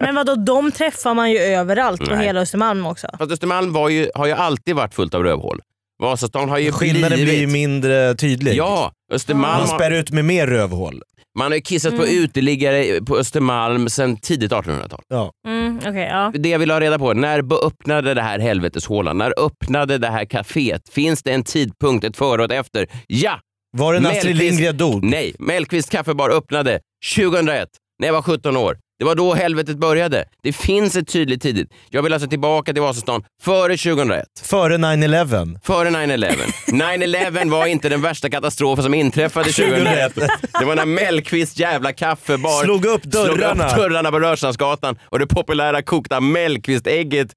Men 0.01 0.15
vadå, 0.15 0.35
de 0.35 0.73
träffar 0.73 1.15
man 1.15 1.31
ju 1.31 1.39
överallt 1.39 2.01
på 2.01 2.15
Nej. 2.15 2.27
hela 2.27 2.41
Östermalm 2.41 2.87
också. 2.87 3.09
Fast 3.19 3.33
Östermalm 3.33 3.73
var 3.73 3.89
ju, 3.89 4.11
har 4.15 4.27
ju 4.27 4.33
alltid 4.33 4.75
varit 4.77 4.95
fullt 4.95 5.15
av 5.15 5.23
rövhål. 5.23 5.61
Vasastan 6.03 6.49
har 6.49 6.59
ju 6.59 6.73
Skillnaden 6.73 7.17
blivit... 7.17 7.35
blir 7.35 7.41
ju 7.41 7.47
mindre 7.47 8.15
tydlig. 8.15 8.55
Ja, 8.55 8.93
Östermalm 9.13 9.59
Man 9.59 9.79
spär 9.79 9.91
ut 9.91 10.11
med 10.11 10.25
mer 10.25 10.47
rövhål. 10.47 11.03
Man 11.39 11.47
har 11.51 11.57
ju 11.57 11.61
kissat 11.61 11.97
på 11.97 12.03
Mm. 12.03 12.25
uteliggare 12.25 13.01
på 13.05 13.17
Östermalm 13.19 13.89
sedan 13.89 14.17
tidigt 14.17 14.53
1800-tal. 14.53 15.01
Ja. 15.09 15.33
Mm, 15.47 15.79
okej, 15.79 16.09
ja. 16.11 16.33
Det 16.35 16.49
jag 16.49 16.59
vill 16.59 16.71
ha 16.71 16.81
reda 16.81 16.99
på, 16.99 17.13
när 17.15 17.67
öppnade 17.67 18.15
det 18.15 18.23
här 18.23 18.39
helveteshålan? 18.39 19.19
När 19.19 19.35
öppnade 19.41 19.99
det 19.99 20.09
här 20.09 20.25
kaféet? 20.25 20.89
Finns 20.93 21.23
det 21.23 21.33
en 21.33 21.45
tidpunkt, 21.45 22.05
ett 22.05 22.17
före 22.17 22.45
och 22.45 22.53
ett 22.53 22.61
efter? 22.61 22.87
Ja! 23.07 23.41
Var 23.77 23.95
det 23.95 24.01
när 24.01 24.11
Astrid 24.11 24.37
Mellqvist- 24.37 24.39
Lindgren 24.39 24.77
dog? 24.77 25.05
Nej, 25.05 25.35
Mellqvists 25.39 25.91
kaffebar 25.91 26.31
öppnade 26.31 26.81
2001, 27.17 27.69
när 27.99 28.09
jag 28.09 28.13
var 28.15 28.23
17 28.23 28.57
år. 28.57 28.79
Det 28.99 29.05
var 29.05 29.15
då 29.15 29.35
helvetet 29.35 29.77
började. 29.79 30.25
Det 30.43 30.53
finns 30.53 30.97
ett 30.97 31.09
tydligt 31.09 31.43
tidigt. 31.43 31.73
Jag 31.91 32.03
vill 32.03 32.13
alltså 32.13 32.29
tillbaka 32.29 32.73
till 32.73 32.83
Vasastan 32.83 33.25
före 33.43 33.77
2001. 33.77 34.25
Före 34.43 34.77
9-11? 34.77 35.61
Före 35.65 35.89
9-11. 35.91 36.35
9-11 36.67 37.51
var 37.51 37.67
inte 37.67 37.89
den 37.89 38.03
värsta 38.03 38.31
katastrofen 38.31 38.85
som 38.85 38.95
inträffade 38.95 39.53
2001. 39.53 40.15
Det 40.61 40.65
var 40.65 40.77
när 40.77 40.87
Mellqvists 40.87 41.59
jävla 41.59 41.93
kaffebar 41.93 42.65
Slog 42.65 42.85
upp 42.85 43.03
dörrarna. 43.03 43.69
slog 43.69 43.85
upp 43.85 43.91
dörrarna 43.91 44.11
på 44.11 44.21
Rörstrandsgatan 44.21 44.99
och 45.05 45.19
det 45.19 45.27
populära 45.27 45.83
kokta 45.83 46.21
Mellqvist-ägget 46.21 47.29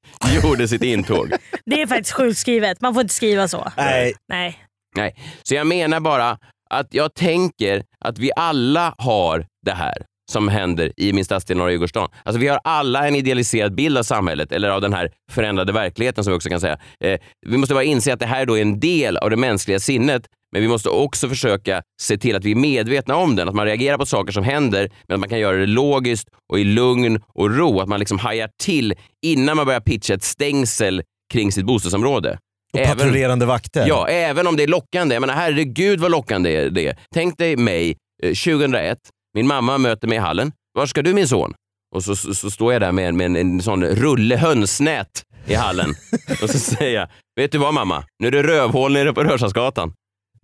gjorde 0.43 0.68
sitt 0.68 0.84
intåg. 0.84 1.32
Det 1.66 1.82
är 1.82 1.88
faktiskt 1.88 2.12
sjukt 2.12 2.38
skrivet. 2.39 2.82
Man 2.82 2.93
får 2.93 3.01
inte 3.01 3.14
skriva 3.14 3.47
så. 3.47 3.72
Nej. 3.78 4.14
Nej. 4.30 4.57
Nej, 4.95 5.16
så 5.43 5.55
jag 5.55 5.68
menar 5.68 5.99
bara 5.99 6.38
att 6.70 6.88
jag 6.89 7.14
tänker 7.14 7.84
att 8.05 8.18
vi 8.20 8.32
alla 8.36 8.95
har 8.97 9.45
det 9.66 9.72
här 9.72 9.97
som 10.32 10.48
händer 10.48 10.92
i 10.98 11.14
min 11.14 11.26
stadsdel 11.26 11.58
Norra 11.58 11.72
Djurgårdsstaden. 11.72 12.10
Alltså 12.24 12.40
vi 12.40 12.48
har 12.48 12.60
alla 12.64 13.08
en 13.08 13.16
idealiserad 13.16 13.76
bild 13.76 13.98
av 13.98 14.04
samhället, 14.04 14.52
eller 14.52 14.70
av 14.70 14.82
den 14.82 14.94
här 14.94 15.12
förändrade 15.32 15.72
verkligheten 15.74 16.24
som 16.24 16.32
vi 16.32 16.38
också 16.38 16.50
kan 16.50 16.60
säga. 16.62 16.78
Eh, 17.04 17.20
vi 17.48 17.58
måste 17.58 17.74
bara 17.74 17.84
inse 17.84 18.14
att 18.14 18.20
det 18.20 18.26
här 18.26 18.46
då 18.46 18.58
är 18.58 18.62
en 18.62 18.80
del 18.80 19.18
av 19.18 19.30
det 19.30 19.38
mänskliga 19.38 19.80
sinnet, 19.80 20.24
men 20.52 20.62
vi 20.62 20.68
måste 20.68 20.90
också 20.90 21.30
försöka 21.30 21.82
se 22.02 22.18
till 22.18 22.36
att 22.36 22.46
vi 22.46 22.52
är 22.52 22.56
medvetna 22.56 23.16
om 23.16 23.36
den, 23.36 23.50
att 23.50 23.56
man 23.56 23.66
reagerar 23.66 23.98
på 23.98 24.06
saker 24.06 24.32
som 24.32 24.44
händer, 24.44 24.90
men 25.08 25.16
att 25.16 25.20
man 25.20 25.30
kan 25.30 25.40
göra 25.40 25.58
det 25.58 25.66
logiskt 25.66 26.28
och 26.52 26.60
i 26.60 26.64
lugn 26.64 27.22
och 27.34 27.58
ro, 27.58 27.80
att 27.80 27.90
man 27.90 28.00
liksom 28.00 28.20
hajar 28.20 28.50
till 28.64 28.94
innan 29.26 29.58
man 29.58 29.66
börjar 29.66 29.80
pitcha 29.80 30.14
ett 30.14 30.24
stängsel 30.24 31.04
kring 31.34 31.52
sitt 31.52 31.66
bostadsområde. 31.66 32.38
Och 32.74 32.80
Även- 32.80 32.98
patrullerande 32.98 33.46
vakter. 33.46 33.86
Ja, 33.88 34.08
även 34.08 34.48
om 34.48 34.56
det 34.58 34.64
är 34.64 34.68
lockande. 34.68 35.16
Jag 35.16 35.22
menar, 35.22 35.34
herregud 35.34 36.00
vad 36.00 36.12
lockande 36.12 36.56
är 36.56 36.70
det 36.70 36.98
Tänk 37.14 37.38
dig 37.38 37.58
mig 37.58 37.98
eh, 38.24 38.30
2001. 38.30 38.98
Min 39.34 39.48
mamma 39.48 39.78
möter 39.78 40.08
mig 40.08 40.18
i 40.18 40.22
hallen. 40.22 40.52
Var 40.74 40.86
ska 40.86 41.02
du 41.02 41.14
min 41.14 41.28
son? 41.28 41.54
Och 41.96 42.04
så, 42.04 42.16
så, 42.16 42.36
så 42.36 42.52
står 42.52 42.74
jag 42.74 42.82
där 42.82 42.92
med, 42.92 43.14
med 43.14 43.26
en, 43.26 43.36
en 43.36 43.62
sån 43.62 43.86
rulle 43.86 44.38
hönsnät 44.38 45.24
i 45.46 45.54
hallen. 45.54 45.90
och 46.42 46.50
så 46.50 46.60
säger 46.60 47.00
jag, 47.00 47.08
vet 47.36 47.52
du 47.52 47.58
vad 47.58 47.74
mamma? 47.74 48.04
Nu 48.20 48.28
är 48.28 48.32
det 48.32 48.44
rövhål 48.44 48.94
nere 48.94 49.14
på 49.14 49.24
Rörstrandsgatan. 49.24 49.94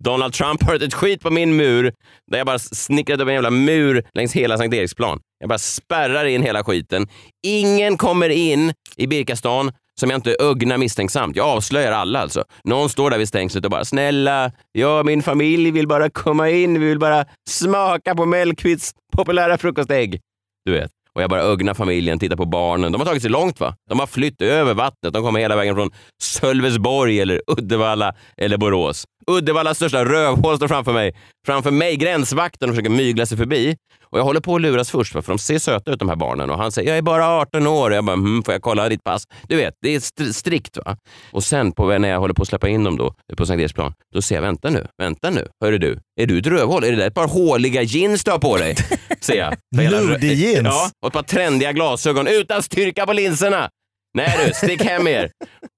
Donald 0.04 0.32
Trump 0.32 0.62
har 0.62 0.74
ett 0.74 0.94
skit 0.94 1.20
på 1.20 1.30
min 1.30 1.56
mur 1.56 1.92
där 2.30 2.38
jag 2.38 2.46
bara 2.46 2.58
snickrat 2.58 3.20
upp 3.20 3.28
en 3.28 3.34
jävla 3.34 3.50
mur 3.50 4.04
längs 4.14 4.32
hela 4.32 4.58
Sankt 4.58 4.74
Eriksplan. 4.74 5.20
Jag 5.40 5.48
bara 5.48 5.58
spärrar 5.58 6.24
in 6.24 6.42
hela 6.42 6.64
skiten. 6.64 7.08
Ingen 7.46 7.96
kommer 7.96 8.28
in 8.28 8.72
i 8.96 9.06
Birkastan 9.06 9.72
som 9.98 10.10
jag 10.10 10.18
inte 10.18 10.36
ögnar 10.40 10.78
misstänksamt. 10.78 11.36
Jag 11.36 11.46
avslöjar 11.46 11.92
alla 11.92 12.20
alltså. 12.20 12.44
Någon 12.64 12.88
står 12.88 13.10
där 13.10 13.18
vid 13.18 13.28
stängslet 13.28 13.64
och 13.64 13.70
bara 13.70 13.84
“Snälla, 13.84 14.52
jag 14.72 15.00
och 15.00 15.06
min 15.06 15.22
familj 15.22 15.70
vill 15.70 15.88
bara 15.88 16.10
komma 16.10 16.50
in, 16.50 16.80
vi 16.80 16.86
vill 16.86 16.98
bara 16.98 17.24
smaka 17.50 18.14
på 18.14 18.26
Mellqvists 18.26 18.92
populära 19.16 19.58
frukostägg”. 19.58 20.20
Du 20.64 20.72
vet. 20.72 20.90
Och 21.14 21.22
jag 21.22 21.30
bara 21.30 21.42
ögnar 21.42 21.74
familjen, 21.74 22.18
tittar 22.18 22.36
på 22.36 22.44
barnen. 22.44 22.92
De 22.92 23.00
har 23.00 23.06
tagit 23.06 23.22
sig 23.22 23.30
långt 23.30 23.60
va? 23.60 23.74
De 23.90 23.98
har 23.98 24.06
flytt 24.06 24.42
över 24.42 24.74
vattnet. 24.74 25.12
De 25.12 25.22
kommer 25.22 25.40
hela 25.40 25.56
vägen 25.56 25.74
från 25.74 25.90
Sölvesborg 26.22 27.20
eller 27.20 27.42
Uddevalla 27.46 28.14
eller 28.36 28.56
Borås. 28.56 29.04
Uddevallas 29.26 29.76
största 29.76 30.04
rövhål 30.04 30.56
står 30.56 30.68
framför 30.68 30.92
mig. 30.92 31.16
Framför 31.46 31.70
mig 31.70 31.96
gränsvakten 31.96 32.68
och 32.68 32.74
försöker 32.74 32.90
mygla 32.90 33.26
sig 33.26 33.38
förbi. 33.38 33.76
Och 34.10 34.18
jag 34.18 34.24
håller 34.24 34.40
på 34.40 34.54
att 34.54 34.60
luras 34.60 34.90
först 34.90 35.12
för 35.12 35.22
de 35.26 35.38
ser 35.38 35.58
söta 35.58 35.90
ut 35.90 35.98
de 35.98 36.08
här 36.08 36.16
barnen 36.16 36.50
och 36.50 36.58
han 36.58 36.72
säger 36.72 36.88
jag 36.88 36.98
är 36.98 37.02
bara 37.02 37.28
18 37.28 37.66
år. 37.66 37.92
Jag 37.92 38.04
bara, 38.04 38.16
hm, 38.16 38.42
får 38.42 38.54
jag 38.54 38.62
kolla 38.62 38.88
ditt 38.88 39.04
pass? 39.04 39.24
Du 39.48 39.56
vet, 39.56 39.74
det 39.82 39.94
är 39.94 39.96
st- 39.96 40.32
strikt. 40.32 40.76
va? 40.86 40.96
Och 41.32 41.44
sen 41.44 41.72
på, 41.72 41.98
när 41.98 42.08
jag 42.08 42.20
håller 42.20 42.34
på 42.34 42.42
att 42.42 42.48
släppa 42.48 42.68
in 42.68 42.84
dem 42.84 42.96
då, 42.96 43.14
på 43.36 43.46
Sankt 43.46 43.60
Eriksplan, 43.60 43.92
då 44.14 44.22
säger 44.22 44.42
jag 44.42 44.46
vänta 44.48 44.70
nu, 44.70 44.86
vänta 45.02 45.30
nu. 45.30 45.48
Hörru 45.64 45.78
du, 45.78 45.98
är 46.20 46.26
du 46.26 46.38
ett 46.38 46.46
rövhål? 46.46 46.84
Är 46.84 46.90
det 46.90 46.96
där 46.96 47.06
ett 47.06 47.14
par 47.14 47.28
håliga 47.28 47.82
jeans 47.82 48.24
du 48.24 48.30
har 48.30 48.38
på 48.38 48.56
dig? 48.56 48.76
Säger 49.20 49.42
jag. 49.44 49.54
För 49.76 49.82
hela- 49.82 50.00
Nude 50.00 50.26
jeans? 50.26 50.66
Ja, 50.70 50.90
och 51.02 51.06
ett 51.08 51.12
par 51.14 51.22
trendiga 51.22 51.72
glasögon 51.72 52.26
utan 52.26 52.62
styrka 52.62 53.06
på 53.06 53.12
linserna. 53.12 53.68
Nej 54.14 54.38
du, 54.46 54.54
stick 54.54 54.82
hem 54.82 55.06
er. 55.08 55.30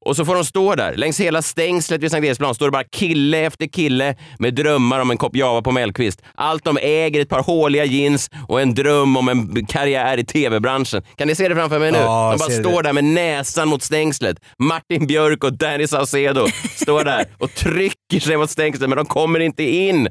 Och 0.06 0.16
så 0.16 0.24
får 0.24 0.34
de 0.34 0.44
stå 0.44 0.74
där. 0.74 0.94
Längs 0.96 1.20
hela 1.20 1.42
stängslet 1.42 2.02
vid 2.02 2.10
Sankt 2.10 2.26
Eriksplan 2.26 2.54
står 2.54 2.66
det 2.66 2.70
bara 2.72 2.84
kille 2.84 3.38
efter 3.38 3.66
kille 3.66 4.14
med 4.38 4.54
drömmar 4.54 5.00
om 5.00 5.10
en 5.10 5.16
kopp 5.16 5.36
Java 5.36 5.62
på 5.62 5.70
Mellqvist. 5.72 6.22
Allt 6.34 6.64
de 6.64 6.78
äger, 6.82 7.20
ett 7.20 7.28
par 7.28 7.42
håliga 7.42 7.84
jeans 7.84 8.30
och 8.48 8.60
en 8.60 8.74
dröm 8.74 9.16
om 9.16 9.28
en 9.28 9.66
karriär 9.66 10.18
i 10.18 10.24
tv-branschen. 10.24 11.02
Kan 11.16 11.28
ni 11.28 11.34
se 11.34 11.48
det 11.48 11.54
framför 11.54 11.78
mig 11.78 11.92
nu? 11.92 11.98
Ja, 11.98 12.30
de 12.30 12.38
bara 12.38 12.50
står 12.50 12.82
det. 12.82 12.88
där 12.88 12.92
med 12.92 13.04
näsan 13.04 13.68
mot 13.68 13.82
stängslet. 13.82 14.36
Martin 14.58 15.06
Björk 15.06 15.44
och 15.44 15.52
Danny 15.52 15.86
Saucedo 15.86 16.46
står 16.74 17.04
där 17.04 17.24
och 17.38 17.54
trycker 17.54 18.20
sig 18.20 18.36
mot 18.36 18.50
stängslet 18.50 18.88
men 18.88 18.96
de 18.96 19.06
kommer 19.06 19.40
inte 19.40 19.62
in. 19.62 20.08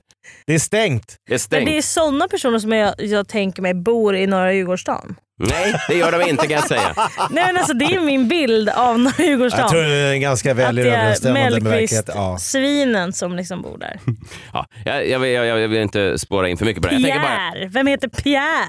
Det 0.48 0.54
är 0.54 0.60
stängt. 0.60 1.16
Det 1.28 1.32
är 1.32 1.34
Men 1.34 1.40
stängt. 1.40 1.66
det 1.66 1.78
är 1.78 1.82
sådana 1.82 2.28
personer 2.28 2.60
som 2.60 2.72
jag, 2.72 2.94
jag 2.98 3.28
tänker 3.28 3.62
mig 3.62 3.74
bor 3.74 4.16
i 4.16 4.28
norra 4.28 4.54
Djurgårdsstaden. 4.54 5.16
Nej, 5.42 5.74
det 5.88 5.94
gör 5.96 6.12
de 6.12 6.22
inte 6.30 6.48
kan 6.48 6.56
jag 6.56 6.68
säga. 6.68 6.94
Nej, 7.30 7.46
men 7.46 7.58
alltså, 7.58 7.74
det 7.74 7.86
är 7.86 8.00
min 8.02 8.28
bild 8.28 8.70
av 8.70 9.00
norra 9.00 9.14
Djurgårdsstaden. 9.24 9.64
Jag 9.66 9.72
tror 9.72 9.82
det 9.84 10.16
är 10.16 10.16
ganska 10.16 10.54
väl 10.54 10.80
överensstämmande 10.80 11.52
med 11.62 11.64
verkligheten. 11.64 12.16
Ja. 12.18 12.30
Mellqvist-svinen 12.32 13.14
som 13.14 13.36
liksom 13.36 13.62
bor 13.62 13.78
där. 13.78 14.00
Ja, 14.54 14.66
jag, 14.86 15.08
jag, 15.08 15.20
vill- 15.20 15.32
jag, 15.32 15.46
jag 15.60 15.68
vill 15.68 15.82
inte 15.82 16.20
spåra 16.20 16.50
in 16.50 16.58
för 16.58 16.66
mycket 16.66 16.84
på 16.84 16.90
det. 16.90 16.96
Jag 16.96 17.04
tänker 17.04 17.20
bara, 17.20 17.52
Pierre! 17.54 17.68
Vem 17.70 17.88
heter 17.88 18.08
Pierre? 18.08 18.66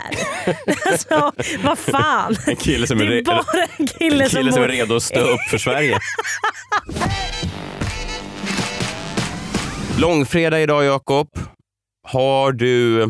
alltså, 0.91 1.33
vad 1.65 1.79
fan. 1.79 2.37
en 2.47 2.57
kille 2.57 2.87
som 2.87 2.99
Det 2.99 3.19
är, 3.19 3.23
bara 3.25 3.43
en 3.79 3.87
kille, 3.87 4.25
en 4.25 4.31
som 4.31 4.39
kille 4.39 4.53
som 4.53 4.63
bor... 4.63 4.69
är 4.69 4.73
redo 4.73 4.97
att 4.97 5.03
stå 5.03 5.21
upp 5.21 5.41
för 5.51 5.59
Sverige. 5.59 5.99
Långfredag 9.99 10.63
idag 10.63 10.85
Jakob. 10.85 11.29
Har 12.09 12.53
du 12.53 13.05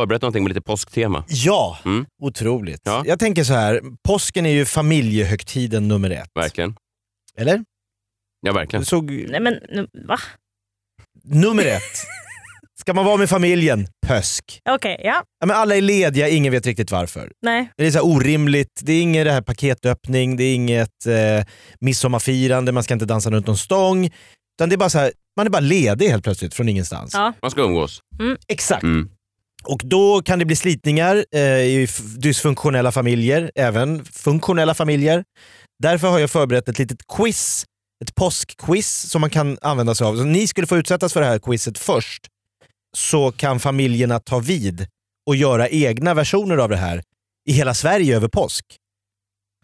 förberett 0.00 0.22
någonting 0.22 0.42
med 0.44 0.50
lite 0.50 0.60
påsktema? 0.60 1.24
Ja, 1.28 1.78
Mm. 1.84 2.06
otroligt. 2.22 2.80
Ja. 2.84 3.02
Jag 3.06 3.18
tänker 3.18 3.44
så 3.44 3.52
här, 3.54 3.80
påsken 4.08 4.46
är 4.46 4.50
ju 4.50 4.64
familjehögtiden 4.64 5.88
nummer 5.88 6.10
ett. 6.10 6.30
Verkligen. 6.34 6.76
Eller? 7.36 7.64
Ja, 8.40 8.52
verkligen. 8.52 8.84
Såg, 8.84 9.10
Nej 9.10 9.40
men 9.40 9.54
va? 10.08 10.18
nummer 11.24 11.64
ett. 11.66 11.82
Ska 12.80 12.94
man 12.94 13.04
vara 13.04 13.16
med 13.16 13.28
familjen? 13.30 13.86
Pösk. 14.06 14.60
Okej, 14.70 15.00
ja. 15.04 15.22
Ja, 15.40 15.46
men 15.46 15.56
alla 15.56 15.76
är 15.76 15.80
lediga, 15.80 16.28
ingen 16.28 16.52
vet 16.52 16.66
riktigt 16.66 16.90
varför. 16.90 17.32
Nej. 17.42 17.70
Det 17.76 17.86
är 17.86 17.90
så 17.90 17.98
här 17.98 18.06
orimligt, 18.06 18.80
det 18.82 18.92
är 18.92 19.02
inget 19.02 19.24
det 19.26 19.32
här 19.32 19.42
paketöppning, 19.42 20.36
det 20.36 20.44
är 20.44 20.54
inget 20.54 21.06
eh, 21.06 21.46
midsommarfirande, 21.80 22.72
man 22.72 22.82
ska 22.82 22.94
inte 22.94 23.06
dansa 23.06 23.30
runt 23.30 23.46
någon 23.46 23.56
stång. 23.58 24.04
Utan 24.56 24.68
det 24.68 24.74
är 24.74 24.76
bara 24.76 24.88
så 24.90 24.98
här, 24.98 25.12
man 25.36 25.46
är 25.46 25.50
bara 25.50 25.60
ledig 25.60 26.08
helt 26.08 26.24
plötsligt 26.24 26.54
från 26.54 26.68
ingenstans. 26.68 27.10
Ja. 27.14 27.32
Man 27.42 27.50
ska 27.50 27.60
umgås. 27.62 28.00
Exakt. 28.48 28.82
Mm. 28.82 29.10
Och 29.64 29.80
då 29.84 30.22
kan 30.22 30.38
det 30.38 30.44
bli 30.44 30.56
slitningar 30.56 31.24
eh, 31.32 31.42
i 31.42 31.88
dysfunktionella 32.18 32.92
familjer, 32.92 33.50
även 33.54 34.04
funktionella 34.04 34.74
familjer. 34.74 35.24
Därför 35.82 36.08
har 36.08 36.18
jag 36.18 36.30
förberett 36.30 36.68
ett 36.68 36.78
litet 36.78 36.98
quiz, 37.16 37.64
ett 38.04 38.14
påskquiz 38.14 39.10
som 39.10 39.20
man 39.20 39.30
kan 39.30 39.58
använda 39.62 39.94
sig 39.94 40.06
av. 40.06 40.16
Så 40.16 40.24
ni 40.24 40.46
skulle 40.46 40.66
få 40.66 40.76
utsättas 40.76 41.12
för 41.12 41.20
det 41.20 41.26
här 41.26 41.38
quizet 41.38 41.78
först, 41.78 42.26
så 42.96 43.32
kan 43.32 43.60
familjerna 43.60 44.20
ta 44.20 44.38
vid 44.38 44.86
och 45.26 45.36
göra 45.36 45.68
egna 45.68 46.14
versioner 46.14 46.56
av 46.56 46.68
det 46.68 46.76
här 46.76 47.02
i 47.48 47.52
hela 47.52 47.74
Sverige 47.74 48.16
över 48.16 48.28
påsk. 48.28 48.64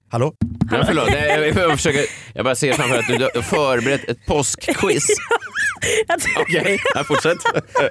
Hallå? 0.09 0.35
Ja, 0.71 0.83
förlåt, 0.87 1.09
jag, 1.11 1.29
jag, 1.29 1.57
jag, 1.57 1.77
försöker, 1.77 2.05
jag 2.35 2.45
bara 2.45 2.55
ser 2.55 2.73
framför 2.73 2.99
att 2.99 3.07
du 3.07 3.15
har 3.35 3.43
förberett 3.43 4.09
ett 4.09 4.27
påskquiz. 4.27 5.07
Okej, 6.41 6.79
okay, 6.93 7.05
fortsätt. 7.05 7.39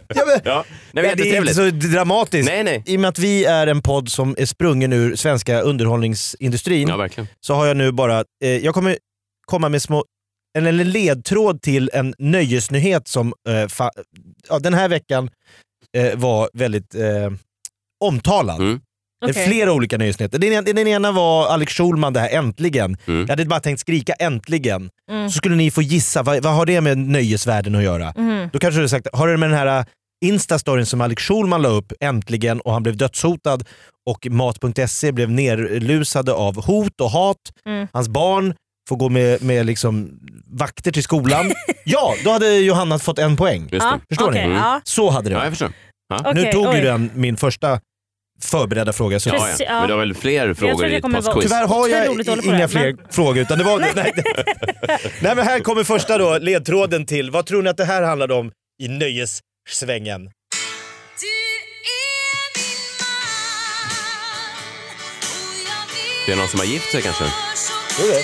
Ja, 0.08 0.24
men, 0.28 0.40
Ja. 0.46 0.66
Nej, 0.92 1.08
men 1.08 1.18
det 1.18 1.36
är 1.36 1.38
inte 1.42 1.54
så 1.54 1.70
dramatiskt. 1.70 2.50
Nej, 2.50 2.64
nej. 2.64 2.84
I 2.86 2.98
och 2.98 3.00
med 3.02 3.10
att 3.10 3.20
vi 3.20 3.46
är 3.46 3.68
en 3.68 3.82
podd 3.82 4.10
som 4.10 4.36
är 4.38 4.46
sprungen 4.46 4.94
ur 4.94 5.16
svenska 5.16 5.62
underhållningsindustrin 5.62 6.88
Ja, 6.88 6.98
verkligen. 6.98 7.28
så 7.40 7.54
har 7.54 7.66
jag 7.66 7.78
nu 7.78 7.92
bara, 7.92 8.20
eh, 8.44 8.50
jag 8.58 8.74
kommer 8.74 8.98
komma 9.46 9.70
med 9.70 9.82
små, 9.82 10.06
en, 10.58 10.68
en 10.68 10.78
ledtråd 10.78 11.62
till 11.62 11.90
en 11.94 12.14
nöjesnyhet 12.18 13.08
som 13.08 13.34
eh, 13.50 13.68
fa, 13.68 13.92
ja, 14.50 14.60
den 14.60 14.74
här 14.74 14.90
veckan 14.90 15.30
eh, 15.98 16.16
var 16.16 16.50
väldigt 16.54 16.96
eh, 16.96 17.32
omtalad. 18.06 18.60
Mm. 18.62 18.82
Det 19.26 19.40
är 19.40 19.46
flera 19.48 19.74
olika 19.74 19.98
nöjesnyheter. 19.98 20.40
Den, 20.40 20.54
ena- 20.54 20.62
den 20.74 20.88
ena 20.88 21.12
var 21.12 21.48
Alex 21.48 21.74
Schulman, 21.74 22.14
det 22.14 22.20
här 22.20 22.30
äntligen. 22.30 22.98
Mm. 23.08 23.22
Jag 23.22 23.28
hade 23.30 23.46
bara 23.46 23.60
tänkt 23.60 23.80
skrika 23.80 24.14
äntligen. 24.14 24.90
Mm. 25.12 25.30
Så 25.30 25.38
skulle 25.38 25.56
ni 25.56 25.72
få 25.72 25.82
gissa, 25.82 26.24
vad, 26.24 26.44
vad 26.44 26.54
har 26.54 26.66
det 26.66 26.82
med 26.82 26.98
nöjesvärlden 26.98 27.76
att 27.76 27.84
göra? 27.84 28.14
Mhm. 28.18 28.50
Då 28.54 28.60
kanske 28.60 28.82
du 28.82 28.90
sagt, 28.90 29.08
har 29.14 29.28
det 29.28 29.38
med 29.38 29.50
den 29.50 29.58
här 29.58 29.86
Instastoryn 30.26 30.86
som 30.86 31.02
Alex 31.02 31.24
Schulman 31.24 31.62
la 31.62 31.70
upp 31.70 31.94
äntligen 32.00 32.62
och 32.62 32.74
han 32.74 32.84
blev 32.84 32.98
dödshotad 32.98 33.64
och 34.10 34.28
Mat.se 34.32 35.12
blev 35.12 35.32
nerlusade 35.32 36.34
av 36.34 36.66
hot 36.66 37.02
och 37.02 37.10
hat. 37.10 37.38
Mm. 37.66 37.88
Hans 37.94 38.10
barn 38.10 38.54
får 38.90 38.96
gå 38.96 39.10
med, 39.10 39.44
med 39.44 39.66
liksom 39.66 40.20
vakter 40.48 40.92
till 40.92 41.04
skolan. 41.04 41.52
ja, 41.86 42.14
då 42.24 42.32
hade 42.32 42.58
Johanna 42.58 43.00
fått 43.00 43.20
en 43.20 43.38
poäng. 43.38 43.70
Ja. 43.72 44.00
Förstår 44.10 44.30
okej, 44.30 44.48
ni? 44.48 44.56
Ja. 44.56 44.82
Så 44.84 45.10
hade 45.10 45.30
det 45.30 45.34
Ja, 45.34 45.40
jag 45.40 45.46
varit. 45.52 45.58
förstår. 45.58 46.34
Nu 46.34 46.52
tog 46.52 46.64
ju 46.66 46.70
oj. 46.80 46.82
den 46.82 47.12
min 47.14 47.38
första 47.38 47.80
förberedda 48.46 48.94
fråga. 48.94 49.20
Så 49.20 49.30
Ja, 49.30 49.50
ja. 49.60 49.80
Men 49.80 49.88
du 49.88 49.94
har 49.94 50.00
väl 50.00 50.14
fler 50.14 50.54
frågor 50.54 50.86
i 50.88 50.96
ett 50.96 51.04
vara- 51.04 51.14
påskquiz? 51.14 51.44
Tyvärr 51.44 51.68
har 51.68 51.88
jag 51.88 52.06
inga 52.46 52.58
det, 52.58 52.68
fler 52.68 52.94
men- 52.94 52.98
frågor. 53.12 53.38
Utan 53.42 53.58
det 53.58 53.64
var, 53.64 53.80
nej, 53.80 53.92
nej, 55.22 55.36
men 55.36 55.46
här 55.46 55.60
kommer 55.60 55.84
första 55.84 56.18
då, 56.18 56.38
ledtråden 56.38 57.06
till, 57.06 57.32
vad 57.32 57.46
tror 57.46 57.62
ni 57.64 57.70
att 57.70 57.78
det 57.78 57.86
här 57.86 58.02
handlade 58.02 58.34
om 58.34 58.52
i 58.84 58.88
nöjessvängen? 58.88 60.30
Det 66.26 66.32
är 66.32 66.36
någon 66.36 66.48
som 66.48 66.60
har 66.60 66.66
gift 66.68 66.92
sig 66.92 67.02
kanske? 67.02 67.24
Tror 67.24 68.08
du 68.08 68.14
det? 68.14 68.24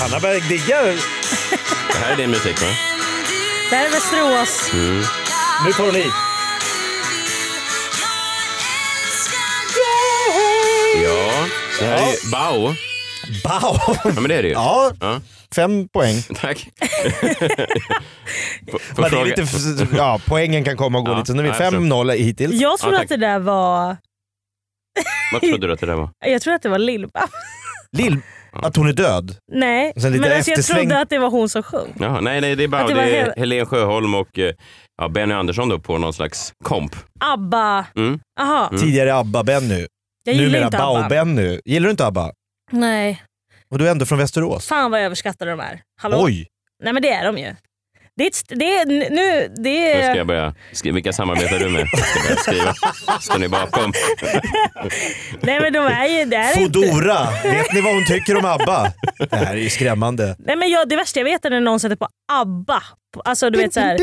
Hanna 0.00 0.20
börjar 0.20 0.40
digga. 0.48 0.82
Det 1.92 1.98
här 1.98 2.12
är 2.12 2.16
din 2.16 2.30
musik 2.30 2.62
va? 2.62 2.97
Det 3.70 3.76
här 3.76 3.86
är 3.86 3.90
Västerås. 3.90 4.70
Nu 5.66 5.72
tar 5.72 5.84
hon 5.86 5.96
i. 5.96 6.04
Ja, 11.04 11.46
det 11.80 11.84
här 11.86 12.08
är 12.08 12.10
ju 12.12 12.30
Bao. 12.32 12.74
Bao! 13.44 13.78
Ja, 14.04 14.10
men 14.20 14.28
det 14.28 14.34
är 14.34 14.42
det 14.42 14.48
ju. 14.48 14.54
Ja, 14.54 14.92
Ja, 15.00 15.20
fem 15.54 15.88
poäng. 15.88 16.22
tack. 16.34 16.68
Får- 18.70 18.78
får 18.78 19.02
Men 19.02 19.10
det 19.10 19.20
är 19.20 19.24
lite, 19.24 19.96
ja, 19.96 20.20
poängen 20.26 20.64
kan 20.64 20.76
komma 20.76 20.98
och 20.98 21.04
gå 21.04 21.12
Ja, 21.12 21.16
lite. 21.18 21.26
Så 21.26 21.32
nu 21.34 21.38
är 21.38 21.42
vi 21.42 21.48
ja, 21.58 21.64
jag 21.64 21.72
5-0 21.74 22.12
hittills. 22.16 22.54
Jag 22.60 22.78
trodde 22.78 22.96
Ja, 22.96 23.02
att 23.02 23.08
det 23.08 23.16
där 23.16 23.38
var... 23.38 23.96
Vad 25.32 25.40
trodde 25.40 25.66
du 25.66 25.72
att 25.72 25.80
det 25.80 25.86
där 25.86 25.94
var? 25.94 26.10
Jag 26.26 26.42
trodde 26.42 26.56
att 26.56 26.62
det 26.62 26.68
var 26.68 26.78
Lill-Babs. 26.78 27.30
Lill, 27.92 28.20
att 28.52 28.76
hon 28.76 28.88
är 28.88 28.92
död. 28.92 29.36
Nej, 29.52 29.92
men 29.96 30.32
alltså 30.32 30.50
jag 30.50 30.64
trodde 30.64 31.00
att 31.00 31.10
det 31.10 31.18
var 31.18 31.30
hon 31.30 31.48
som 31.48 31.62
sjöng. 31.62 31.94
Jaha, 32.00 32.20
nej, 32.20 32.40
nej, 32.40 32.56
det 32.56 32.64
är 32.64 32.68
Bao. 32.68 32.80
Att 32.82 32.88
det 32.88 32.94
Det, 32.94 33.00
är 33.00 33.24
hel- 33.24 33.32
Helen 33.36 33.66
Sjöholm 33.66 34.14
och 34.14 34.38
eh, 34.38 34.54
ja, 34.98 35.08
Benny 35.08 35.34
Andersson 35.34 35.68
då 35.68 35.78
på 35.78 35.98
någon 35.98 36.12
slags 36.12 36.52
komp. 36.64 36.96
ABBA. 37.20 37.86
Mm. 37.96 38.20
Aha, 38.40 38.68
Mm. 38.70 38.82
Tidigare 38.82 39.14
ABBA-Benny. 39.14 39.86
jag 40.24 40.34
gillar 40.34 40.46
Numera 40.46 40.64
inte 40.64 40.78
ABBA. 40.78 41.08
Bao-Benny. 41.08 41.60
Gillar 41.64 41.84
du 41.84 41.90
inte 41.90 42.06
ABBA? 42.06 42.32
Nej, 42.72 43.22
Och 43.70 43.78
du 43.78 43.86
är 43.86 43.90
ändå 43.90 44.06
från 44.06 44.18
Västerås. 44.18 44.66
fan 44.66 44.90
vad 44.90 45.00
överskattade 45.00 45.50
de 45.50 45.60
är. 45.60 45.80
Hallå? 46.00 46.18
Oj! 46.24 46.46
Nej 46.84 46.92
men 46.92 47.02
det 47.02 47.10
är 47.12 47.24
de 47.32 47.38
ju. 47.38 47.54
Det 48.18 48.26
är, 48.26 48.56
det 48.56 48.64
är 48.64 48.86
nu, 48.86 49.48
det 49.56 49.94
Nu 49.94 50.02
ska 50.02 50.10
är... 50.10 50.16
jag 50.16 50.26
börja 50.26 50.54
skriva. 50.72 50.94
Vilka 50.94 51.12
samarbetar 51.12 51.58
du 51.58 51.68
med? 51.68 51.88
Ska 51.88 52.22
börja 52.22 52.36
skriva. 52.36 52.74
Står 53.20 53.38
ni 53.38 53.48
bakom? 53.48 53.92
Nej 55.40 55.60
men 55.60 55.72
de 55.72 55.78
är 55.86 56.06
ju... 56.06 56.24
Det 56.24 56.36
är 56.36 56.60
inte... 56.60 56.78
Fodora! 56.80 57.28
Vet 57.44 57.72
ni 57.72 57.80
vad 57.80 57.94
hon 57.94 58.04
tycker 58.04 58.36
om 58.36 58.44
ABBA? 58.44 58.92
Det 59.30 59.36
här 59.36 59.54
är 59.54 59.60
ju 59.60 59.70
skrämmande. 59.70 60.36
Nej 60.38 60.56
men 60.56 60.70
jag, 60.70 60.88
det 60.88 60.96
värsta 60.96 61.20
jag 61.20 61.24
vet 61.24 61.44
är 61.44 61.50
när 61.50 61.60
någon 61.60 61.80
sätter 61.80 61.96
på 61.96 62.08
ABBA. 62.32 62.82
Alltså 63.24 63.50
du 63.50 63.58
vet 63.58 63.74
så 63.74 63.80
här. 63.80 63.98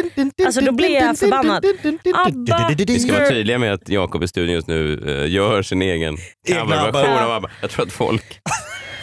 Alltså 0.46 0.62
då 0.62 0.72
blir 0.72 0.90
jag 0.90 1.18
förbannad. 1.18 1.66
ABBA. 2.16 2.76
Vi 2.78 3.00
ska 3.00 3.14
vara 3.14 3.30
tydliga 3.30 3.58
med 3.58 3.74
att 3.74 3.90
Jakob 3.90 4.24
i 4.24 4.28
studion 4.28 4.54
just 4.54 4.68
nu 4.68 5.04
eh, 5.24 5.32
gör 5.32 5.62
sin 5.62 5.82
egen 5.82 6.18
coverversion 6.48 7.24
av 7.24 7.32
ABBA. 7.32 7.50
Jag 7.62 7.70
tror 7.70 7.86
att 7.86 7.92
folk 7.92 8.42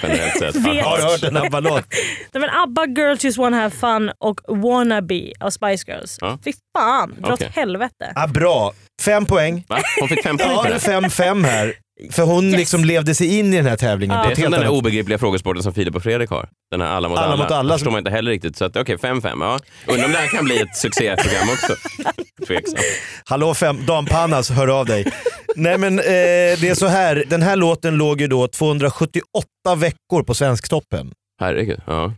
generellt 0.03 0.39
sett 0.39 0.57
Vet. 0.57 0.85
Har 0.85 0.97
du 0.97 1.03
hört 1.03 1.23
en 1.23 1.37
ABBA-låt? 1.37 1.85
Nej, 2.33 2.41
men 2.41 2.51
ABBA 2.51 2.87
Girls 2.87 3.25
Just 3.25 3.39
Wanna 3.39 3.57
Have 3.57 3.71
Fun 3.71 4.11
och 4.19 4.41
Wannabe 4.49 5.33
av 5.41 5.51
Spice 5.51 5.85
Girls. 5.93 6.19
Ja. 6.21 6.39
Fy 6.45 6.53
fan, 6.79 7.15
dra 7.19 7.33
Okej. 7.33 7.47
åt 7.47 7.55
helvete. 7.57 8.13
Ah, 8.15 8.27
bra. 8.27 8.73
Fem 9.03 9.27
poäng. 9.27 9.65
Va? 9.69 9.79
Hon 10.01 10.09
fick 10.09 10.23
fem 10.23 10.39
poäng 10.39 10.51
Ja, 10.51 10.63
för 10.63 10.69
det 10.71 10.95
är 10.97 11.01
det. 11.01 11.09
5-5 11.09 11.45
här. 11.45 11.75
För 12.11 12.23
hon 12.23 12.45
Yes. 12.49 12.57
liksom 12.57 12.85
levde 12.85 13.15
sig 13.15 13.39
in 13.39 13.55
i 13.55 13.57
den 13.57 13.67
här 13.67 13.77
tävlingen 13.77 14.17
Ja. 14.17 14.23
på 14.23 14.29
Det 14.29 14.35
är 14.41 14.43
som 14.43 14.51
den 14.53 14.63
här 14.63 14.69
obegripliga 14.69 15.19
frågesporten 15.19 15.63
som 15.63 15.75
Filip 15.75 15.95
och 15.97 16.03
Fredrik 16.03 16.31
har. 16.31 16.49
Den 16.71 16.81
här 16.81 16.89
alla 16.89 17.09
mot 17.09 17.19
Alla 17.19 17.33
alla. 17.33 17.43
mot 17.43 17.53
alla. 17.53 17.73
Det 17.73 17.79
förstår 17.79 17.91
man 17.91 17.99
inte 17.99 18.11
heller 18.11 18.31
riktigt. 18.31 18.57
Så 18.57 18.65
att, 18.65 18.77
okej, 18.77 18.97
5-5. 18.97 19.41
Ja. 19.41 19.61
Undrar 19.87 20.05
om 20.07 20.13
det 20.13 20.19
här 20.19 20.27
kan 20.29 20.45
bli 20.45 20.61
ett 20.61 20.77
succéprogram 20.77 21.49
också. 21.53 21.75
Tveksamt. 22.47 22.79
Hallå 23.25 23.55
fem, 23.55 23.87
Dan 23.87 24.07
Panas, 24.07 24.51
hör 24.51 24.69
av 24.81 24.87
dig. 24.87 25.13
Nej 25.57 25.79
men 25.79 25.99
eh, 25.99 26.05
det 26.05 26.69
är 26.69 26.75
så 26.75 26.87
här, 26.87 27.25
den 27.29 27.43
här 27.43 27.57
låten 27.57 27.95
låg 27.97 28.21
ju 28.21 28.27
då 28.27 28.49
278 28.49 29.47
veckor 29.77 30.23
på 30.23 30.35
Svensktoppen. 30.35 31.13
Herregud. 31.41 31.81
Ja, 31.87 32.13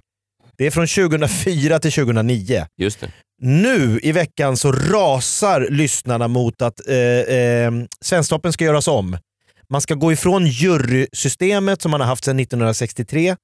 Det 0.59 0.67
är 0.67 0.71
från 0.71 0.87
2004 0.87 1.79
till 1.79 1.93
2009. 1.93 2.67
just 2.81 3.01
det. 3.01 3.11
Nu 3.43 4.01
i 4.03 4.13
veckan 4.13 4.57
så 4.57 4.73
rasar 4.73 5.67
lyssnarna 5.71 6.29
mot 6.29 6.63
att 6.63 6.89
eh, 6.89 6.97
eh, 7.37 7.73
Svensktoppen 8.01 8.53
ska 8.53 8.65
göras 8.65 8.89
om. 8.89 9.17
Man 9.69 9.81
ska 9.81 9.95
gå 9.95 10.13
ifrån 10.13 10.47
jurysystemet 10.47 11.83
som 11.83 11.91
man 11.91 12.01
har 12.01 12.07
haft 12.09 12.25
sedan 12.25 12.39
1963 12.41 13.37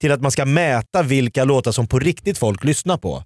till 0.00 0.12
att 0.12 0.20
man 0.22 0.30
ska 0.30 0.44
mäta 0.44 1.02
vilka 1.02 1.44
låtar 1.44 1.72
som 1.72 1.86
på 1.88 1.98
riktigt 1.98 2.38
folk 2.38 2.64
lyssnar 2.64 2.98
på. 2.98 3.22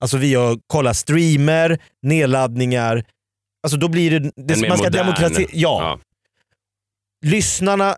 Alltså 0.00 0.16
via 0.16 0.48
att 0.50 0.58
kolla 0.66 0.94
streamer, 0.94 1.78
nedladdningar. 2.02 3.04
Alltså 3.62 3.78
då 3.78 3.88
blir 3.88 4.10
det... 4.10 4.18
det 4.36 4.54
En 4.54 4.60
mer 4.60 4.68
man 4.68 4.78
ska 4.78 4.86
modern. 4.86 5.06
demokrati- 5.06 5.48
ja, 5.52 5.80
ja, 5.82 5.98
lyssnarna 7.26 7.96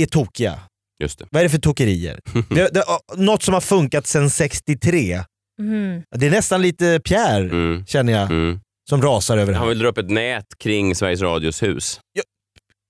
är 0.00 0.06
tokiga. 0.06 0.60
just 1.02 1.18
det. 1.18 1.26
Vad 1.30 1.40
är 1.40 1.44
det 1.44 1.50
för 1.50 1.58
tokerier? 1.58 2.20
det, 2.50 2.68
det, 2.74 2.84
något 3.16 3.42
som 3.42 3.54
har 3.54 3.60
funkat 3.60 4.06
sedan 4.06 4.30
63. 4.30 5.24
Mhm. 5.60 6.02
Det 6.16 6.26
är 6.26 6.30
nästan 6.30 6.62
lite 6.62 7.00
Pierre, 7.04 7.44
Mm. 7.50 7.86
känner 7.86 8.12
jag, 8.12 8.30
Mm. 8.30 8.60
som 8.88 9.02
rasar 9.02 9.38
över 9.38 9.52
det 9.52 9.58
Han 9.58 9.68
vill 9.68 9.78
dra 9.78 9.88
upp 9.88 9.98
ett 9.98 10.10
nät 10.10 10.46
kring 10.58 10.94
Sveriges 10.94 11.20
Radios 11.20 11.62
hus. 11.62 12.00
Ja. 12.12 12.22
Och 12.22 12.22
så 12.22 12.22
att 12.22 12.22
säga. 12.22 12.81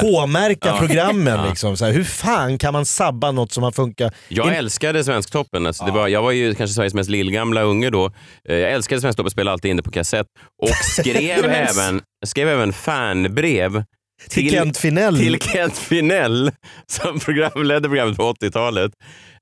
K-märka 0.00 0.68
Ja. 0.68 0.76
programmen. 0.78 1.26
Ja. 1.44 1.48
Liksom. 1.48 1.76
Så 1.76 1.84
här, 1.84 1.92
hur 1.92 2.04
fan 2.04 2.58
kan 2.58 2.72
man 2.72 2.86
sabba 2.86 3.30
något 3.32 3.52
som 3.52 3.62
har 3.62 3.70
funkat? 3.72 4.14
Jag 4.28 4.46
In- 4.46 4.52
älskade 4.54 5.04
Svensktoppen. 5.04 5.66
Alltså, 5.66 5.84
det 5.84 5.90
Ja. 5.90 5.94
var, 5.94 6.08
jag 6.08 6.22
var 6.22 6.30
ju 6.30 6.54
kanske 6.54 6.74
Sveriges 6.74 6.94
mest 6.94 7.10
lillgamla 7.10 7.62
unge 7.62 7.90
då. 7.90 8.06
Eh, 8.48 8.56
Jag 8.56 8.72
älskade 8.72 9.00
Svensktoppen, 9.00 9.30
spelade 9.30 9.52
alltid 9.52 9.70
in 9.70 9.76
det 9.76 9.82
på 9.82 9.90
kassett. 9.90 10.26
Och 10.62 10.68
skrev, 10.84 11.44
även, 11.44 12.00
skrev 12.26 12.48
även 12.48 12.72
fanbrev 12.72 13.84
Till 14.28 14.50
Kent 14.50 14.76
Finell. 14.76 15.18
till 15.18 15.40
Kent 15.40 15.78
Finell 15.78 16.50
som 16.86 17.18
programledde 17.20 17.88
programmet 17.88 18.16
på 18.16 18.32
80-talet. 18.32 18.92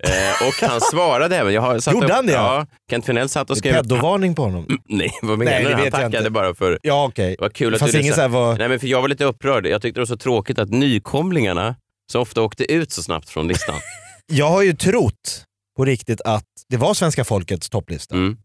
Eh, 0.05 0.47
och 0.49 0.69
han 0.71 0.81
svarade 0.81 1.37
även. 1.37 1.53
Jag 1.55 1.63
har 1.63 1.79
satt 1.79 1.95
Gjorde 1.95 2.07
upp, 2.07 2.13
han 2.13 2.27
det? 2.27 2.33
Ja, 2.33 2.67
Kent 2.91 3.07
Finell 3.07 3.29
satt 3.29 3.51
och 3.51 3.59
skrev... 3.59 3.73
Pedovarning 3.75 4.35
på 4.35 4.43
honom. 4.43 4.67
Nej, 4.89 5.11
vad 5.23 5.39
menar 5.39 5.53
Nej, 5.53 5.65
du? 5.65 5.75
Han 5.75 5.91
tackade 5.91 6.19
inte. 6.19 6.31
bara 6.31 6.55
för... 6.55 6.79
Ja 6.83 7.05
okej. 7.05 7.37
Vad 7.39 7.53
kul 7.53 7.73
Det 7.73 7.83
att 7.85 7.93
du 7.93 8.03
så 8.13 8.29
var... 8.29 8.59
Nej, 8.59 8.69
men 8.69 8.81
för 8.81 8.87
jag 8.87 9.01
var 9.03 9.09
lite 9.09 9.25
upprörd. 9.25 9.67
Jag 9.67 9.83
tyckte 9.83 9.99
det 9.99 10.03
var 10.03 10.07
så 10.07 10.17
tråkigt 10.17 10.59
att 10.59 10.71
nykomlingarna 10.71 11.77
så 12.13 12.21
ofta 12.21 12.43
åkte 12.43 12.73
ut 12.73 12.93
så 12.93 13.03
snabbt 13.03 13.31
från 13.31 13.49
listan. 13.49 13.75
Jag 14.33 14.49
har 14.49 14.63
ju 14.63 14.73
trott 14.73 15.45
på 15.77 15.85
riktigt 15.85 16.21
att 16.21 16.45
det 16.69 16.77
var 16.77 16.95
svenska 16.95 17.25
folkets 17.25 17.71
topplista 17.71 18.15
Mm. 18.15 18.37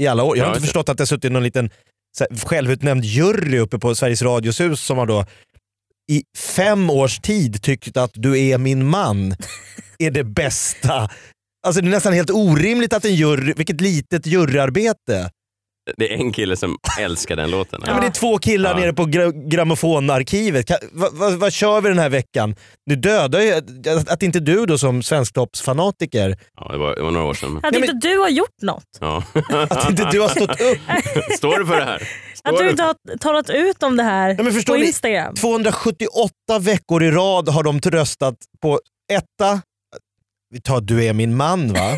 i 0.00 0.06
alla 0.06 0.22
år. 0.22 0.36
Jag 0.36 0.44
har 0.44 0.48
Ja, 0.48 0.52
inte 0.52 0.60
det. 0.60 0.66
förstått 0.66 0.88
att 0.88 0.98
det 0.98 1.06
suttit 1.06 1.32
någon 1.32 1.42
liten 1.42 1.70
så 2.18 2.24
här, 2.30 2.38
självutnämnd 2.46 3.04
jury 3.04 3.58
uppe 3.58 3.78
på 3.78 3.94
Sveriges 3.94 4.22
Radios 4.22 4.60
hus 4.60 4.80
som 4.80 4.98
har 4.98 5.06
då 5.06 5.24
i 6.10 6.22
fem 6.36 6.90
års 6.90 7.20
tid 7.20 7.62
tyckt 7.62 7.96
att 7.96 8.10
Du 8.14 8.40
är 8.40 8.58
min 8.58 8.86
man 8.86 9.36
är 9.98 10.10
det 10.10 10.24
bästa. 10.24 11.08
Alltså 11.66 11.80
det 11.80 11.88
är 11.88 11.90
nästan 11.90 12.12
helt 12.12 12.30
orimligt 12.30 12.92
att 12.92 13.04
en 13.04 13.14
jury, 13.14 13.54
vilket 13.56 13.80
litet 13.80 14.26
juryarbete. 14.26 15.30
Det 15.96 16.12
är 16.12 16.16
en 16.18 16.32
kille 16.32 16.56
som 16.56 16.78
älskar 17.00 17.36
den 17.36 17.50
låten. 17.50 17.82
Ja. 17.86 17.92
men 17.92 18.00
det 18.00 18.06
är 18.06 18.10
två 18.10 18.38
killar 18.38 18.70
Ja. 18.70 18.76
nere 18.76 18.92
på 18.92 19.04
gra 19.04 19.30
grammofonarkivet. 19.30 20.70
Vad 20.92 21.12
vad- 21.14 21.32
vad 21.32 21.52
kör 21.52 21.80
vi 21.80 21.88
den 21.88 21.98
här 21.98 22.08
veckan? 22.08 22.56
Nu 22.86 22.96
dödar 22.96 23.40
ju, 23.40 23.52
att, 23.98 24.08
att 24.08 24.22
inte 24.22 24.40
du 24.40 24.66
då 24.66 24.78
som 24.78 25.02
Svensktoppsfanatiker, 25.02 26.36
Ja, 26.60 26.68
det, 26.72 26.78
var, 26.78 26.94
det 26.96 27.02
var 27.02 27.10
några 27.10 27.26
år 27.26 27.34
sedan. 27.34 27.56
Att 27.62 27.72
Nej, 27.72 27.80
inte 27.80 28.08
du 28.08 28.18
har 28.18 28.28
gjort 28.28 28.62
något. 28.62 28.84
Ja. 29.00 29.22
att 29.70 29.90
inte 29.90 30.08
du 30.12 30.20
har 30.20 30.28
stått 30.28 30.60
upp. 30.60 30.78
Står 31.36 31.58
du 31.58 31.66
för 31.66 31.76
det 31.76 31.84
här? 31.84 31.94
Att 31.96 32.38
Står 32.38 32.58
du 32.58 32.64
du 32.64 32.70
inte 32.70 32.82
har 32.82 33.18
talat 33.18 33.50
ut 33.50 33.82
om 33.82 33.96
det 33.96 34.02
här 34.02 34.34
Nej, 34.42 34.64
på 34.64 34.74
ni? 34.74 34.86
Instagram. 34.86 35.34
278 35.34 36.32
veckor 36.60 37.02
i 37.02 37.10
rad 37.10 37.48
har 37.48 37.62
de 37.62 37.80
röstat 37.80 38.34
på 38.62 38.80
etta. 39.12 39.60
Vi 40.50 40.60
tar 40.60 40.80
Du 40.80 41.04
är 41.04 41.12
min 41.12 41.36
man 41.36 41.72
va? 41.72 41.96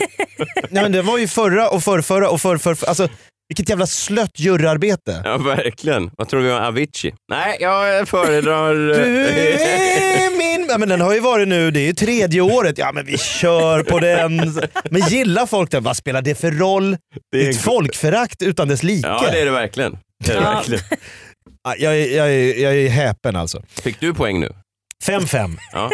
Nej 0.70 0.82
men 0.82 0.92
det 0.92 1.02
var 1.02 1.18
ju 1.18 1.28
förra 1.28 1.68
och 1.70 1.82
förrförra 1.84 2.30
och 2.30 2.40
förrförra. 2.40 2.88
Alltså 2.88 3.08
vilket 3.48 3.68
jävla 3.68 3.86
slött 3.86 4.40
juryarbete. 4.40 5.22
Ja, 5.24 5.38
verkligen. 5.38 6.10
Vad 6.16 6.28
tror 6.28 6.42
du 6.42 6.52
om 6.52 6.62
Avicii? 6.64 7.14
Nej, 7.30 7.56
jag 7.60 8.08
föredrar... 8.08 8.74
Du 8.76 9.02
är 9.02 10.38
min... 10.38 10.66
Ja, 10.70 10.78
men 10.78 10.88
den 10.88 11.00
har 11.00 11.14
ju 11.14 11.20
varit 11.20 11.48
nu, 11.48 11.70
det 11.70 11.80
är 11.80 11.86
ju 11.86 11.92
tredje 11.92 12.40
året. 12.40 12.78
Ja 12.78 12.92
men 12.92 13.06
vi 13.06 13.18
kör 13.18 13.82
på 13.82 13.98
den. 13.98 14.36
Men 14.90 15.00
gillar 15.08 15.46
folk 15.46 15.70
den? 15.70 15.82
Vad 15.82 15.96
spelar 15.96 16.22
det 16.22 16.34
för 16.34 16.50
roll? 16.50 16.96
Det 17.32 17.46
är 17.46 17.50
ett 17.50 17.60
folkförakt 17.60 18.42
utan 18.42 18.68
dess 18.68 18.82
like. 18.82 19.08
Ja, 19.08 19.28
det 19.32 19.40
är 19.40 19.44
det 19.44 19.50
verkligen. 19.50 19.98
Det 20.24 20.32
är 20.32 20.36
det 20.36 20.40
verkligen. 20.42 20.84
Ja, 21.64 21.74
Jag, 21.78 21.96
är- 21.96 22.16
jag, 22.16 22.28
är- 22.34 22.62
jag 22.62 22.76
är 22.76 22.88
häpen 22.88 23.36
alltså. 23.36 23.62
Fick 23.82 24.00
du 24.00 24.14
poäng 24.14 24.40
nu? 24.40 24.52
5-5. 25.04 25.56
Ja. 25.72 25.90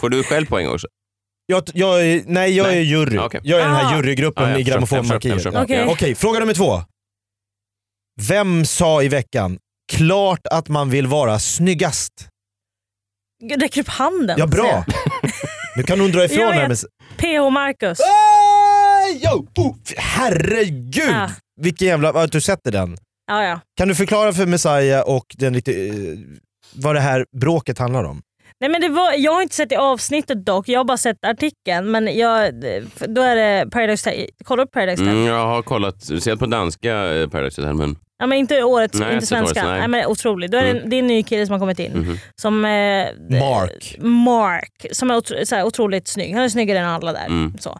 Får 0.00 0.08
du 0.10 0.22
själv 0.22 0.46
poäng 0.46 0.68
också? 0.68 0.86
Jag, 1.46 1.62
jag, 1.74 2.06
är- 2.06 2.22
nej, 2.26 2.56
jag 2.56 2.66
Nej. 2.66 2.78
är 2.78 2.82
jury. 2.82 3.18
Okej. 3.18 3.40
Jag 3.44 3.60
är 3.60 3.64
den 3.64 3.74
här 3.74 3.92
Ah. 3.94 3.96
jurygruppen 3.96 4.44
Ja, 4.44 4.50
jag 4.50 4.60
i 4.60 4.86
förstår. 4.86 5.62
Okej, 5.62 5.84
Okej. 5.88 6.14
fråga 6.14 6.38
nummer 6.40 6.54
två. 6.54 6.82
Vem 8.22 8.64
sa 8.64 9.02
i 9.02 9.08
veckan 9.08 9.58
klart 9.92 10.46
att 10.50 10.68
man 10.68 10.90
vill 10.90 11.06
vara 11.06 11.38
snyggast? 11.38 12.12
Räcker 13.60 13.80
upp 13.80 13.88
handen. 13.88 14.36
Ja, 14.38 14.46
bra. 14.46 14.84
Nu 15.76 15.82
kan 15.82 16.00
hon 16.00 16.10
dra 16.12 16.24
ifrån 16.24 16.38
Jag 16.38 16.52
här 16.52 16.68
vet. 16.68 16.82
med... 16.82 17.16
PH 17.16 17.50
Marcus. 17.50 17.98
Yo! 19.24 19.46
oh, 19.64 19.76
herregud! 19.96 21.08
Ja. 21.10 21.30
Vilken 21.60 21.88
jävla... 21.88 22.12
Har 22.12 22.26
du 22.26 22.40
sett 22.40 22.60
den? 22.64 22.96
Ja, 23.26 23.44
ja. 23.44 23.60
Kan 23.76 23.88
du 23.88 23.94
förklara 23.94 24.32
för 24.32 24.46
Messiah 24.46 25.02
och 25.08 25.24
den 25.38 25.52
lite, 25.52 25.86
eh, 25.86 25.94
vad 26.74 26.94
det 26.94 27.00
här 27.00 27.26
bråket 27.36 27.78
handlar 27.78 28.04
om? 28.04 28.22
Nej, 28.60 28.70
men 28.70 28.80
det 28.80 28.88
var, 28.88 29.12
jag 29.12 29.32
har 29.32 29.42
inte 29.42 29.54
sett 29.54 29.68
det 29.68 29.76
avsnittet 29.76 30.46
dock, 30.46 30.68
jag 30.68 30.80
har 30.80 30.84
bara 30.84 30.96
sett 30.96 31.24
artikeln. 31.24 31.90
Men 31.90 32.18
jag, 32.18 32.54
då 33.08 33.22
är 33.22 33.36
det 33.36 33.70
Paradise 33.70 34.10
Hotel. 34.10 34.30
Kolla 34.44 34.62
upp 34.62 34.72
Paradise 34.72 35.02
Hotel. 35.02 35.16
Mm, 35.16 35.26
jag 35.28 35.46
har 35.46 35.62
kollat, 35.62 36.02
sett 36.02 36.38
på 36.38 36.46
danska 36.46 37.14
eh, 37.14 37.28
Paradise 37.28 37.62
Hotel, 37.62 37.74
men... 37.74 37.96
Ja, 38.18 38.26
men 38.26 38.38
inte 38.38 38.62
årets, 38.62 38.98
Nej, 38.98 39.14
inte 39.14 39.26
svenska. 39.26 39.60
årets, 39.60 39.68
nej. 39.70 39.78
nej. 39.78 39.88
men 39.88 40.06
otroligt. 40.06 40.50
Då 40.50 40.58
är 40.58 40.62
det, 40.62 40.70
Mm. 40.70 40.82
en- 40.82 40.90
det 40.90 40.96
är 40.96 40.98
en 40.98 41.06
ny 41.06 41.22
kille 41.22 41.46
som 41.46 41.52
har 41.52 41.60
kommit 41.60 41.78
in. 41.78 41.92
Mhm. 41.92 42.18
Som, 42.40 42.64
eh, 42.64 42.70
Mark. 43.40 43.96
Mark, 44.00 44.86
som 44.92 45.10
är 45.10 45.16
otro, 45.16 45.46
så 45.46 45.54
här, 45.54 45.64
otroligt 45.64 46.08
snygg. 46.08 46.34
Han 46.34 46.44
är 46.44 46.48
snyggare 46.48 46.78
än 46.78 46.86
alla 46.88 47.12
där. 47.12 47.26
Mm. 47.26 47.54
Så. 47.58 47.78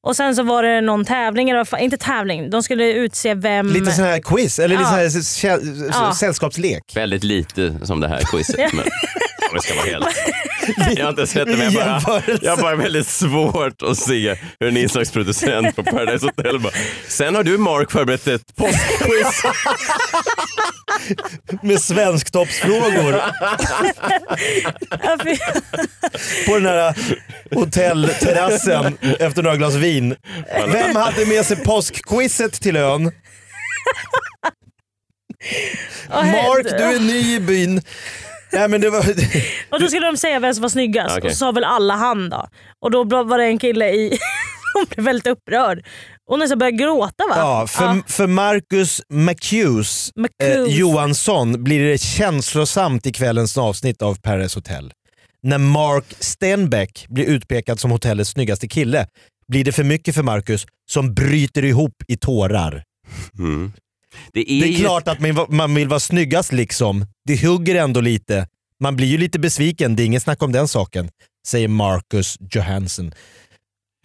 Och 0.00 0.16
sen 0.16 0.36
så 0.36 0.42
var 0.42 0.62
det 0.62 0.80
någon 0.80 1.04
tävling, 1.04 1.50
eller 1.50 1.80
inte 1.80 1.96
tävling, 1.96 2.50
de 2.50 2.62
skulle 2.62 2.92
utse 2.92 3.34
vem... 3.34 3.66
Lite 3.66 3.90
sån 3.92 4.04
här 4.04 4.18
quiz, 4.20 4.58
eller 4.58 4.68
lite 4.78 4.82
Ja. 5.02 5.10
sån 5.10 5.50
här 5.50 5.90
Ja. 6.08 6.14
sällskapslek. 6.14 6.82
Väldigt 6.96 7.24
lite 7.24 7.74
som 7.82 8.00
det 8.00 8.08
här 8.08 8.20
quizet. 8.20 8.72
men, 8.72 8.84
om 9.50 9.54
jag 9.54 9.62
ska 9.62 9.74
vara 9.74 9.86
helt... 9.86 10.06
Jag 10.96 11.04
har 11.04 11.10
inte 11.10 11.26
sett 11.26 11.46
det, 11.46 11.56
men 11.56 11.72
jag 11.72 12.02
bara, 12.02 12.22
jag 12.42 12.58
bara 12.58 12.76
väldigt 12.76 13.06
svårt 13.06 13.82
att 13.82 13.98
se 13.98 14.36
hur 14.60 14.68
en 14.68 14.76
inslagsproducent 14.76 15.76
på 15.76 15.82
Paradise 15.82 16.26
Hotel 16.26 16.60
bara... 16.60 16.72
Sen 17.08 17.34
har 17.34 17.42
du 17.42 17.58
Mark 17.58 17.90
förberett 17.90 18.26
ett 18.26 18.56
påskquiz. 18.56 19.42
Med 21.62 21.80
svensktoppsfrågor 21.80 23.12
på 26.46 26.54
den 26.54 26.66
här 26.66 26.94
hotellterrassen 27.54 28.98
efter 29.20 29.42
några 29.42 29.56
glas 29.56 29.74
vin. 29.74 30.16
Vem 30.72 30.96
hade 30.96 31.26
med 31.26 31.46
sig 31.46 31.56
påskquizet 31.56 32.52
till 32.52 32.76
ön? 32.76 33.12
Mark, 36.08 36.66
du 36.66 36.84
är 36.84 37.00
ny 37.00 37.34
i 37.34 37.40
byn. 37.40 37.82
Nej, 38.54 38.68
men 38.68 38.80
det 38.80 38.90
var... 38.90 38.98
Och 39.70 39.80
då 39.80 39.88
skulle 39.88 40.06
de 40.06 40.16
säga 40.16 40.40
vem 40.40 40.54
som 40.54 40.62
var 40.62 40.68
snyggast 40.68 41.16
Okej. 41.16 41.28
och 41.28 41.32
så 41.32 41.38
sa 41.38 41.52
väl 41.52 41.64
alla 41.64 41.94
han 41.94 42.30
då. 42.30 42.48
Och 42.80 42.90
då 42.90 43.04
var 43.04 43.38
det 43.38 43.44
en 43.44 43.58
kille 43.58 43.90
i 43.90 44.08
som 44.72 44.86
blev 44.90 45.04
väldigt 45.04 45.26
upprörd. 45.26 45.84
Och 46.30 46.38
nästan 46.38 46.58
började 46.58 46.76
gråta 46.76 47.24
va? 47.30 47.36
Ja, 47.36 47.66
för, 47.66 48.12
för 48.12 48.26
Marcus 48.26 49.02
McHughes 49.08 50.10
eh. 50.42 50.62
Johansson 50.62 51.64
blir 51.64 51.84
det 51.84 51.98
känslosamt 51.98 53.06
i 53.06 53.12
kvällens 53.12 53.58
avsnitt 53.58 54.02
av 54.02 54.14
Paradise 54.14 54.58
Hotel. 54.58 54.92
När 55.42 55.58
Mark 55.58 56.04
Stenbeck 56.18 57.06
blir 57.08 57.24
utpekad 57.24 57.80
som 57.80 57.90
hotellets 57.90 58.30
snyggaste 58.30 58.68
kille 58.68 59.06
blir 59.48 59.64
det 59.64 59.72
för 59.72 59.84
mycket 59.84 60.14
för 60.14 60.22
Marcus 60.22 60.66
som 60.90 61.14
bryter 61.14 61.64
ihop 61.64 61.94
i 62.08 62.16
tårar. 62.16 62.82
Mm. 63.38 63.72
Det 64.32 64.40
är, 64.40 64.60
Det 64.60 64.66
är 64.68 64.72
ju- 64.72 64.78
klart 64.84 65.08
att 65.08 65.20
man, 65.20 65.46
man 65.48 65.74
vill 65.74 65.88
vara 65.88 66.00
snyggast 66.00 66.52
liksom. 66.52 67.06
Det 67.28 67.42
hugger 67.46 67.74
ändå 67.74 68.00
lite. 68.00 68.46
Man 68.80 68.96
blir 68.96 69.06
ju 69.06 69.18
lite 69.18 69.38
besviken, 69.38 69.96
det 69.96 70.02
är 70.02 70.04
ingen 70.06 70.20
snack 70.20 70.42
om 70.42 70.52
den 70.52 70.68
saken. 70.68 71.08
Säger 71.46 71.68
Marcus 71.68 72.36
Johansson. 72.50 73.12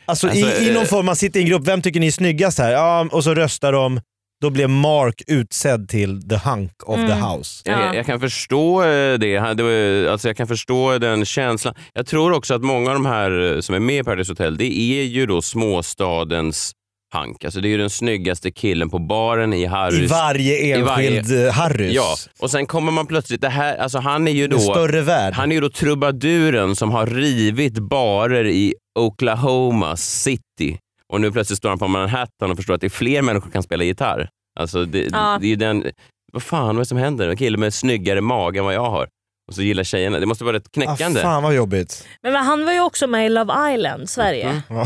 Alltså, 0.05 0.27
Alltså, 0.27 0.45
i, 0.61 0.67
i 0.69 0.73
någon 0.73 0.83
eh, 0.83 0.87
form, 0.89 1.05
man 1.05 1.15
sitter 1.15 1.39
i 1.39 1.43
en 1.43 1.49
grupp, 1.49 1.67
vem 1.67 1.81
tycker 1.81 1.99
ni 1.99 2.07
är 2.07 2.11
snyggast 2.11 2.57
här? 2.59 2.71
Ja, 2.71 3.07
och 3.11 3.23
så 3.23 3.33
röstar 3.35 3.71
de. 3.73 4.01
då 4.41 4.49
blev 4.49 4.69
Mark 4.69 5.21
utsedd 5.27 5.89
till 5.89 6.29
the 6.29 6.35
hunk 6.35 6.71
of 6.89 6.95
the 6.95 7.01
Mm. 7.01 7.21
house. 7.21 7.61
Ja. 7.65 7.85
Jag, 7.85 7.95
jag 7.95 8.05
kan 8.05 8.19
förstå 8.19 8.83
eh, 8.83 9.13
det. 9.19 9.37
Alltså 9.37 10.27
jag 10.29 10.37
kan 10.37 10.47
förstå 10.47 10.97
den 10.97 11.25
känslan. 11.25 11.73
Jag 11.93 12.07
tror 12.07 12.31
också 12.31 12.53
att 12.53 12.61
många 12.63 12.89
av 12.89 12.93
de 12.95 13.05
här 13.05 13.55
eh, 13.55 13.59
som 13.61 13.75
är 13.75 13.79
med 13.79 13.95
i 13.99 14.03
Paradise 14.03 14.31
Hotel, 14.31 14.57
det 14.57 14.79
är 14.79 15.03
ju 15.03 15.25
då 15.25 15.41
småstadens 15.41 16.71
Hank. 17.11 17.45
Alltså 17.45 17.61
det 17.61 17.67
är 17.67 17.69
ju 17.69 17.77
den 17.77 17.89
snyggaste 17.89 18.51
killen 18.51 18.89
på 18.89 18.99
baren 18.99 19.53
i 19.53 19.65
Harrys. 19.65 19.99
I 19.99 20.07
varje 20.07 20.77
I 20.77 20.81
varje- 20.81 21.17
enskild 21.19 21.45
eh, 21.47 21.51
Harrys. 21.53 21.93
Ja, 21.95 22.15
och 22.39 22.51
sen 22.51 22.65
kommer 22.65 22.91
man 22.91 23.07
plötsligt, 23.07 23.41
det 23.41 23.49
här, 23.49 23.77
alltså 23.77 23.99
han 23.99 24.27
är 24.27 24.31
ju 24.31 24.43
En 24.43 24.49
då 24.49 24.59
större 24.59 25.01
värld. 25.01 25.33
han 25.33 25.51
är 25.51 25.55
ju 25.55 25.61
då 25.61 25.69
trubaduren 25.69 26.75
som 26.75 26.91
har 26.91 27.05
rivit 27.07 27.79
barer 27.79 28.45
i 28.47 28.73
Oklahoma 28.99 29.95
City 29.97 30.77
och 31.13 31.21
nu 31.21 31.31
plötsligt 31.31 31.57
står 31.57 31.69
han 31.69 31.79
på 31.79 31.87
Manhattan 31.87 32.51
och 32.51 32.57
förstår 32.57 32.73
att 32.73 32.81
det 32.81 32.87
är 32.87 32.89
fler 32.89 33.21
människor 33.21 33.41
som 33.45 33.51
kan 33.51 33.63
spela 33.63 33.83
gitarr. 33.83 34.29
Alltså 34.59 34.85
det, 34.85 35.07
Ja. 35.11 35.37
det 35.41 35.45
är 35.47 35.49
ju 35.49 35.55
den, 35.55 35.85
vad 36.33 36.43
fan 36.43 36.65
vad 36.67 36.75
är 36.75 36.79
det 36.79 36.85
som 36.85 36.97
händer? 36.97 37.27
En 37.29 37.37
kille 37.37 37.57
med 37.57 37.73
snyggare 37.73 38.21
mage 38.21 38.59
än 38.59 38.65
vad 38.65 38.73
jag 38.73 38.89
har. 38.89 39.07
Och 39.49 39.55
så 39.55 39.61
gillar 39.61 39.83
tjejerna. 39.83 40.19
Det 40.19 40.25
måste 40.25 40.43
vara 40.43 40.55
rätt 40.55 40.67
ah, 40.67 40.71
knäckande. 40.73 41.21
fan 41.21 41.43
vad 41.43 41.55
jobbigt. 41.55 42.07
Men 42.23 42.35
han 42.35 42.65
var 42.65 42.73
ju 42.73 42.79
också 42.81 43.07
med 43.07 43.25
i 43.25 43.29
Love 43.29 43.73
Island, 43.73 44.09
Sverige. 44.09 44.61
Mm. 44.69 44.85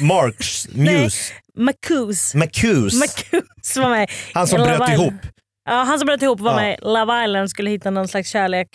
Marks 0.00 0.68
Muse. 0.68 1.32
Macuse. 1.56 2.38
Macuse. 2.38 2.96
Macuse 2.96 3.80
var 3.80 3.90
med. 3.90 4.10
Han 4.34 4.46
som 4.46 4.62
bröt 4.62 4.88
ihop. 4.88 5.14
Ja, 5.64 5.72
han 5.82 5.98
som 5.98 6.06
bröt 6.06 6.22
ihop 6.22 6.40
var 6.40 6.50
Ja. 6.50 6.56
med 6.56 6.78
Love 6.82 7.24
Island 7.24 7.50
skulle 7.50 7.70
hitta 7.70 7.90
någon 7.90 8.08
slags 8.08 8.30
kärlek. 8.30 8.68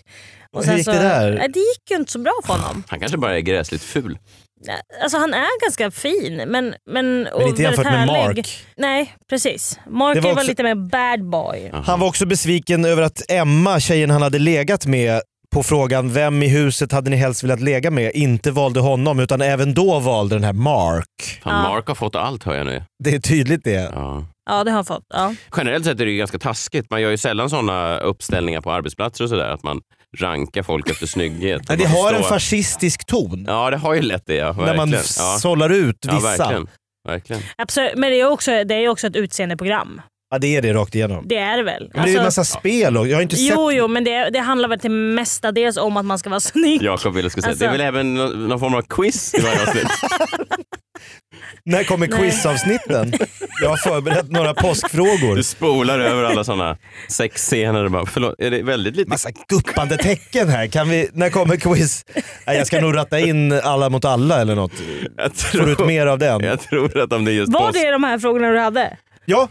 Hur 0.53 0.61
sen 0.61 0.77
gick 0.77 0.85
så, 0.85 0.91
det 0.91 0.99
där? 0.99 1.31
Nej, 1.31 1.49
det 1.53 1.59
gick 1.59 1.91
ju 1.91 1.95
inte 1.95 2.11
så 2.11 2.19
bra 2.19 2.33
för 2.45 2.53
honom. 2.53 2.83
Han 2.87 2.99
kanske 2.99 3.17
bara 3.17 3.35
är 3.37 3.41
gräsligt 3.41 3.83
ful. 3.83 4.17
Alltså 5.03 5.17
han 5.17 5.33
är 5.33 5.61
ganska 5.65 5.91
fin 5.91 6.35
men, 6.47 6.75
men, 6.85 7.21
Men 7.37 7.47
inte 7.47 7.61
jämfört 7.61 7.85
med. 7.85 8.07
Mark. 8.07 8.65
Nej 8.77 9.13
precis. 9.29 9.79
Mark 9.89 10.15
Det 10.15 10.21
var 10.21 10.29
var, 10.29 10.35
var 10.35 10.41
också- 10.41 10.49
lite 10.49 10.63
mer 10.63 10.75
bad 10.75 11.29
boy. 11.29 11.71
Han 11.85 11.99
var 11.99 12.07
också 12.07 12.25
besviken 12.25 12.85
över 12.85 13.01
att 13.03 13.21
Emma, 13.31 13.79
tjejen 13.79 14.09
han 14.09 14.21
hade 14.21 14.39
legat 14.39 14.85
med, 14.85 15.21
på 15.53 15.63
frågan 15.63 16.13
vem 16.13 16.43
i 16.43 16.47
huset 16.47 16.91
hade 16.91 17.09
ni 17.09 17.15
helst 17.15 17.43
velat 17.43 17.59
lägga 17.61 17.91
med, 17.91 18.11
inte 18.13 18.51
valde 18.51 18.79
honom 18.79 19.19
utan 19.19 19.41
även 19.41 19.73
då 19.73 19.99
valde 19.99 20.35
den 20.35 20.43
här 20.43 20.53
Mark. 20.53 21.39
Fan, 21.43 21.63
Ja. 21.63 21.69
Mark 21.69 21.87
har 21.87 21.95
fått 21.95 22.15
allt 22.15 22.43
hör 22.43 22.55
jag 22.55 22.65
nu. 22.65 22.83
Det 23.03 23.15
är 23.15 23.19
tydligt 23.19 23.63
det. 23.63 23.71
Ja. 23.93 24.25
Ja 24.49 24.63
det 24.63 24.71
har 24.71 24.75
han 24.75 24.85
fått. 24.85 25.03
Ja. 25.13 25.33
Generellt 25.57 25.85
sett 25.85 25.99
är 26.01 26.05
det 26.05 26.11
ju 26.11 26.17
ganska 26.17 26.39
taskigt. 26.39 26.89
Man 26.89 27.01
gör 27.01 27.09
ju 27.11 27.17
sällan 27.17 27.49
sådana 27.49 27.97
uppställningar 27.99 28.61
på 28.61 28.71
arbetsplatser 28.71 29.23
och 29.23 29.29
sådär. 29.29 29.49
Att 29.49 29.63
man 29.63 29.81
rankar 30.17 30.63
folk 30.63 30.89
efter 30.89 31.07
snygghet. 31.07 31.61
Nej, 31.69 31.77
det 31.77 31.85
har 31.85 32.13
en 32.13 32.19
stå- 32.23 32.29
fascistisk 32.29 33.05
ton. 33.05 33.45
Ja, 33.47 33.69
det 33.69 33.77
har 33.77 33.93
ju 33.93 34.01
lätt 34.01 34.23
det. 34.25 34.35
Ja, 34.35 34.53
när 34.53 34.75
man 34.75 34.91
verkligen. 34.91 35.03
ja. 35.17 35.37
sållar 35.41 35.69
ut 35.69 35.97
Ja, 36.01 36.15
vissa. 36.15 36.27
verkligen. 36.37 36.67
verkligen. 37.07 37.41
Absolut. 37.57 37.91
Men 37.95 38.09
det 38.11 38.19
är 38.21 38.29
också, 38.31 38.51
det 38.63 38.73
är 38.75 38.87
också 38.89 39.07
ett 39.07 39.15
utseendeprogram. 39.15 40.01
Ja, 40.31 40.37
det 40.39 40.55
är 40.55 40.61
det 40.61 40.73
rakt 40.73 40.95
igenom. 40.95 41.23
Det 41.27 41.37
är 41.37 41.57
det 41.57 41.63
väl? 41.63 41.89
Men 41.93 42.03
det 42.03 42.09
är 42.09 42.11
ju 42.11 42.17
en 42.17 42.23
massa 42.23 42.43
spel 42.43 42.97
och 42.97 43.07
jag 43.07 43.17
har 43.17 43.21
inte 43.21 43.35
sett... 43.35 43.51
Alltså- 43.51 43.71
Jo, 43.71 43.77
jo, 43.77 43.87
men 43.87 44.03
det, 44.03 44.29
det 44.29 44.39
handlar 44.39 44.69
väl 44.69 44.79
till 44.79 44.91
mestadels 44.91 45.77
om 45.77 45.97
att 45.97 46.05
man 46.05 46.19
ska 46.19 46.29
vara 46.29 46.39
snygg. 46.39 46.81
Jakob 46.81 47.13
ville 47.15 47.29
skulle 47.29 47.41
säga. 47.43 47.51
Alltså- 47.51 47.65
Det 47.65 47.69
är 47.69 47.71
väl 47.71 47.81
även 47.81 48.13
nå- 48.15 48.27
någon 48.47 48.59
form 48.59 48.73
av 48.73 48.81
quiz 48.81 49.33
i 49.35 49.41
varje 49.41 49.61
avsnitt? 49.61 49.87
När 51.65 51.83
kommer 51.83 52.07
Nej. 52.07 52.19
quizavsnitten? 52.19 53.13
Jag 53.61 53.69
har 53.69 53.77
förberett 53.77 54.31
några 54.31 54.53
påskfrågor. 54.53 55.35
Du 55.35 55.43
spolar 55.43 55.99
över 55.99 56.23
alla 56.23 56.43
sådana 56.43 56.77
sexscener. 57.07 57.85
och 57.85 57.91
Bara, 57.91 58.05
förlåt, 58.05 58.35
är 58.39 58.51
det 58.51 58.63
väldigt 58.63 58.95
lite? 58.95 59.09
Massa 59.09 59.29
guppande 59.47 59.97
tecken 59.97 60.49
här. 60.49 60.67
Kan 60.67 60.89
vi, 60.89 61.09
när 61.13 61.29
kommer 61.29 61.55
quiz? 61.57 62.05
Nej, 62.47 62.57
jag 62.57 62.67
ska 62.67 62.81
nog 62.81 62.95
ratta 62.95 63.19
in 63.19 63.51
alla 63.51 63.89
mot 63.89 64.05
alla 64.05 64.41
eller 64.41 64.55
något. 64.55 64.71
Jag 65.17 65.35
Får 65.35 65.57
du 65.57 65.71
ut 65.71 65.77
tror, 65.77 65.87
mer 65.87 66.05
av 66.07 66.19
den? 66.19 66.43
jag 66.43 66.61
tror 66.61 66.97
att 66.99 67.13
om 67.13 67.25
det 67.25 67.31
är 67.31 67.33
just 67.33 67.53
Var 67.53 67.67
påsk, 67.67 67.73
det 67.81 67.91
de 67.91 68.03
här 68.03 68.19
frågorna 68.19 68.51
du 68.51 68.59
hade? 68.59 68.97
Ja, 69.25 69.47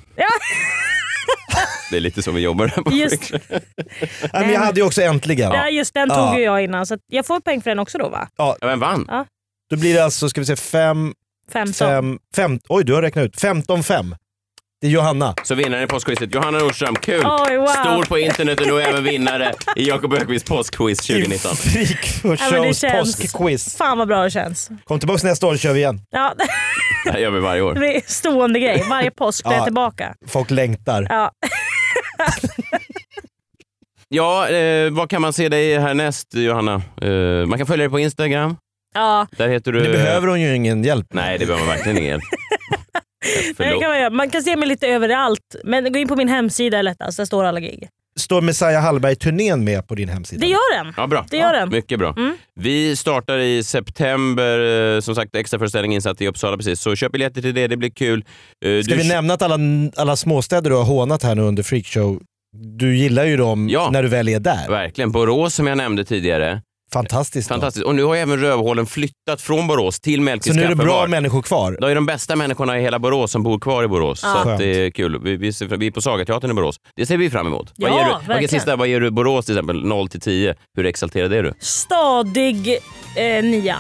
det 1.90 1.96
är 1.96 2.01
lite 2.01 2.22
som 2.22 2.34
vi 2.34 2.40
jobbar 2.40 2.66
här 2.66 2.82
på 2.82 2.90
Just. 2.92 3.32
Nej, 3.53 3.61
men 4.32 4.51
jag 4.53 4.61
hade 4.61 4.80
ju 4.80 4.86
också 4.86 5.03
äntligen. 5.03 5.53
ja, 5.53 5.68
just 5.68 5.94
den 5.94 6.09
Ja. 6.09 6.30
tog 6.30 6.38
ju 6.38 6.44
jag 6.44 6.64
innan 6.64 6.86
så 6.86 6.99
jag 7.07 7.26
får 7.26 7.40
poäng 7.40 7.62
för 7.62 7.70
den 7.70 7.78
också 7.78 7.99
då 7.99 8.09
va? 8.09 8.28
Ja, 8.36 8.57
Vem 8.61 8.80
vann? 8.80 9.09
Då 9.70 9.76
blir 9.76 9.94
det 9.94 10.05
alltså, 10.05 10.28
ska 10.28 10.40
vi 10.40 10.44
se, 10.46 10.57
fem, 10.57 11.12
15. 11.53 11.72
fem, 11.74 12.18
fem, 12.36 12.59
oj 12.68 12.84
du 12.84 12.94
har 12.94 13.03
räknat 13.03 13.24
ut. 13.24 13.36
15-5. 13.36 14.14
Det 14.80 14.86
är 14.86 14.90
Johanna. 14.90 15.34
Så 15.44 15.55
vinnaren 15.55 15.84
i 15.84 15.86
påskquizet, 15.86 16.34
Johanna 16.34 16.59
Nordström. 16.59 16.96
Kul! 16.96 17.26
Oj, 17.49 17.57
wow. 17.57 17.66
Stor 17.66 18.05
på 18.05 18.18
internet 18.18 18.61
och 18.61 18.66
nu 18.66 18.80
även 18.82 19.05
vinnare 19.05 19.55
i 19.76 19.88
Jakob 19.88 20.12
Öqvists 20.14 20.49
påskquiz 20.49 20.99
2019. 21.07 21.57
Freak 21.57 22.20
Ja, 22.24 22.62
det 22.62 22.74
shows 22.74 22.80
påskquiz. 22.92 23.76
Fan 23.76 23.99
vad 23.99 24.09
bra 24.09 24.24
det 24.24 24.30
känns. 24.30 24.70
Kom 24.84 24.99
tillbaka 24.99 25.26
nästa 25.26 25.46
år 25.46 25.53
så 25.53 25.59
kör 25.59 25.72
vi 25.72 25.78
igen. 25.80 26.01
Ja, 26.11 26.34
Det 27.05 27.11
här 27.12 27.18
gör 27.18 27.30
vi 27.30 27.40
varje 27.40 27.61
det 27.61 27.66
år. 27.66 27.74
blir 27.74 28.01
stående 28.07 28.61
grej. 28.61 28.84
Varje 28.90 29.11
påsk 29.11 29.46
är 29.46 29.51
Ja. 29.51 29.57
jag 29.57 29.64
tillbaka. 29.64 30.14
Folk 30.26 30.51
längtar. 30.51 31.07
Ja. 31.11 31.30
Ja, 34.09 34.49
eh, 34.49 34.90
vad 34.90 35.11
kan 35.11 35.22
man 35.22 35.32
se 35.32 35.49
dig 35.49 35.78
härnäst 35.78 36.34
Johanna? 36.34 36.74
Eh, 37.03 37.46
man 37.46 37.59
kan 37.59 37.66
följa 37.66 37.82
dig 37.84 37.90
på 37.90 37.99
Instagram. 37.99 38.57
Ja, 38.95 39.26
Där 39.36 39.49
heter 39.49 39.72
du... 39.72 39.82
Nu 39.82 39.93
behöver 39.93 40.26
hon 40.28 40.41
ju 40.41 40.55
ingen 40.55 40.84
hjälp. 40.84 41.07
Nej, 41.11 41.39
det 41.39 41.47
behöver 41.47 41.66
man 41.66 41.74
verkligen 41.76 41.99
ingen 41.99 42.11
hjälp. 42.11 42.22
det 43.47 43.55
Förlåt. 43.57 43.80
kan 43.82 43.91
man, 43.91 43.99
göra. 44.01 44.11
man 44.11 44.30
kan 44.30 44.43
se 44.43 44.57
mig 44.57 44.68
lite 44.68 44.86
överallt. 44.86 45.57
Men 45.64 45.93
gå 45.93 45.99
in 45.99 46.09
på 46.09 46.16
min 46.16 46.28
hemsida 46.28 46.78
är 46.78 46.82
lättast. 46.82 47.16
Där 47.16 47.24
står 47.24 47.45
alla 47.45 47.61
gig. 47.61 47.89
Står 48.18 48.41
Messiah 48.41 48.82
Hallberg-turnén 48.82 49.64
med 49.64 49.89
på 49.89 49.95
din 49.95 50.09
hemsida? 50.09 50.41
Det 50.41 50.47
gör 50.47 50.84
den. 50.84 50.95
Ja, 50.97 51.07
bra. 51.07 51.26
Det 51.30 51.36
gör 51.36 51.53
den. 51.53 51.68
Mycket 51.68 51.99
bra. 51.99 52.14
Mm. 52.16 52.36
Vi 52.61 52.97
startar 52.97 53.39
i 53.39 53.62
september, 53.64 54.95
eh, 54.95 55.01
som 55.01 55.14
sagt 55.14 55.36
extra 55.36 55.59
föreställning 55.59 55.95
insatt 55.95 56.20
i 56.20 56.26
Uppsala 56.28 56.57
precis. 56.57 56.80
Så 56.80 56.97
köp 56.97 57.12
biljetter 57.12 57.43
till 57.43 57.55
det, 57.55 57.66
det 57.66 57.76
blir 57.76 57.91
kul. 57.91 58.24
Eh, 58.64 58.82
Ska 58.82 58.95
du- 58.95 59.03
vi 59.03 59.09
nämna 59.09 59.34
att 59.34 59.43
alla, 59.43 59.59
alla 59.97 60.16
småstäder 60.16 60.70
du 60.70 60.76
har 60.76 60.84
hånat 60.84 61.22
här 61.22 61.34
nu 61.34 61.43
under 61.43 61.62
Freakshow, 61.62 62.20
du 62.57 62.97
gillar 62.97 63.24
ju 63.24 63.36
dem 63.36 63.68
Ja. 63.68 63.91
när 63.93 64.03
du 64.03 64.09
väl 64.09 64.28
är 64.28 64.41
där. 64.41 64.68
Verkligen. 64.68 65.12
Borås 65.12 65.55
som 65.55 65.66
jag 65.66 65.76
nämnde 65.76 66.05
tidigare. 66.05 66.62
Fantastiskt. 66.93 67.49
då. 67.49 67.53
Fantastiskt. 67.55 67.86
Och 67.86 67.95
nu 67.95 68.03
har 68.05 68.16
även 68.16 68.39
Rövhålen 68.41 68.86
flyttat 68.86 69.41
från 69.41 69.66
Borås 69.66 70.01
till 70.01 70.14
Så 70.18 70.22
Mellqvists 70.22 70.57
nu 70.57 70.64
är 70.64 70.68
det 70.68 70.74
bra 70.76 70.84
kaffebar. 70.86 71.07
människor 71.09 71.43
kvar. 71.43 71.76
Då 71.80 71.86
är 71.86 71.95
de 71.95 72.07
bästa 72.07 72.36
människorna 72.36 72.78
i 72.78 72.82
hela 72.82 72.99
Borås 72.99 73.30
som 73.32 73.43
bor 73.43 73.59
kvar 73.59 73.84
i 73.84 73.89
Borås. 73.89 74.20
Ja. 74.24 74.41
Så 74.45 74.57
det 74.59 74.86
är 74.86 74.91
kul. 74.91 75.20
Vi, 75.22 75.36
vi, 75.36 75.53
ser- 75.53 75.66
vi 75.76 75.86
är 75.86 75.91
på 75.91 76.01
Sagateatern 76.01 76.51
i 76.51 76.55
Borås. 76.55 76.76
Det 76.97 77.07
ser 77.07 77.16
vi 77.16 77.30
fram 77.30 77.47
emot. 77.47 77.72
Ja, 77.76 77.89
vad 77.89 77.99
ger 77.99 78.05
du, 78.07 78.12
vad, 78.12 78.26
verkligen. 78.26 78.49
sista, 78.49 78.76
vad 78.76 78.89
ger 78.89 79.01
du 79.01 79.11
Borås 79.11 79.47
till 79.47 79.55
exempel? 79.55 79.84
0 79.84 80.09
till 80.09 80.20
10. 80.20 80.55
Hur 80.76 80.86
exalterad 80.86 81.32
är 81.32 81.43
du? 81.43 81.53
Stadig 81.61 82.78
eh, 83.16 83.45
nia. 83.45 83.76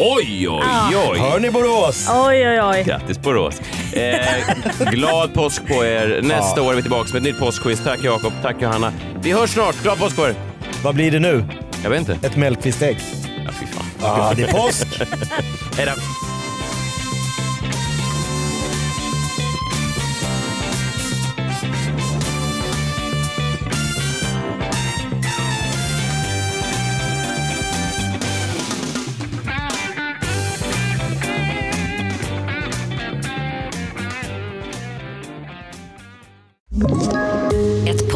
Oj, 0.00 0.48
oj, 0.48 0.62
oj! 1.10 1.18
Hör 1.18 1.40
ni 1.40 1.50
Borås? 1.50 2.08
Oj, 2.10 2.48
oj, 2.48 2.60
oj. 2.62 2.82
Grattis 2.86 3.18
Borås! 3.22 3.60
Eh, 3.92 4.90
glad 4.90 5.34
påsk 5.34 5.66
på 5.66 5.84
er. 5.84 6.20
Nästa 6.22 6.62
år 6.62 6.72
är 6.72 6.76
vi 6.76 6.82
tillbaka 6.82 7.08
med 7.12 7.16
ett 7.16 7.22
nytt 7.22 7.38
påskquiz. 7.38 7.84
Tack 7.84 8.04
Jakob, 8.04 8.32
tack 8.42 8.56
Johanna. 8.62 8.92
Vi 9.22 9.32
hörs 9.32 9.50
snart. 9.50 9.82
Glad 9.82 9.98
påsk 9.98 10.16
på 10.16 10.26
er! 10.26 10.34
Vad 10.84 10.94
blir 10.94 11.10
det 11.10 11.18
nu? 11.18 11.44
Jag 11.82 11.90
vet 11.90 12.00
inte. 12.08 12.26
Ett 12.26 12.36
Mellqvist-ägg? 12.36 12.98
Ja, 13.44 13.50
fy 13.60 13.66
fan. 13.66 13.84
Ja, 14.00 14.32
det 14.36 14.42
är 14.42 14.52
påsk. 14.52 14.86
Hej 15.76 15.86
då! 15.86 16.27